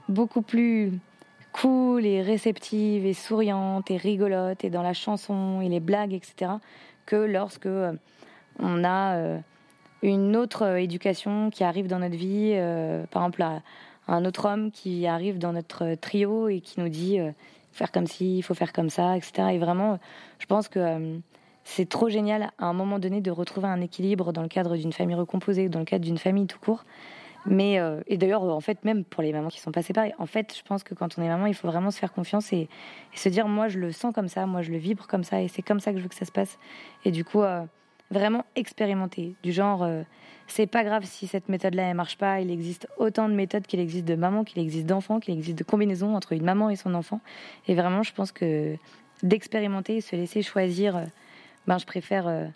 beaucoup 0.08 0.42
plus 0.42 0.94
cool 1.52 2.06
et 2.06 2.22
réceptives 2.22 3.06
et 3.06 3.14
souriantes 3.14 3.90
et 3.90 3.98
rigolotes 3.98 4.64
et 4.64 4.70
dans 4.70 4.84
la 4.84 4.94
chanson 4.94 5.62
et 5.62 5.70
les 5.70 5.80
blagues, 5.80 6.14
etc., 6.14 6.52
que 7.06 7.16
lorsque 7.16 7.66
euh, 7.66 7.94
on 8.60 8.84
a 8.84 9.16
euh, 9.16 9.40
une 10.04 10.36
autre 10.36 10.64
euh, 10.64 10.76
éducation 10.76 11.50
qui 11.50 11.64
arrive 11.64 11.88
dans 11.88 12.00
notre 12.00 12.16
vie, 12.16 12.56
par 13.10 13.24
exemple 13.24 13.44
un 14.08 14.26
autre 14.26 14.46
homme 14.46 14.72
qui 14.72 15.08
arrive 15.08 15.38
dans 15.38 15.54
notre 15.54 15.96
trio 15.96 16.48
et 16.50 16.62
qui 16.62 16.80
nous 16.80 16.90
dit 16.90 17.20
faire 17.72 17.92
comme 17.92 18.08
ci, 18.08 18.38
il 18.38 18.42
faut 18.42 18.54
faire 18.54 18.74
comme 18.74 18.90
ça, 18.90 19.18
etc. 19.18 19.50
Et 19.54 19.58
vraiment, 19.58 20.00
je 20.40 20.46
pense 20.46 20.68
que 20.68 21.20
c'est 21.64 21.90
trop 21.90 22.08
génial 22.08 22.52
à 22.58 22.66
un 22.66 22.74
moment 22.74 22.98
donné 22.98 23.20
de 23.20 23.30
retrouver 23.30 23.68
un 23.68 23.82
équilibre 23.82 24.32
dans 24.32 24.42
le 24.42 24.48
cadre 24.48 24.78
d'une 24.78 24.94
famille 24.94 25.16
recomposée, 25.16 25.68
dans 25.68 25.80
le 25.80 25.86
cadre 25.86 26.06
d'une 26.06 26.18
famille 26.18 26.48
tout 26.48 26.60
court. 26.60 26.86
Mais 27.46 27.80
euh, 27.80 28.02
et 28.08 28.18
d'ailleurs, 28.18 28.44
en 28.44 28.60
fait, 28.60 28.84
même 28.86 29.04
pour 29.04 29.22
les 29.22 29.34
mamans 29.34 29.50
qui 29.50 29.60
sont 29.60 29.72
pas 29.72 29.82
séparées, 29.82 30.14
en 30.18 30.26
fait, 30.26 30.56
je 30.58 30.64
pense 30.64 30.84
que 30.84 30.94
quand 30.94 31.18
on 31.18 31.22
est 31.22 31.28
maman, 31.28 31.46
il 31.46 31.54
faut 31.54 31.68
vraiment 31.68 31.92
se 31.92 32.00
faire 32.00 32.14
confiance 32.14 32.52
et, 32.54 32.70
se 33.14 33.30
dire, 33.30 33.48
moi, 33.48 33.68
je 33.68 33.80
le 33.80 33.92
sens 33.92 34.14
comme 34.14 34.28
ça, 34.28 34.46
moi, 34.46 34.62
je 34.62 34.72
le 34.72 34.78
vibre 34.78 35.08
comme 35.08 35.24
ça, 35.24 35.42
et 35.42 35.48
c'est 35.48 35.62
comme 35.62 35.80
ça 35.80 35.92
que 35.92 35.98
je 35.98 36.04
veux 36.04 36.10
que 36.10 36.16
ça 36.16 36.26
se 36.26 36.32
passe. 36.32 36.58
Et 37.06 37.12
du 37.12 37.24
coup, 37.24 37.42
euh, 37.42 37.64
vraiment 38.12 38.46
expérimenter, 38.56 39.36
du 39.44 39.52
genre, 39.52 39.84
euh, 39.84 40.04
c'est 40.48 40.68
pas 40.68 40.84
grave 40.84 41.04
si 41.06 41.28
cette 41.28 41.50
méthode-là 41.50 41.84
elle 41.84 41.96
marche 41.96 42.18
pas. 42.18 42.40
Il 42.40 42.52
existe 42.52 42.88
autant 42.98 43.28
de 43.28 43.34
méthodes 43.34 43.68
qu'il 43.68 43.80
existe 43.80 44.06
de 44.06 44.16
mamans, 44.16 44.44
qu'il 44.44 44.62
existe 44.62 44.86
d'enfants, 44.86 45.20
qu'il 45.20 45.34
existe 45.34 45.58
de 45.58 45.64
combinaisons 45.64 46.16
entre 46.16 46.34
une 46.34 46.44
maman 46.44 46.70
et 46.70 46.76
son 46.76 46.94
enfant. 46.94 47.20
Et 47.68 47.76
vraiment, 47.76 48.04
je 48.04 48.14
pense 48.14 48.32
que 48.32 48.76
d'expérimenter, 49.24 50.00
se 50.02 50.16
laisser 50.16 50.42
choisir 50.42 51.04
ben, 51.68 51.78
je 51.78 51.86
préfère. 51.86 52.28
Euh, 52.28 52.48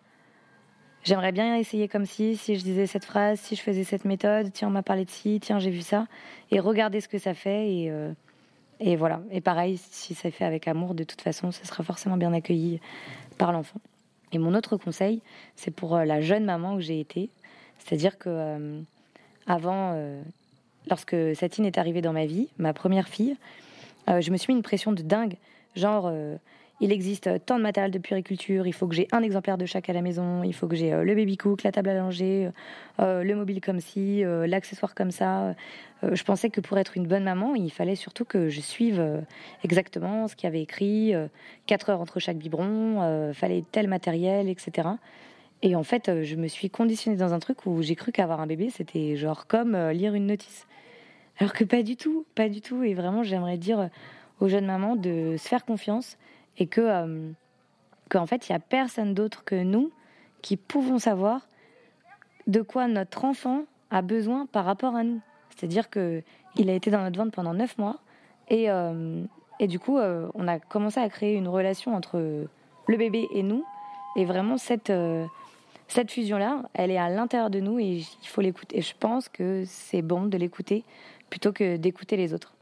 j'aimerais 1.03 1.31
bien 1.31 1.57
essayer 1.57 1.87
comme 1.87 2.05
si, 2.05 2.37
si 2.37 2.55
je 2.55 2.63
disais 2.63 2.87
cette 2.87 3.05
phrase, 3.05 3.39
si 3.39 3.55
je 3.55 3.61
faisais 3.61 3.83
cette 3.83 4.05
méthode, 4.05 4.51
tiens, 4.53 4.69
on 4.69 4.71
m'a 4.71 4.83
parlé 4.83 5.05
de 5.05 5.09
ci, 5.09 5.39
tiens, 5.41 5.59
j'ai 5.59 5.69
vu 5.69 5.81
ça, 5.81 6.07
et 6.49 6.59
regarder 6.59 7.01
ce 7.01 7.07
que 7.07 7.17
ça 7.17 7.33
fait. 7.33 7.69
Et, 7.73 7.91
euh, 7.91 8.13
voilà. 8.97 9.21
Et 9.29 9.41
pareil, 9.41 9.77
si 9.77 10.15
ça 10.15 10.31
fait 10.31 10.45
avec 10.45 10.67
amour, 10.67 10.95
de 10.95 11.03
toute 11.03 11.21
façon, 11.21 11.51
ça 11.51 11.65
sera 11.65 11.83
forcément 11.83 12.17
bien 12.17 12.33
accueilli 12.33 12.79
par 13.37 13.51
l'enfant. 13.51 13.79
Et 14.31 14.37
mon 14.37 14.53
autre 14.55 14.77
conseil, 14.77 15.21
c'est 15.55 15.71
pour 15.71 15.95
euh, 15.95 16.05
la 16.05 16.21
jeune 16.21 16.45
maman 16.45 16.75
que 16.75 16.81
j'ai 16.81 16.99
été. 16.99 17.29
C'est-à-dire 17.79 18.17
que 18.17 18.79
avant, 19.47 19.99
lorsque 20.87 21.15
Satine 21.35 21.65
est 21.65 21.79
arrivée 21.79 22.03
dans 22.03 22.13
ma 22.13 22.27
vie, 22.27 22.47
ma 22.59 22.73
première 22.73 23.07
fille, 23.07 23.35
je 24.07 24.29
me 24.29 24.37
suis 24.37 24.53
mis 24.53 24.57
une 24.57 24.63
pression 24.63 24.91
de 24.91 25.01
dingue. 25.01 25.35
Genre, 25.75 26.13
il 26.81 26.91
existe 26.91 27.29
tant 27.45 27.57
de 27.59 27.61
matériel 27.61 27.91
de 27.91 27.99
puriculture, 27.99 28.65
il 28.65 28.73
faut 28.73 28.87
que 28.87 28.95
j'ai 28.95 29.07
un 29.11 29.21
exemplaire 29.21 29.59
de 29.59 29.67
chaque 29.67 29.87
à 29.89 29.93
la 29.93 30.01
maison, 30.01 30.43
il 30.43 30.53
faut 30.53 30.67
que 30.67 30.75
j'ai 30.75 30.91
euh, 30.91 31.03
le 31.03 31.13
baby 31.13 31.37
cook, 31.37 31.61
la 31.61 31.71
table 31.71 31.89
à 31.89 31.93
langer, 31.93 32.49
euh, 32.99 33.23
le 33.23 33.35
mobile 33.35 33.61
comme 33.61 33.79
ci, 33.79 34.25
euh, 34.25 34.47
l'accessoire 34.47 34.95
comme 34.95 35.11
ça. 35.11 35.55
je 36.01 36.23
pensais 36.23 36.49
que 36.49 36.59
pour 36.59 36.79
être 36.79 36.97
une 36.97 37.05
bonne 37.05 37.23
maman, 37.23 37.53
il 37.53 37.71
fallait 37.71 37.95
surtout 37.95 38.25
que 38.25 38.49
je 38.49 38.59
suive 38.59 39.21
exactement 39.63 40.27
ce 40.27 40.35
qu'il 40.35 40.45
y 40.45 40.47
avait 40.47 40.63
écrit, 40.63 41.13
4 41.67 41.91
heures 41.91 42.01
entre 42.01 42.19
chaque 42.19 42.37
biberon, 42.37 43.31
fallait 43.33 43.63
tel 43.71 43.87
matériel, 43.87 44.49
etc. 44.49 44.89
Et 45.61 45.75
en 45.75 45.83
fait, 45.83 46.23
je 46.23 46.35
me 46.35 46.47
suis 46.47 46.71
conditionnée 46.71 47.17
dans 47.17 47.35
un 47.35 47.39
truc 47.39 47.67
où 47.67 47.83
j'ai 47.83 47.93
cru 47.93 48.11
qu'avoir 48.11 48.41
un 48.41 48.47
bébé, 48.47 48.71
c'était 48.71 49.15
genre 49.15 49.45
comme 49.45 49.77
lire 49.91 50.15
une 50.15 50.25
notice. 50.25 50.65
Alors 51.37 51.53
que 51.53 51.63
pas 51.63 51.83
du 51.83 51.95
tout, 51.95 52.25
pas 52.33 52.49
du 52.49 52.61
tout. 52.61 52.81
Et 52.81 52.95
vraiment, 52.95 53.21
j'aimerais 53.21 53.59
dire 53.59 53.91
aux 54.39 54.47
jeunes 54.47 54.65
mamans 54.65 54.95
de 54.95 55.35
se 55.37 55.47
faire 55.47 55.65
confiance 55.65 56.17
et 56.57 56.67
que 56.67 56.81
euh, 56.81 57.31
qu'en 58.09 58.25
fait 58.25 58.47
il 58.47 58.51
n'y 58.51 58.55
a 58.55 58.59
personne 58.59 59.13
d'autre 59.13 59.43
que 59.43 59.55
nous 59.55 59.91
qui 60.41 60.57
pouvons 60.57 60.99
savoir 60.99 61.47
de 62.47 62.61
quoi 62.61 62.87
notre 62.87 63.25
enfant 63.25 63.63
a 63.91 64.01
besoin 64.01 64.47
par 64.47 64.65
rapport 64.65 64.95
à 64.95 65.03
nous. 65.03 65.21
C'est-à-dire 65.55 65.89
que 65.89 66.23
il 66.55 66.69
a 66.69 66.73
été 66.73 66.91
dans 66.91 67.01
notre 67.01 67.17
ventre 67.17 67.31
pendant 67.31 67.53
neuf 67.53 67.77
mois 67.77 67.97
et, 68.49 68.69
euh, 68.69 69.23
et 69.59 69.67
du 69.67 69.79
coup 69.79 69.97
euh, 69.97 70.27
on 70.33 70.47
a 70.47 70.59
commencé 70.59 70.99
à 70.99 71.07
créer 71.09 71.35
une 71.35 71.47
relation 71.47 71.95
entre 71.95 72.17
le 72.87 72.97
bébé 72.97 73.27
et 73.33 73.43
nous 73.43 73.63
et 74.15 74.25
vraiment 74.25 74.57
cette 74.57 74.91
cette 75.87 76.11
fusion 76.11 76.37
là 76.37 76.63
elle 76.73 76.91
est 76.91 76.97
à 76.97 77.09
l'intérieur 77.09 77.49
de 77.49 77.59
nous 77.59 77.79
et 77.79 78.03
il 78.21 78.27
faut 78.27 78.41
l'écouter 78.41 78.79
et 78.79 78.81
je 78.81 78.93
pense 78.99 79.29
que 79.29 79.63
c'est 79.65 80.01
bon 80.01 80.25
de 80.25 80.37
l'écouter 80.37 80.83
plutôt 81.29 81.53
que 81.53 81.77
d'écouter 81.77 82.17
les 82.17 82.33
autres. 82.33 82.53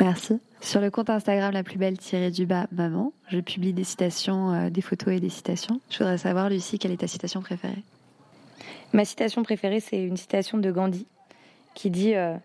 Merci. 0.00 0.40
Sur 0.62 0.80
le 0.80 0.92
compte 0.92 1.10
Instagram 1.10 1.52
La 1.52 1.64
Plus 1.64 1.76
Belle 1.76 1.98
tirée 1.98 2.30
du 2.30 2.46
bas 2.46 2.68
Maman, 2.70 3.12
je 3.28 3.40
publie 3.40 3.72
des 3.72 3.82
citations, 3.82 4.52
euh, 4.52 4.70
des 4.70 4.80
photos 4.80 5.12
et 5.12 5.18
des 5.20 5.28
citations. 5.28 5.80
Je 5.90 5.98
voudrais 5.98 6.18
savoir, 6.18 6.48
Lucie, 6.48 6.78
quelle 6.78 6.92
est 6.92 6.98
ta 6.98 7.08
citation 7.08 7.42
préférée? 7.42 7.82
Ma 8.92 9.04
citation 9.04 9.42
préférée, 9.42 9.80
c'est 9.80 10.02
une 10.04 10.16
citation 10.16 10.58
de 10.58 10.70
Gandhi 10.70 11.06
qui 11.74 11.90
dit 11.90 12.14
euh, 12.14 12.36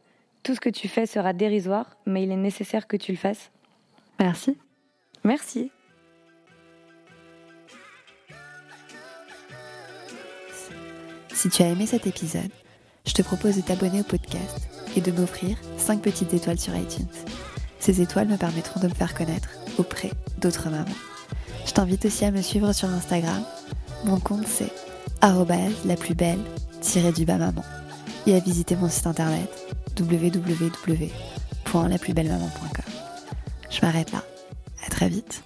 Tout 0.41 0.55
ce 0.55 0.59
que 0.59 0.69
tu 0.69 0.87
fais 0.87 1.05
sera 1.05 1.31
dérisoire, 1.31 1.95
mais 2.07 2.23
il 2.23 2.31
est 2.31 2.37
nécessaire 2.37 2.87
que 2.87 2.97
tu 2.97 3.11
le 3.11 3.17
fasses. 3.19 3.51
Merci. 4.19 4.57
Merci. 5.23 5.71
Si 11.33 11.49
tu 11.49 11.61
as 11.61 11.67
aimé 11.67 11.85
cet 11.85 12.07
épisode, 12.07 12.51
je 13.05 13.13
te 13.13 13.21
propose 13.21 13.57
de 13.57 13.61
t'abonner 13.61 14.01
au 14.01 14.03
podcast 14.03 14.67
et 14.95 15.01
de 15.01 15.11
m'offrir 15.11 15.55
5 15.77 16.01
petites 16.01 16.33
étoiles 16.33 16.59
sur 16.59 16.75
iTunes. 16.75 17.05
Ces 17.79 18.01
étoiles 18.01 18.27
me 18.27 18.37
permettront 18.37 18.79
de 18.79 18.87
me 18.87 18.93
faire 18.93 19.13
connaître 19.13 19.49
auprès 19.77 20.11
d'autres 20.39 20.69
mamans. 20.69 20.85
Je 21.65 21.71
t'invite 21.71 22.05
aussi 22.05 22.25
à 22.25 22.31
me 22.31 22.41
suivre 22.41 22.73
sur 22.73 22.89
Instagram. 22.89 23.43
Mon 24.05 24.19
compte 24.19 24.47
c'est 24.47 24.71
la 25.85 25.95
plus 25.95 26.15
belle 26.15 26.39
du 27.15 27.25
bas 27.25 27.37
maman 27.37 27.63
et 28.25 28.35
à 28.35 28.39
visiter 28.39 28.75
mon 28.75 28.89
site 28.89 29.05
internet 29.07 29.49
www.laplusbellemaman.com. 29.99 32.85
Je 33.69 33.81
m'arrête 33.81 34.11
là. 34.11 34.23
À 34.85 34.89
très 34.89 35.09
vite. 35.09 35.43